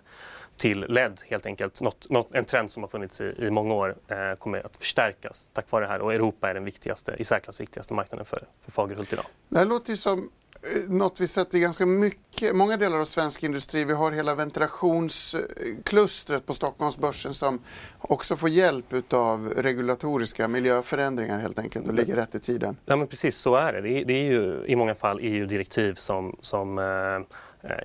till 0.57 0.85
LED 0.89 1.21
helt 1.29 1.45
enkelt, 1.45 1.81
något, 1.81 2.09
något, 2.09 2.35
en 2.35 2.45
trend 2.45 2.71
som 2.71 2.83
har 2.83 2.87
funnits 2.87 3.21
i, 3.21 3.35
i 3.37 3.51
många 3.51 3.73
år, 3.73 3.95
eh, 4.07 4.35
kommer 4.39 4.65
att 4.65 4.77
förstärkas 4.77 5.49
tack 5.53 5.71
vare 5.71 5.85
det 5.85 5.91
här 5.91 6.01
och 6.01 6.13
Europa 6.13 6.49
är 6.49 6.53
den 6.53 6.65
viktigaste, 6.65 7.15
i 7.19 7.23
särklass 7.23 7.61
viktigaste 7.61 7.93
marknaden 7.93 8.25
för, 8.25 8.43
för 8.61 8.71
Fagerhult 8.71 9.13
idag. 9.13 9.25
Det 9.49 9.57
här 9.57 9.65
låter 9.65 9.91
ju 9.91 9.97
som 9.97 10.29
Eh, 10.63 10.89
något 10.89 11.19
vi 11.19 11.27
sett 11.27 11.53
i 11.53 11.59
ganska 11.59 11.85
mycket, 11.85 12.55
många 12.55 12.77
delar 12.77 12.99
av 12.99 13.05
svensk 13.05 13.43
industri. 13.43 13.85
Vi 13.85 13.93
har 13.93 14.11
hela 14.11 14.35
ventilationsklustret 14.35 16.45
på 16.45 16.53
Stockholmsbörsen 16.53 17.33
som 17.33 17.59
också 17.99 18.37
får 18.37 18.49
hjälp 18.49 19.13
av 19.13 19.53
regulatoriska 19.57 20.47
miljöförändringar 20.47 21.39
helt 21.39 21.59
enkelt 21.59 21.87
och 21.87 21.93
ligger 21.93 22.15
rätt 22.15 22.35
i 22.35 22.39
tiden. 22.39 22.77
Ja 22.85 22.95
men 22.95 23.07
precis 23.07 23.37
så 23.37 23.55
är 23.55 23.73
det. 23.73 23.81
Det 23.81 23.89
är, 23.89 24.05
det 24.05 24.13
är 24.13 24.25
ju 24.25 24.65
i 24.65 24.75
många 24.75 24.95
fall 24.95 25.19
EU-direktiv 25.21 25.93
som, 25.93 26.37
som 26.41 26.77
eh, 26.77 27.19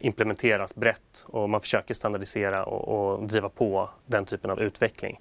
implementeras 0.01 0.75
brett 0.75 1.25
och 1.27 1.51
man 1.51 1.61
försöker 1.61 1.95
standardisera 1.95 2.65
och, 2.65 3.19
och 3.19 3.29
driva 3.29 3.49
på 3.49 3.91
den 4.07 4.25
typen 4.25 4.51
av 4.51 4.61
utveckling. 4.61 5.21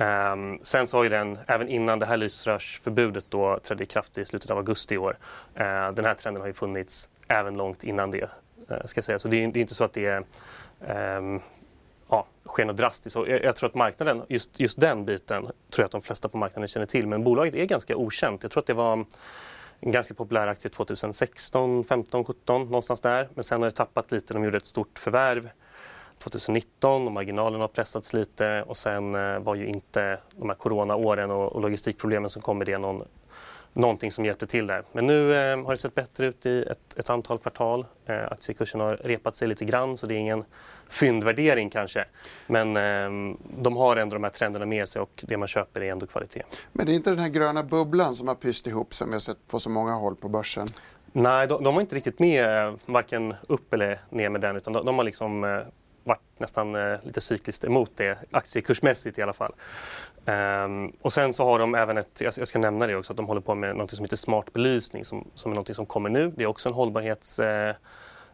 Um, 0.00 0.58
sen 0.62 0.86
så 0.86 0.96
har 0.96 1.04
ju 1.04 1.10
den, 1.10 1.38
även 1.46 1.68
innan 1.68 1.98
det 1.98 2.06
här 2.06 2.16
lysrörsförbudet 2.16 3.24
då 3.28 3.58
trädde 3.58 3.82
i 3.82 3.86
kraft 3.86 4.18
i 4.18 4.24
slutet 4.24 4.50
av 4.50 4.58
augusti 4.58 4.94
i 4.94 4.98
år, 4.98 5.18
uh, 5.54 5.92
den 5.94 6.04
här 6.04 6.14
trenden 6.14 6.40
har 6.40 6.46
ju 6.46 6.52
funnits 6.52 7.08
även 7.28 7.54
långt 7.54 7.84
innan 7.84 8.10
det. 8.10 8.22
Uh, 8.70 8.84
ska 8.84 8.98
jag 8.98 9.04
säga. 9.04 9.18
Så 9.18 9.28
det 9.28 9.44
är, 9.44 9.48
det 9.48 9.58
är, 9.58 9.60
inte 9.60 9.74
så 9.74 9.84
att 9.84 9.92
det 9.92 10.06
är, 10.06 11.16
um, 11.18 11.40
ja, 12.08 12.26
sker 12.46 12.64
något 12.64 12.76
drastiskt. 12.76 13.16
Och 13.16 13.28
jag, 13.28 13.44
jag, 13.44 13.56
tror 13.56 13.68
att 13.68 13.74
marknaden, 13.74 14.22
just, 14.28 14.60
just 14.60 14.80
den 14.80 15.04
biten, 15.04 15.42
tror 15.42 15.52
jag 15.76 15.84
att 15.84 15.90
de 15.90 16.02
flesta 16.02 16.28
på 16.28 16.38
marknaden 16.38 16.68
känner 16.68 16.86
till. 16.86 17.06
Men 17.06 17.24
bolaget 17.24 17.54
är 17.54 17.64
ganska 17.64 17.96
okänt. 17.96 18.42
Jag 18.42 18.52
tror 18.52 18.60
att 18.60 18.66
det 18.66 18.74
var 18.74 18.92
en 19.80 19.92
ganska 19.92 20.14
populär 20.14 20.46
aktie 20.46 20.70
2016, 20.70 21.84
15, 21.84 22.24
17 22.24 22.64
någonstans 22.64 23.00
där. 23.00 23.28
Men 23.34 23.44
sen 23.44 23.60
har 23.62 23.70
det 23.70 23.76
tappat 23.76 24.12
lite. 24.12 24.34
De 24.34 24.44
gjorde 24.44 24.56
ett 24.56 24.66
stort 24.66 24.98
förvärv 24.98 25.50
2019 26.22 27.06
och 27.06 27.12
marginalen 27.12 27.60
har 27.60 27.68
pressats 27.68 28.12
lite 28.12 28.62
och 28.66 28.76
sen 28.76 29.14
eh, 29.14 29.38
var 29.38 29.54
ju 29.54 29.66
inte 29.66 30.18
de 30.36 30.48
här 30.48 30.56
coronaåren 30.56 31.30
och, 31.30 31.62
logistikproblemen 31.62 32.30
som 32.30 32.42
kom 32.42 32.58
med 32.58 32.66
det 32.66 32.78
någon, 32.78 33.04
någonting 33.72 34.12
som 34.12 34.24
hjälpte 34.24 34.46
till 34.46 34.66
där. 34.66 34.84
Men 34.92 35.06
nu 35.06 35.34
eh, 35.34 35.64
har 35.64 35.70
det 35.70 35.76
sett 35.76 35.94
bättre 35.94 36.26
ut 36.26 36.46
i 36.46 36.62
ett, 36.62 36.98
ett 36.98 37.10
antal 37.10 37.38
kvartal. 37.38 37.86
Eh, 38.06 38.32
aktiekursen 38.32 38.80
har 38.80 38.96
repat 38.96 39.36
sig 39.36 39.48
lite 39.48 39.64
grann 39.64 39.96
så 39.96 40.06
det 40.06 40.14
är 40.14 40.18
ingen 40.18 40.44
fyndvärdering 40.88 41.70
kanske. 41.70 42.04
Men 42.46 42.76
eh, 42.76 43.36
de 43.58 43.76
har 43.76 43.96
ändå 43.96 44.16
de 44.16 44.24
här 44.24 44.30
trenderna 44.30 44.66
med 44.66 44.88
sig 44.88 45.02
och 45.02 45.24
det 45.26 45.36
man 45.36 45.48
köper 45.48 45.80
är 45.80 45.92
ändå 45.92 46.06
kvalitet. 46.06 46.42
Men 46.72 46.86
det 46.86 46.92
är 46.92 46.94
inte 46.94 47.10
den 47.10 47.18
här 47.18 47.28
gröna 47.28 47.62
bubblan 47.62 48.14
som 48.14 48.28
har 48.28 48.34
pyst 48.34 48.66
ihop 48.66 48.94
som 48.94 49.08
vi 49.08 49.12
har 49.12 49.20
sett 49.20 49.48
på 49.48 49.58
så 49.58 49.70
många 49.70 49.92
håll 49.92 50.16
på 50.16 50.28
börsen? 50.28 50.66
Nej, 51.12 51.46
de, 51.46 51.64
de 51.64 51.74
var 51.74 51.80
inte 51.80 51.96
riktigt 51.96 52.18
med 52.18 52.74
varken 52.86 53.34
upp 53.48 53.74
eller 53.74 53.98
ner 54.10 54.28
med 54.28 54.40
den 54.40 54.56
utan 54.56 54.72
de, 54.72 54.86
de 54.86 54.98
har 54.98 55.04
liksom 55.04 55.62
varit 56.10 56.40
nästan 56.40 56.74
eh, 56.74 56.98
lite 57.02 57.20
cykliskt 57.20 57.64
emot 57.64 57.90
det, 57.96 58.18
aktiekursmässigt 58.30 59.18
i 59.18 59.22
alla 59.22 59.32
fall. 59.32 59.52
Um, 60.24 60.92
och 61.02 61.12
sen 61.12 61.32
så 61.32 61.44
har 61.44 61.58
de 61.58 61.74
även 61.74 61.98
ett, 61.98 62.20
jag, 62.20 62.48
ska 62.48 62.58
nämna 62.58 62.86
det 62.86 62.96
också, 62.96 63.12
att 63.12 63.16
de 63.16 63.26
håller 63.26 63.40
på 63.40 63.54
med 63.54 63.76
något 63.76 63.90
som 63.90 64.04
heter 64.04 64.16
smart 64.16 64.52
belysning 64.52 65.04
som, 65.04 65.30
som 65.34 65.52
är 65.52 65.56
något 65.56 65.76
som 65.76 65.86
kommer 65.86 66.10
nu. 66.10 66.32
Det 66.36 66.42
är 66.42 66.46
också 66.46 66.68
en 66.68 66.74
hållbarhetsbit 66.74 67.80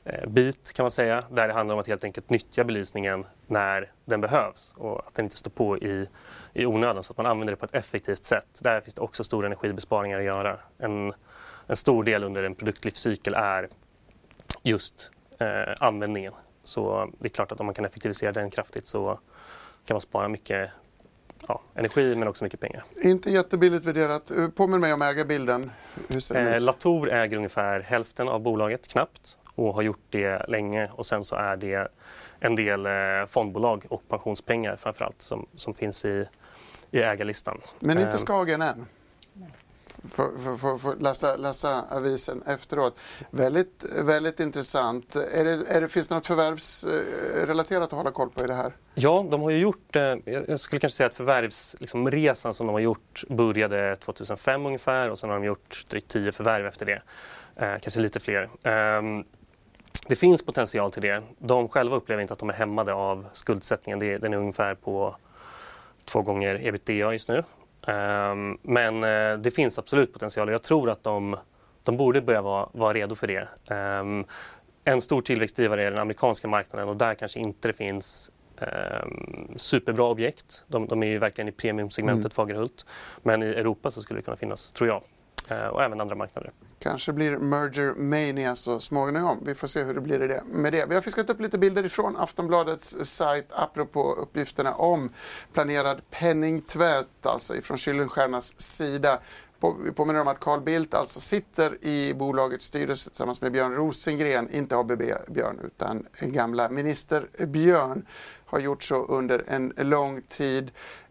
eh, 0.04 0.46
eh 0.46 0.72
kan 0.74 0.84
man 0.84 0.90
säga, 0.90 1.24
där 1.30 1.48
det 1.48 1.54
handlar 1.54 1.74
om 1.74 1.80
att 1.80 1.86
helt 1.86 2.04
enkelt 2.04 2.30
nyttja 2.30 2.64
belysningen 2.64 3.26
när 3.46 3.92
den 4.04 4.20
behövs 4.20 4.74
och 4.76 5.06
att 5.06 5.14
den 5.14 5.24
inte 5.24 5.36
står 5.36 5.50
på 5.50 5.78
i, 5.78 6.08
i 6.52 6.66
onödan 6.66 7.02
så 7.02 7.12
att 7.12 7.16
man 7.16 7.26
använder 7.26 7.52
det 7.52 7.56
på 7.56 7.64
ett 7.64 7.74
effektivt 7.74 8.24
sätt. 8.24 8.60
Där 8.62 8.80
finns 8.80 8.94
det 8.94 9.00
också 9.00 9.24
stora 9.24 9.46
energibesparingar 9.46 10.18
att 10.18 10.24
göra. 10.24 10.58
En, 10.78 11.12
en 11.66 11.76
stor 11.76 12.04
del 12.04 12.24
under 12.24 12.42
en 12.42 12.54
produktlivscykel 12.54 13.34
är 13.34 13.68
just 14.62 15.10
eh, 15.38 15.74
användningen. 15.80 16.32
Så 16.66 17.10
det 17.18 17.26
är 17.26 17.28
klart 17.28 17.52
att 17.52 17.60
om 17.60 17.66
man 17.66 17.74
kan 17.74 17.84
effektivisera 17.84 18.32
den 18.32 18.50
kraftigt 18.50 18.86
så 18.86 19.18
kan 19.84 19.94
man 19.94 20.00
spara 20.00 20.28
mycket 20.28 20.70
ja, 21.48 21.62
energi 21.74 22.14
men 22.14 22.28
också 22.28 22.44
mycket 22.44 22.60
pengar. 22.60 22.84
Inte 23.02 23.30
jättebilligt 23.30 23.84
värderat. 23.84 24.32
Påminn 24.54 24.80
mig 24.80 24.92
om 24.92 25.02
ägarbilden. 25.02 25.70
Eh, 26.34 26.60
Latour 26.60 27.12
äger 27.12 27.36
ungefär 27.36 27.80
hälften 27.80 28.28
av 28.28 28.40
bolaget, 28.40 28.88
knappt, 28.88 29.38
och 29.54 29.74
har 29.74 29.82
gjort 29.82 30.04
det 30.10 30.48
länge. 30.48 30.90
Och 30.92 31.06
sen 31.06 31.24
så 31.24 31.36
är 31.36 31.56
det 31.56 31.88
en 32.40 32.56
del 32.56 32.86
eh, 32.86 32.92
fondbolag 33.28 33.84
och 33.88 34.08
pensionspengar 34.08 34.76
framförallt 34.76 35.22
som, 35.22 35.46
som 35.54 35.74
finns 35.74 36.04
i, 36.04 36.28
i 36.90 37.00
ägarlistan. 37.00 37.60
Men 37.80 37.98
inte 37.98 38.10
eh, 38.10 38.16
Skagen 38.16 38.62
än? 38.62 38.86
För, 40.10 40.56
för, 40.56 40.78
för, 40.78 40.96
läsa, 40.96 41.36
läsa 41.36 41.84
avisen 41.90 42.42
efteråt. 42.46 42.96
Väldigt, 43.30 43.84
väldigt 44.02 44.40
intressant. 44.40 45.16
Är 45.16 45.44
det, 45.44 45.68
är 45.68 45.80
det, 45.80 45.88
finns 45.88 46.08
det 46.08 46.14
något 46.14 46.26
förvärvsrelaterat 46.26 47.84
att 47.84 47.92
hålla 47.92 48.10
koll 48.10 48.30
på 48.30 48.44
i 48.44 48.46
det 48.46 48.54
här? 48.54 48.72
Ja, 48.94 49.26
de 49.30 49.42
har 49.42 49.50
ju 49.50 49.58
gjort, 49.58 49.96
eh, 49.96 50.14
jag 50.24 50.60
skulle 50.60 50.80
kanske 50.80 50.96
säga 50.96 51.06
att 51.06 51.14
förvärvsresan 51.14 52.04
liksom, 52.10 52.54
som 52.54 52.66
de 52.66 52.72
har 52.72 52.80
gjort 52.80 53.24
började 53.28 53.96
2005 53.96 54.66
ungefär 54.66 55.10
och 55.10 55.18
sen 55.18 55.30
har 55.30 55.36
de 55.36 55.46
gjort 55.46 55.84
drygt 55.88 56.08
10 56.08 56.32
förvärv 56.32 56.66
efter 56.66 56.86
det. 56.86 57.02
Eh, 57.56 57.78
kanske 57.80 58.00
lite 58.00 58.20
fler. 58.20 58.48
Eh, 58.62 59.02
det 60.08 60.16
finns 60.16 60.44
potential 60.44 60.92
till 60.92 61.02
det. 61.02 61.22
De 61.38 61.68
själva 61.68 61.96
upplever 61.96 62.22
inte 62.22 62.32
att 62.32 62.38
de 62.38 62.48
är 62.48 62.54
hämmade 62.54 62.94
av 62.94 63.26
skuldsättningen. 63.32 63.98
Det, 63.98 64.18
den 64.18 64.32
är 64.32 64.36
ungefär 64.36 64.74
på 64.74 65.16
två 66.04 66.22
gånger 66.22 66.66
ebitda 66.66 67.12
just 67.12 67.28
nu. 67.28 67.44
Um, 67.86 68.58
men 68.62 69.04
uh, 69.04 69.38
det 69.38 69.50
finns 69.50 69.78
absolut 69.78 70.12
potential 70.12 70.48
och 70.48 70.54
jag 70.54 70.62
tror 70.62 70.90
att 70.90 71.02
de, 71.02 71.36
de 71.82 71.96
borde 71.96 72.22
börja 72.22 72.42
vara, 72.42 72.68
vara 72.72 72.92
redo 72.92 73.14
för 73.14 73.26
det. 73.26 73.48
Um, 74.00 74.24
en 74.84 75.00
stor 75.00 75.22
tillväxtdrivare 75.22 75.84
är 75.84 75.90
den 75.90 76.00
amerikanska 76.00 76.48
marknaden 76.48 76.88
och 76.88 76.96
där 76.96 77.14
kanske 77.14 77.38
inte 77.38 77.68
det 77.68 77.72
finns 77.72 78.30
um, 78.60 79.48
superbra 79.56 80.04
objekt. 80.04 80.64
De, 80.66 80.86
de, 80.86 81.02
är 81.02 81.06
ju 81.06 81.18
verkligen 81.18 81.48
i 81.48 81.52
premiumsegmentet 81.52 82.24
mm. 82.24 82.30
Fagerhult. 82.30 82.86
Men 83.22 83.42
i 83.42 83.46
Europa 83.46 83.90
så 83.90 84.00
skulle 84.00 84.18
det 84.18 84.24
kunna 84.24 84.36
finnas, 84.36 84.72
tror 84.72 84.88
jag. 84.88 85.02
Eh, 85.48 85.66
och 85.66 85.82
även 85.82 86.00
andra 86.00 86.14
marknader 86.14 86.52
kanske 86.78 87.12
blir 87.12 87.38
merger 87.38 87.94
mania 87.94 88.56
så 88.56 88.80
småningom. 88.80 89.38
Vi 89.42 89.54
får 89.54 89.68
se 89.68 89.82
hur 89.82 89.94
det 89.94 90.00
blir 90.00 90.18
det, 90.18 90.42
med 90.46 90.72
det. 90.72 90.86
Vi 90.86 90.94
har 90.94 91.02
fiskat 91.02 91.30
upp 91.30 91.40
lite 91.40 91.58
bilder 91.58 91.86
ifrån 91.86 92.16
Aftonbladets 92.16 92.96
sajt 93.02 93.46
apropå 93.50 94.12
uppgifterna 94.12 94.74
om 94.74 95.08
planerad 95.52 96.00
penningtvätt, 96.10 97.26
alltså 97.26 97.56
ifrån 97.56 97.76
Kyllenstiernas 97.76 98.60
sida. 98.60 99.18
Vi 99.84 99.92
påminner 99.92 100.20
om 100.20 100.28
att 100.28 100.40
Carl 100.40 100.60
Bildt 100.60 100.94
alltså 100.94 101.20
sitter 101.20 101.84
i 101.84 102.14
bolagets 102.14 102.64
styrelse 102.64 103.10
tillsammans 103.10 103.42
med 103.42 103.52
Björn 103.52 103.74
Rosengren, 103.74 104.50
inte 104.50 104.76
ABB 104.76 105.02
Björn 105.28 105.60
utan 105.64 106.06
gamla 106.20 106.68
minister 106.68 107.28
Björn 107.46 108.06
har 108.46 108.58
gjort 108.58 108.82
så 108.82 109.06
under 109.06 109.44
en 109.46 109.72
lång 109.76 110.22
tid. 110.22 110.70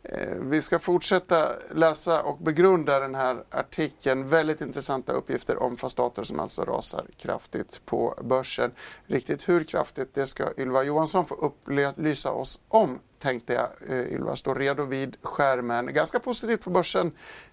Eh, 0.09 0.35
vi 0.39 0.61
ska 0.61 0.79
fortsätta 0.79 1.47
läsa 1.71 2.23
och 2.23 2.37
begrunda 2.37 2.99
den 2.99 3.15
här 3.15 3.43
artikeln. 3.49 4.29
Väldigt 4.29 4.61
intressanta 4.61 5.13
uppgifter 5.13 5.63
om 5.63 5.77
fastdator 5.77 6.23
som 6.23 6.39
alltså 6.39 6.63
rasar 6.63 7.05
kraftigt 7.17 7.85
på 7.85 8.15
börsen. 8.23 8.71
Riktigt 9.05 9.49
hur 9.49 9.63
kraftigt, 9.63 10.13
det 10.13 10.27
ska 10.27 10.43
Ylva 10.57 10.83
Johansson 10.83 11.25
få 11.25 11.35
upplysa 11.35 12.31
oss 12.31 12.59
om, 12.67 12.99
tänkte 13.19 13.53
jag. 13.53 13.69
Eh, 13.89 14.13
Ylva 14.13 14.35
står 14.35 14.55
redo 14.55 14.85
vid 14.85 15.17
skärmen. 15.21 15.93
Ganska 15.93 16.19
positivt 16.19 16.61
på 16.61 16.69
börsen. 16.69 17.11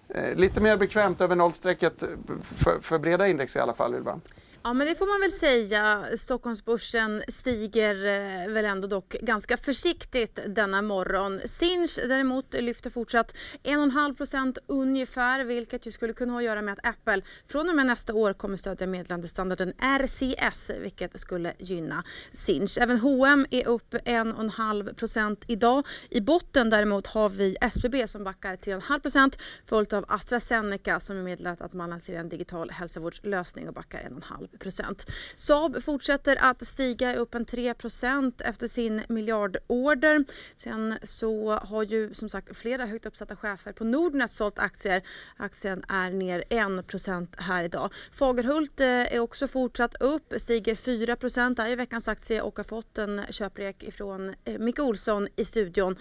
Eh, 0.09 0.35
lite 0.35 0.61
mer 0.61 0.77
bekvämt 0.77 1.21
över 1.21 1.35
nollstrecket 1.35 2.03
för, 2.43 2.81
för 2.81 2.99
breda 2.99 3.27
index 3.27 3.55
i 3.55 3.59
alla 3.59 3.73
fall, 3.73 3.95
Ylva. 3.95 4.19
Ja 4.65 4.73
men 4.73 4.87
det 4.87 4.95
får 4.95 5.05
man 5.05 5.21
väl 5.21 5.31
säga. 5.31 6.05
Stockholmsbörsen 6.17 7.23
stiger 7.27 8.05
eh, 8.05 8.53
väl 8.53 8.65
ändå 8.65 8.87
dock 8.87 9.15
ganska 9.21 9.57
försiktigt 9.57 10.39
denna 10.47 10.81
morgon. 10.81 11.39
Sinch 11.45 11.99
däremot 12.07 12.53
lyfter 12.53 12.89
fortsatt 12.89 13.35
1,5% 13.63 14.57
ungefär 14.67 15.43
vilket 15.43 15.85
ju 15.85 15.91
skulle 15.91 16.13
kunna 16.13 16.33
ha 16.33 16.39
att 16.39 16.45
göra 16.45 16.61
med 16.61 16.73
att 16.73 16.85
Apple 16.85 17.21
från 17.47 17.69
och 17.69 17.75
med 17.75 17.85
nästa 17.85 18.13
år 18.13 18.33
kommer 18.33 18.57
stödja 18.57 18.87
meddelandestandarden 18.87 19.73
RCS 19.79 20.71
vilket 20.81 21.19
skulle 21.19 21.53
gynna 21.59 22.03
Sinch. 22.31 22.77
Även 22.81 22.99
H&M 22.99 23.45
är 23.51 23.67
upp 23.67 23.93
1,5% 23.93 25.37
idag. 25.47 25.87
I 26.09 26.21
botten 26.21 26.69
däremot 26.69 27.07
har 27.07 27.29
vi 27.29 27.55
SBB 27.61 28.07
som 28.07 28.23
backar 28.23 28.55
3,5% 28.55 29.39
följt 29.65 29.93
av 29.93 30.05
AstraZeneca 30.07 30.99
som 30.99 31.23
meddelat 31.23 31.61
att 31.61 31.73
man 31.73 31.89
lanserar 31.89 32.19
en 32.19 32.29
digital 32.29 32.69
hälsovårdslösning 32.69 33.67
och 33.67 33.73
backar 33.73 33.99
1,5 33.99 34.52
procent. 34.59 35.05
Saab 35.35 35.83
fortsätter 35.83 36.37
att 36.39 36.67
stiga 36.67 37.15
upp 37.15 37.35
en 37.35 37.45
3% 37.45 38.41
efter 38.45 38.67
sin 38.67 39.01
miljardorder. 39.07 40.25
Sen 40.57 40.93
så 41.03 41.51
har 41.51 41.83
ju 41.83 42.13
som 42.13 42.29
sagt 42.29 42.57
flera 42.57 42.85
högt 42.85 43.05
uppsatta 43.05 43.35
chefer 43.35 43.71
på 43.71 43.83
Nordnet 43.83 44.33
sålt 44.33 44.59
aktier. 44.59 45.03
Aktien 45.37 45.83
är 45.89 46.11
ner 46.11 46.43
1% 46.49 47.27
här 47.37 47.63
idag. 47.63 47.89
Fagerhult 48.11 48.79
eh, 48.79 48.87
är 48.87 49.19
också 49.19 49.47
fortsatt 49.47 49.95
upp, 50.01 50.33
stiger 50.37 50.75
4 50.75 51.15
Det 51.15 51.71
är 51.71 51.75
veckans 51.75 52.07
aktie 52.07 52.41
och 52.41 52.57
har 52.57 52.63
fått 52.63 52.97
en 52.97 53.21
köprek 53.29 53.83
ifrån 53.83 54.35
eh, 54.45 54.59
Micke 54.59 54.79
Olsson 54.79 55.27
i 55.35 55.45
studion. 55.45 55.95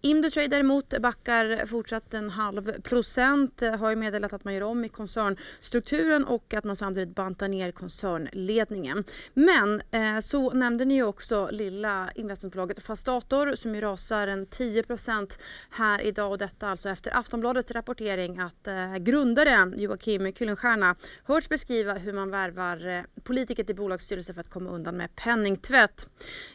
Indutrade 0.00 0.48
däremot 0.48 0.98
backar 0.98 1.66
fortsatt 1.66 2.14
en 2.14 2.30
halv 2.30 2.80
procent. 2.82 3.62
Har 3.78 3.90
ju 3.90 3.96
meddelat 3.96 4.32
att 4.32 4.44
man 4.44 4.54
gör 4.54 4.62
om 4.62 4.84
i 4.84 4.88
koncernstrukturen 4.88 6.24
och 6.24 6.54
att 6.54 6.64
man 6.64 6.76
samtidigt 6.76 7.14
bantar 7.14 7.48
ner 7.48 7.70
koncernen 7.70 7.95
koncernledningen. 7.96 9.04
Men 9.34 9.80
eh, 9.90 10.20
så 10.20 10.50
nämnde 10.50 10.84
ni 10.84 10.94
ju 10.94 11.02
också 11.02 11.48
lilla 11.50 12.10
investmentbolaget 12.14 12.82
Fastator 12.82 13.54
som 13.54 13.74
ju 13.74 13.80
rasar 13.80 14.28
en 14.28 14.46
10% 14.46 15.38
här 15.70 16.00
idag 16.00 16.30
och 16.30 16.38
detta 16.38 16.68
alltså 16.68 16.88
efter 16.88 17.18
Aftonbladets 17.18 17.70
rapportering 17.70 18.38
att 18.38 18.66
eh, 18.66 18.96
grundaren 18.96 19.74
Joakim 19.78 20.32
Kuylenstierna 20.32 20.96
hörts 21.24 21.48
beskriva 21.48 21.94
hur 21.94 22.12
man 22.12 22.30
värvar 22.30 22.88
eh, 22.88 23.02
politiker 23.24 23.64
till 23.64 23.76
bolagsstyrelser 23.76 24.32
för 24.32 24.40
att 24.40 24.50
komma 24.50 24.70
undan 24.70 24.96
med 24.96 25.16
penningtvätt. 25.16 26.06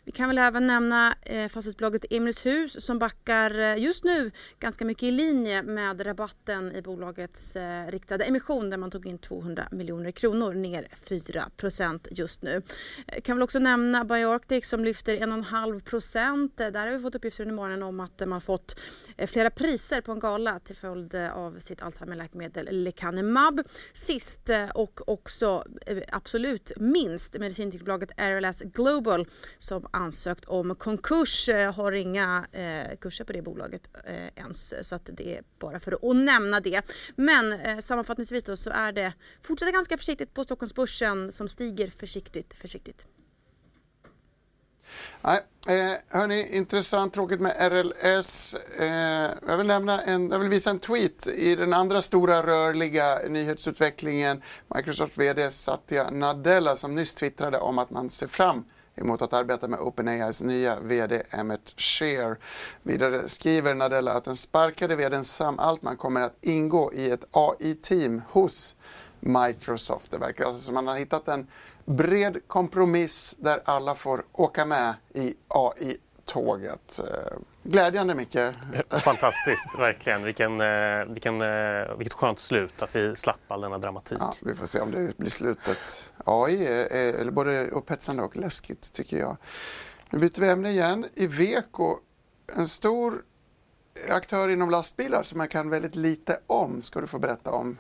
Vi 0.04 0.12
kan 0.12 0.28
väl 0.28 0.38
även 0.38 0.68
nämna 0.68 1.16
eh, 1.22 1.48
fastighetsbolaget 1.48 2.06
Emilshus 2.10 2.86
som 2.86 3.00
backar 3.00 3.60
eh, 3.60 3.78
just 3.78 4.04
nu 4.04 4.32
ganska 4.60 4.86
mycket 4.86 5.04
i 5.04 5.12
linje 5.12 5.64
med 5.64 6.06
rabatten 6.06 6.76
i 6.76 6.82
bolagets 6.82 7.56
eh, 7.56 7.88
riktade 7.88 8.24
emission 8.24 8.70
där 8.70 8.78
man 8.78 8.92
tog 8.92 9.06
in 9.06 9.18
200 9.18 9.64
miljoner 9.72 10.12
kronor 10.12 10.54
ner 10.54 10.88
4 11.04 11.31
4 11.32 11.50
just 12.12 12.42
nu. 12.42 12.62
Jag 13.08 13.24
kan 13.24 13.38
väl 13.38 13.44
också 13.44 13.60
nämna 13.60 14.06
BioArctic 14.06 14.68
som 14.68 14.84
lyfter 14.84 15.18
1,5% 15.18 16.62
eh, 16.62 16.72
Där 16.72 16.86
har 16.86 16.94
vi 16.94 17.00
fått 17.00 17.16
uppgifter 17.16 17.44
under 17.44 17.56
morgonen 17.56 17.84
om 17.84 18.00
att 18.00 18.28
man 18.28 18.42
fått 18.42 18.80
eh, 19.18 19.28
flera 19.28 19.50
priser 19.50 20.02
på 20.02 20.12
en 20.12 20.20
gala 20.20 20.60
till 20.60 20.76
följd 20.76 21.16
av 21.16 21.60
sitt 21.60 21.82
Alzheimer-läkemedel 21.82 22.68
lecanemab. 22.72 23.62
Sist 23.94 24.50
och 24.74 25.10
också 25.10 25.64
absolut 26.08 26.72
minst 26.78 27.40
medicinteknikbolaget 27.40 28.12
RLS 28.18 28.62
Global 28.62 29.28
som 29.58 29.88
ansökt 29.92 30.46
om 30.46 30.76
konkurs 30.76 31.50
har 31.76 31.92
inga 31.92 32.46
eh, 32.52 32.98
kurser 32.98 33.26
på 33.26 33.34
det 33.34 33.42
bolaget 33.42 33.82
eh, 34.06 34.44
ens 34.44 34.74
så 34.88 34.96
att 34.96 35.10
det 35.14 35.38
är 35.38 35.44
bara 35.60 35.80
för 35.80 35.92
att 35.92 36.16
nämna 36.16 36.60
det. 36.60 36.82
Men 37.16 37.54
eh, 37.54 37.78
sammanfattningsvis 37.78 38.44
då, 38.44 38.58
så 38.58 38.70
är 38.70 38.92
det 38.92 39.14
fortsatt 39.42 39.74
ganska 39.74 39.98
försiktigt 39.98 40.34
på 40.34 40.44
Stockholmsbörsen 40.44 41.21
som 41.30 41.48
stiger 41.48 41.88
försiktigt, 41.88 42.54
försiktigt. 42.54 43.06
Nej, 45.22 45.40
eh, 45.68 45.98
hörni, 46.10 46.58
intressant, 46.58 47.14
tråkigt 47.14 47.40
med 47.40 47.56
RLS. 47.60 48.56
Eh, 48.80 49.30
jag, 49.48 49.58
vill 49.58 49.68
nämna 49.68 50.02
en, 50.02 50.30
jag 50.30 50.40
vill 50.40 50.50
visa 50.50 50.70
en 50.70 50.80
tweet 50.80 51.28
i 51.28 51.56
den 51.56 51.74
andra 51.74 52.02
stora 52.02 52.44
rörliga 52.44 53.20
nyhetsutvecklingen. 53.30 54.42
Microsofts 54.76 55.18
VD 55.18 55.52
Satya 55.52 56.10
Nadella 56.10 56.76
som 56.76 56.96
nyss 56.96 57.14
twittrade 57.14 57.60
om 57.60 57.78
att 57.78 57.90
man 57.90 58.10
ser 58.10 58.28
fram 58.28 58.64
emot 58.96 59.22
att 59.22 59.34
arbeta 59.34 59.68
med 59.68 59.80
OpenAIs 59.80 60.42
nya 60.42 60.80
VD 60.80 61.24
Emmett 61.30 61.74
Shear. 61.78 62.38
Vidare 62.84 63.30
skriver 63.30 63.74
Nadella 63.74 64.14
att 64.14 64.24
den 64.24 64.36
sparkade 64.36 64.96
VDn 64.96 65.24
Sam 65.24 65.60
Altman 65.60 65.98
kommer 65.98 66.22
att 66.22 66.38
ingå 66.42 66.94
i 66.94 67.12
ett 67.12 67.26
AI-team 67.32 68.22
hos 68.30 68.76
Microsoft. 69.22 70.12
Det 70.12 70.18
verkar 70.18 70.46
alltså 70.46 70.62
som 70.62 70.74
man 70.74 70.88
har 70.88 70.98
hittat 70.98 71.28
en 71.28 71.48
bred 71.86 72.48
kompromiss 72.48 73.36
där 73.40 73.62
alla 73.66 73.96
får 73.96 74.24
åka 74.32 74.66
med 74.66 74.94
i 75.14 75.34
AI-tåget. 75.48 77.00
Eh, 77.00 77.38
glädjande 77.64 78.16
Micke. 78.16 78.38
Fantastiskt, 78.90 79.80
verkligen. 79.80 80.24
Vilken, 80.24 80.62
eh, 80.62 81.06
vilken, 81.06 81.42
eh, 81.42 81.98
vilket 81.98 82.14
skönt 82.14 82.40
slut 82.40 82.82
att 82.82 82.96
vi 82.96 83.16
slapp 83.16 83.52
all 83.52 83.62
denna 83.62 83.78
dramatik. 83.78 84.18
Ja, 84.22 84.34
vi 84.42 84.56
får 84.56 84.66
se 84.66 84.80
om 84.80 84.92
det 84.92 85.18
blir 85.18 85.30
slutet. 85.30 86.12
AI 86.26 86.66
är, 86.66 87.32
både 87.32 87.68
upphetsande 87.68 88.24
och 88.24 88.38
läskigt 88.38 88.94
tycker 88.94 89.18
jag. 89.18 89.38
Nu 90.10 90.20
byter 90.20 90.42
vi 90.42 90.50
ämne 90.50 90.70
igen. 90.70 91.06
Iveco, 91.16 91.98
en 92.58 92.68
stor 92.68 93.24
aktör 94.10 94.50
inom 94.50 94.70
lastbilar 94.70 95.24
som 95.24 95.38
man 95.38 95.48
kan 95.48 95.70
väldigt 95.70 95.96
lite 95.96 96.40
om, 96.48 96.82
ska 96.82 97.02
du 97.02 97.08
få 97.08 97.20
berätta 97.20 97.52
om. 97.52 97.78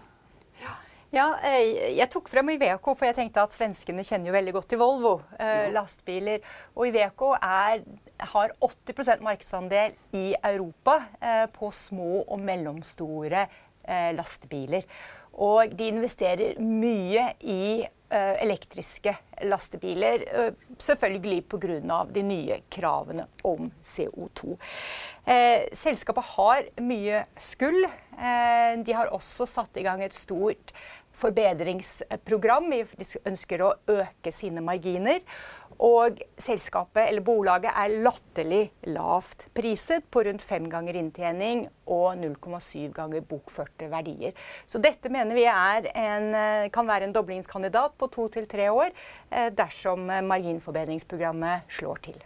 Ja, 1.11 1.25
eh, 1.43 1.91
jeg 1.97 2.07
tok 2.07 2.29
frem 2.31 2.53
Iveco, 2.53 2.93
for 2.95 3.03
jeg 3.03 3.17
tenkte 3.17 3.41
at 3.43 3.51
svenskene 3.51 4.03
kjenner 4.07 4.29
jo 4.29 4.35
veldig 4.37 4.53
godt 4.55 4.69
til 4.71 4.79
Volvo. 4.79 5.17
Eh, 5.43 5.67
lastbiler. 5.75 6.39
Og 6.71 6.87
Iveco 6.87 7.33
er, 7.35 7.81
har 8.31 8.53
80% 8.63 9.25
markedsandel 9.25 9.97
i 10.15 10.29
Europa 10.39 11.01
eh, 11.19 11.49
på 11.51 11.67
små 11.75 12.21
og 12.21 12.39
mellomstore 12.39 13.43
eh, 13.43 14.13
lastebiler. 14.15 14.87
Og 15.43 15.75
de 15.75 15.89
investerer 15.91 16.55
mye 16.63 17.27
i 17.43 17.83
eh, 17.83 18.33
elektriske 18.43 19.13
lastebiler, 19.47 20.23
eh, 20.31 20.53
selvfølgelig 20.79 21.43
pga. 21.51 22.05
de 22.07 22.23
nye 22.23 22.61
kravene 22.71 23.27
om 23.43 23.71
CO2. 23.81 24.57
Eh, 25.25 25.67
selskapet 25.73 26.23
har 26.37 26.63
skull. 27.37 27.83
Eh, 27.83 28.83
de 28.83 28.93
har 28.93 29.11
også 29.11 29.45
satt 29.45 29.77
i 29.77 29.83
gang 29.83 30.03
et 30.03 30.13
stort 30.13 30.73
forbedringsprogram. 31.21 32.69
De 32.71 33.09
ønsker 33.29 33.63
å 33.65 33.73
øke 34.01 34.33
sine 34.35 34.63
marginer. 34.65 35.21
Og 35.81 36.19
selskapet, 36.37 37.07
eller 37.07 37.23
bolaget, 37.25 37.71
er 37.73 37.95
latterlig 38.05 38.61
lavt 38.93 39.47
priset 39.57 40.05
på 40.13 40.21
rundt 40.27 40.43
fem 40.45 40.67
ganger 40.69 40.99
inntjening 40.99 41.63
og 41.89 42.19
0,7 42.21 42.91
ganger 42.93 43.23
bokførte 43.25 43.87
verdier. 43.89 44.35
Så 44.69 44.77
dette 44.77 45.09
mener 45.09 45.33
vi 45.33 45.47
en, 45.47 46.35
eh, 46.35 46.69
kan 46.69 46.85
være 46.85 47.09
en 47.09 47.13
doblingskandidat 47.13 47.97
på 47.97 48.11
to 48.13 48.27
til 48.29 48.45
tre 48.45 48.69
år 48.69 48.91
eh, 49.31 49.49
dersom 49.49 50.09
eh, 50.09 50.21
marginforbedringsprogrammet 50.21 51.65
slår 51.67 51.97
til. 52.05 52.21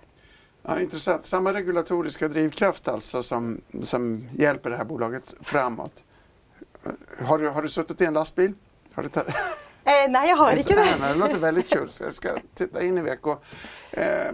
Ja, 0.67 0.79
intressant. 0.79 1.25
Samma 1.25 1.53
regulatoriska 1.53 2.27
drivkraft 2.27 2.87
alltså 2.87 3.23
som, 3.23 3.61
som 3.81 4.27
hjälper 4.37 4.69
det 4.69 4.77
här 4.77 4.85
bolaget 4.85 5.33
framåt. 5.41 6.03
Har 7.25 7.37
du, 7.37 7.49
har 7.49 7.61
du 7.61 7.69
suttit 7.69 8.01
i 8.01 8.05
en 8.05 8.13
lastbil? 8.13 8.53
Har 8.95 9.03
du 9.03 9.09
eh, 9.19 10.09
nej, 10.09 10.29
jag 10.29 10.37
har 10.37 10.51
inte 10.51 10.73
det. 10.73 10.97
Nej, 10.99 11.13
det 11.13 11.19
låter 11.19 11.37
väldigt 11.37 11.69
kul, 11.69 11.89
så 11.89 12.03
jag 12.03 12.13
ska 12.13 12.29
titta 12.55 12.83
in 12.83 12.97
i 12.97 12.99
Iveco. 12.99 13.37
Eh, 13.91 14.31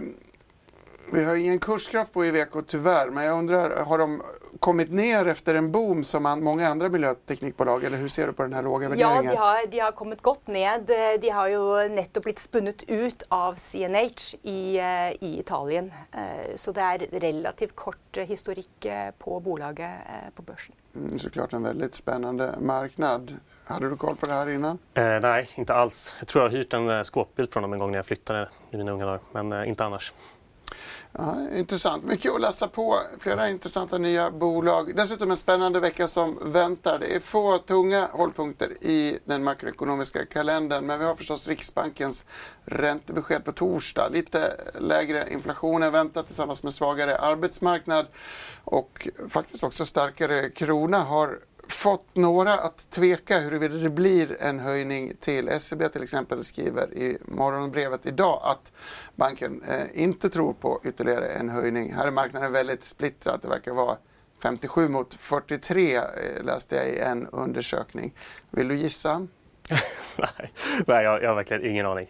vi 1.12 1.24
har 1.24 1.36
ingen 1.36 1.58
kurskraft 1.58 2.12
på 2.12 2.24
Iveco 2.26 2.62
tyvärr, 2.62 3.10
men 3.10 3.24
jag 3.24 3.38
undrar, 3.38 3.84
har 3.84 3.98
de 3.98 4.22
kommit 4.62 4.92
ner 4.92 5.26
efter 5.26 5.54
en 5.54 5.72
boom 5.72 6.04
som 6.04 6.22
många 6.42 6.68
andra 6.68 6.88
miljöteknikbolag, 6.88 7.84
eller 7.84 7.96
hur 7.96 8.08
ser 8.08 8.26
du 8.26 8.32
på 8.32 8.42
den 8.42 8.52
här 8.52 8.62
låga 8.62 8.88
värderingen? 8.88 9.24
Ja, 9.24 9.32
de 9.32 9.36
har, 9.36 9.66
de 9.66 9.78
har 9.80 9.92
kommit 9.92 10.22
gott 10.22 10.46
ned. 10.46 10.90
De 11.20 11.28
har 11.30 11.48
ju 11.48 11.88
nettopp 11.88 12.22
blivit 12.22 12.38
spunnet 12.38 12.82
ut 12.82 13.22
av 13.28 13.54
CNH 13.54 14.36
i, 14.42 14.78
eh, 14.78 15.10
i 15.10 15.38
Italien. 15.38 15.92
Eh, 16.12 16.20
så 16.54 16.72
det 16.72 16.80
är 16.80 16.98
relativt 16.98 17.76
kort 17.76 18.16
historik 18.16 18.84
eh, 18.84 19.10
på 19.18 19.40
bolaget 19.40 19.90
på 20.34 20.42
börsen. 20.42 20.74
Mm, 20.94 21.18
såklart 21.18 21.52
en 21.52 21.62
väldigt 21.62 21.94
spännande 21.94 22.54
marknad. 22.60 23.36
Hade 23.64 23.88
du 23.88 23.96
koll 23.96 24.16
på 24.16 24.26
det 24.26 24.32
här 24.32 24.48
innan? 24.48 24.78
Eh, 24.94 25.04
nej, 25.04 25.48
inte 25.54 25.74
alls. 25.74 26.14
Jag 26.18 26.28
tror 26.28 26.44
jag 26.44 26.50
har 26.50 26.56
hyrt 26.56 26.74
en 26.74 27.04
skåpbil 27.04 27.48
från 27.50 27.62
dem 27.62 27.72
en 27.72 27.78
gång 27.78 27.90
när 27.90 27.98
jag 27.98 28.06
flyttade 28.06 28.48
i 28.70 28.76
mina 28.76 28.92
unga 28.92 29.06
dagar, 29.06 29.20
men 29.32 29.52
eh, 29.52 29.68
inte 29.68 29.84
annars. 29.84 30.12
Ja, 31.18 31.36
intressant. 31.56 32.04
Mycket 32.04 32.32
att 32.32 32.40
läsa 32.40 32.68
på. 32.68 32.98
Flera 33.18 33.48
intressanta 33.48 33.98
nya 33.98 34.30
bolag. 34.30 34.96
Dessutom 34.96 35.30
en 35.30 35.36
spännande 35.36 35.80
vecka 35.80 36.06
som 36.06 36.38
väntar. 36.52 36.98
Det 36.98 37.16
är 37.16 37.20
få 37.20 37.58
tunga 37.58 38.08
hållpunkter 38.12 38.84
i 38.84 39.18
den 39.24 39.44
makroekonomiska 39.44 40.26
kalendern. 40.26 40.86
Men 40.86 40.98
vi 40.98 41.04
har 41.04 41.14
förstås 41.14 41.48
Riksbankens 41.48 42.24
räntebesked 42.64 43.44
på 43.44 43.52
torsdag. 43.52 44.08
Lite 44.08 44.56
lägre 44.80 45.32
inflation 45.32 45.82
än 45.82 45.92
väntat 45.92 46.26
tillsammans 46.26 46.62
med 46.62 46.72
svagare 46.72 47.18
arbetsmarknad. 47.18 48.06
Och 48.64 49.08
faktiskt 49.28 49.64
också 49.64 49.86
starkare 49.86 50.50
krona 50.50 50.98
har 50.98 51.38
fått 51.72 52.16
några 52.16 52.54
att 52.54 52.90
tveka 52.90 53.38
huruvida 53.38 53.76
det 53.76 53.90
blir 53.90 54.42
en 54.42 54.60
höjning 54.60 55.12
till. 55.20 55.60
SEB 55.60 55.92
till 55.92 56.02
exempel 56.02 56.44
skriver 56.44 56.94
i 56.94 57.18
morgonbrevet 57.24 58.06
idag 58.06 58.40
att 58.44 58.72
banken 59.16 59.62
eh, 59.62 60.02
inte 60.02 60.28
tror 60.28 60.52
på 60.52 60.80
ytterligare 60.84 61.28
en 61.28 61.48
höjning. 61.48 61.94
Här 61.94 62.06
är 62.06 62.10
marknaden 62.10 62.52
väldigt 62.52 62.84
splittrad. 62.84 63.38
Det 63.42 63.48
verkar 63.48 63.72
vara 63.72 63.96
57 64.42 64.88
mot 64.88 65.14
43 65.14 65.96
eh, 65.96 66.02
läste 66.44 66.76
jag 66.76 66.88
i 66.88 66.98
en 66.98 67.26
undersökning. 67.26 68.14
Vill 68.50 68.68
du 68.68 68.76
gissa? 68.76 69.18
nej, 70.18 70.52
nej 70.86 71.04
jag, 71.04 71.22
jag 71.22 71.28
har 71.28 71.36
verkligen 71.36 71.66
ingen 71.66 71.86
aning. 71.86 72.08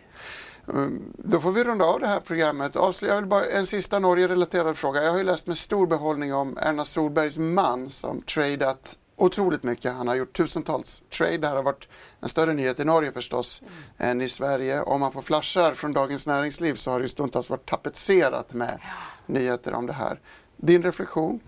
Mm, 0.68 1.12
då 1.18 1.40
får 1.40 1.52
vi 1.52 1.64
runda 1.64 1.84
av 1.84 2.00
det 2.00 2.06
här 2.06 2.20
programmet. 2.20 2.74
Jag 3.00 3.16
vill 3.16 3.26
bara 3.26 3.44
en 3.44 3.66
sista 3.66 3.98
Norge-relaterad 3.98 4.76
fråga. 4.76 5.02
Jag 5.02 5.10
har 5.10 5.18
ju 5.18 5.24
läst 5.24 5.46
med 5.46 5.56
stor 5.56 5.86
behållning 5.86 6.34
om 6.34 6.58
Erna 6.60 6.84
Solbergs 6.84 7.38
man 7.38 7.90
som 7.90 8.22
tradat 8.22 8.98
otroligt 9.22 9.62
mycket. 9.62 9.92
Han 9.92 10.08
har 10.08 10.14
gjort 10.14 10.32
tusentals 10.32 11.02
trade. 11.10 11.38
Det 11.38 11.46
här 11.46 11.56
har 11.56 11.62
varit 11.62 11.88
en 12.20 12.28
större 12.28 12.52
nyhet 12.52 12.80
i 12.80 12.84
Norge 12.84 13.12
förstås 13.12 13.62
mm. 13.62 13.72
än 13.98 14.20
i 14.20 14.28
Sverige. 14.28 14.82
Om 14.82 15.00
man 15.00 15.12
får 15.12 15.22
flashar 15.22 15.74
från 15.74 15.92
Dagens 15.92 16.26
Näringsliv 16.26 16.74
så 16.74 16.90
har 16.90 17.00
det 17.00 17.08
stundtals 17.08 17.50
varit 17.50 17.66
tapetserat 17.66 18.54
med 18.54 18.78
ja. 18.82 18.88
nyheter 19.26 19.74
om 19.74 19.86
det 19.86 19.92
här. 19.92 20.20
Din 20.56 20.82
reflektion? 20.82 21.40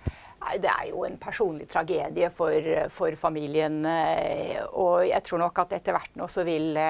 Det 0.61 0.69
är 0.69 0.87
ju 0.87 1.07
en 1.07 1.17
personlig 1.17 1.69
tragedie 1.69 2.31
för, 2.31 2.89
för 2.89 3.17
familjen 3.17 3.87
eh, 3.87 4.63
och 4.65 5.07
jag 5.07 5.25
tror 5.25 5.39
nog 5.39 5.59
att 5.59 5.73
efterhvert 5.73 6.11
nå 6.13 6.29
så 6.29 6.45
vill 6.45 6.77
eh, 6.77 6.83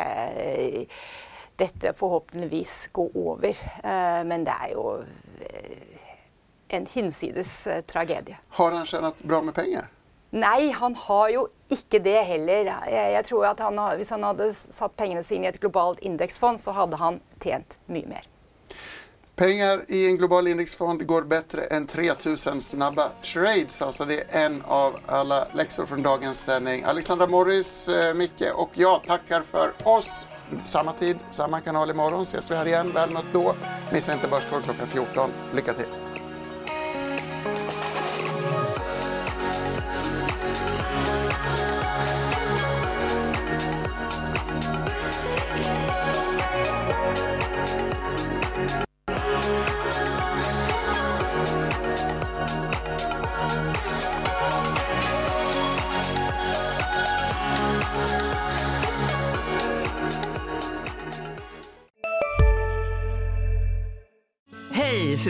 detta 1.56 1.92
förhoppningsvis 1.92 2.88
gå 2.92 3.36
över. 3.38 3.48
Eh, 3.84 4.24
men 4.24 4.44
det 4.44 4.54
är 4.62 4.68
ju 4.68 5.04
en 6.68 6.86
hinsides 6.86 7.68
tragedie. 7.86 8.36
Har 8.48 8.72
han 8.72 8.86
tjänat 8.86 9.18
bra 9.18 9.42
med 9.42 9.54
pengar? 9.54 9.88
Nej, 10.34 10.70
han 10.70 10.94
har 10.94 11.28
ju 11.28 11.46
inte 11.68 11.98
det 11.98 12.22
heller. 12.22 12.64
Jag 13.12 13.24
tror 13.24 13.46
att 13.46 13.58
han, 13.58 13.78
om 13.78 14.04
han 14.10 14.22
hade 14.22 14.52
satt 14.52 14.96
pengarna 14.96 15.22
sina 15.22 15.44
i 15.44 15.48
ett 15.48 15.60
globalt 15.60 15.98
indexfond 15.98 16.60
så 16.60 16.70
hade 16.70 16.96
han 16.96 17.20
tjänat 17.44 17.78
mycket 17.86 18.10
mer. 18.10 18.22
Pengar 19.36 19.84
i 19.88 20.06
en 20.06 20.16
global 20.16 20.48
indexfond 20.48 21.06
går 21.06 21.22
bättre 21.22 21.64
än 21.64 21.86
3000 21.86 22.60
snabba 22.60 23.08
trades. 23.22 23.82
Alltså 23.82 24.04
det 24.04 24.20
är 24.20 24.44
en 24.46 24.62
av 24.66 24.96
alla 25.06 25.48
läxor 25.54 25.86
från 25.86 26.02
dagens 26.02 26.44
sändning. 26.44 26.84
Alexandra 26.84 27.26
Morris, 27.26 27.88
eh, 27.88 28.14
Micke 28.14 28.44
och 28.54 28.70
jag 28.74 29.02
tackar 29.04 29.42
för 29.42 29.72
oss. 29.84 30.26
Samma 30.64 30.92
tid, 30.92 31.16
samma 31.30 31.60
kanal 31.60 31.90
imorgon 31.90 32.22
ses 32.22 32.50
vi 32.50 32.54
här 32.54 32.66
igen. 32.66 32.92
Väl 32.94 33.10
mött 33.10 33.32
då. 33.32 33.54
Missa 33.92 34.12
inte 34.14 34.28
Börskoll 34.28 34.62
klockan 34.62 34.86
14. 34.86 35.30
Lycka 35.54 35.72
till! 35.72 36.13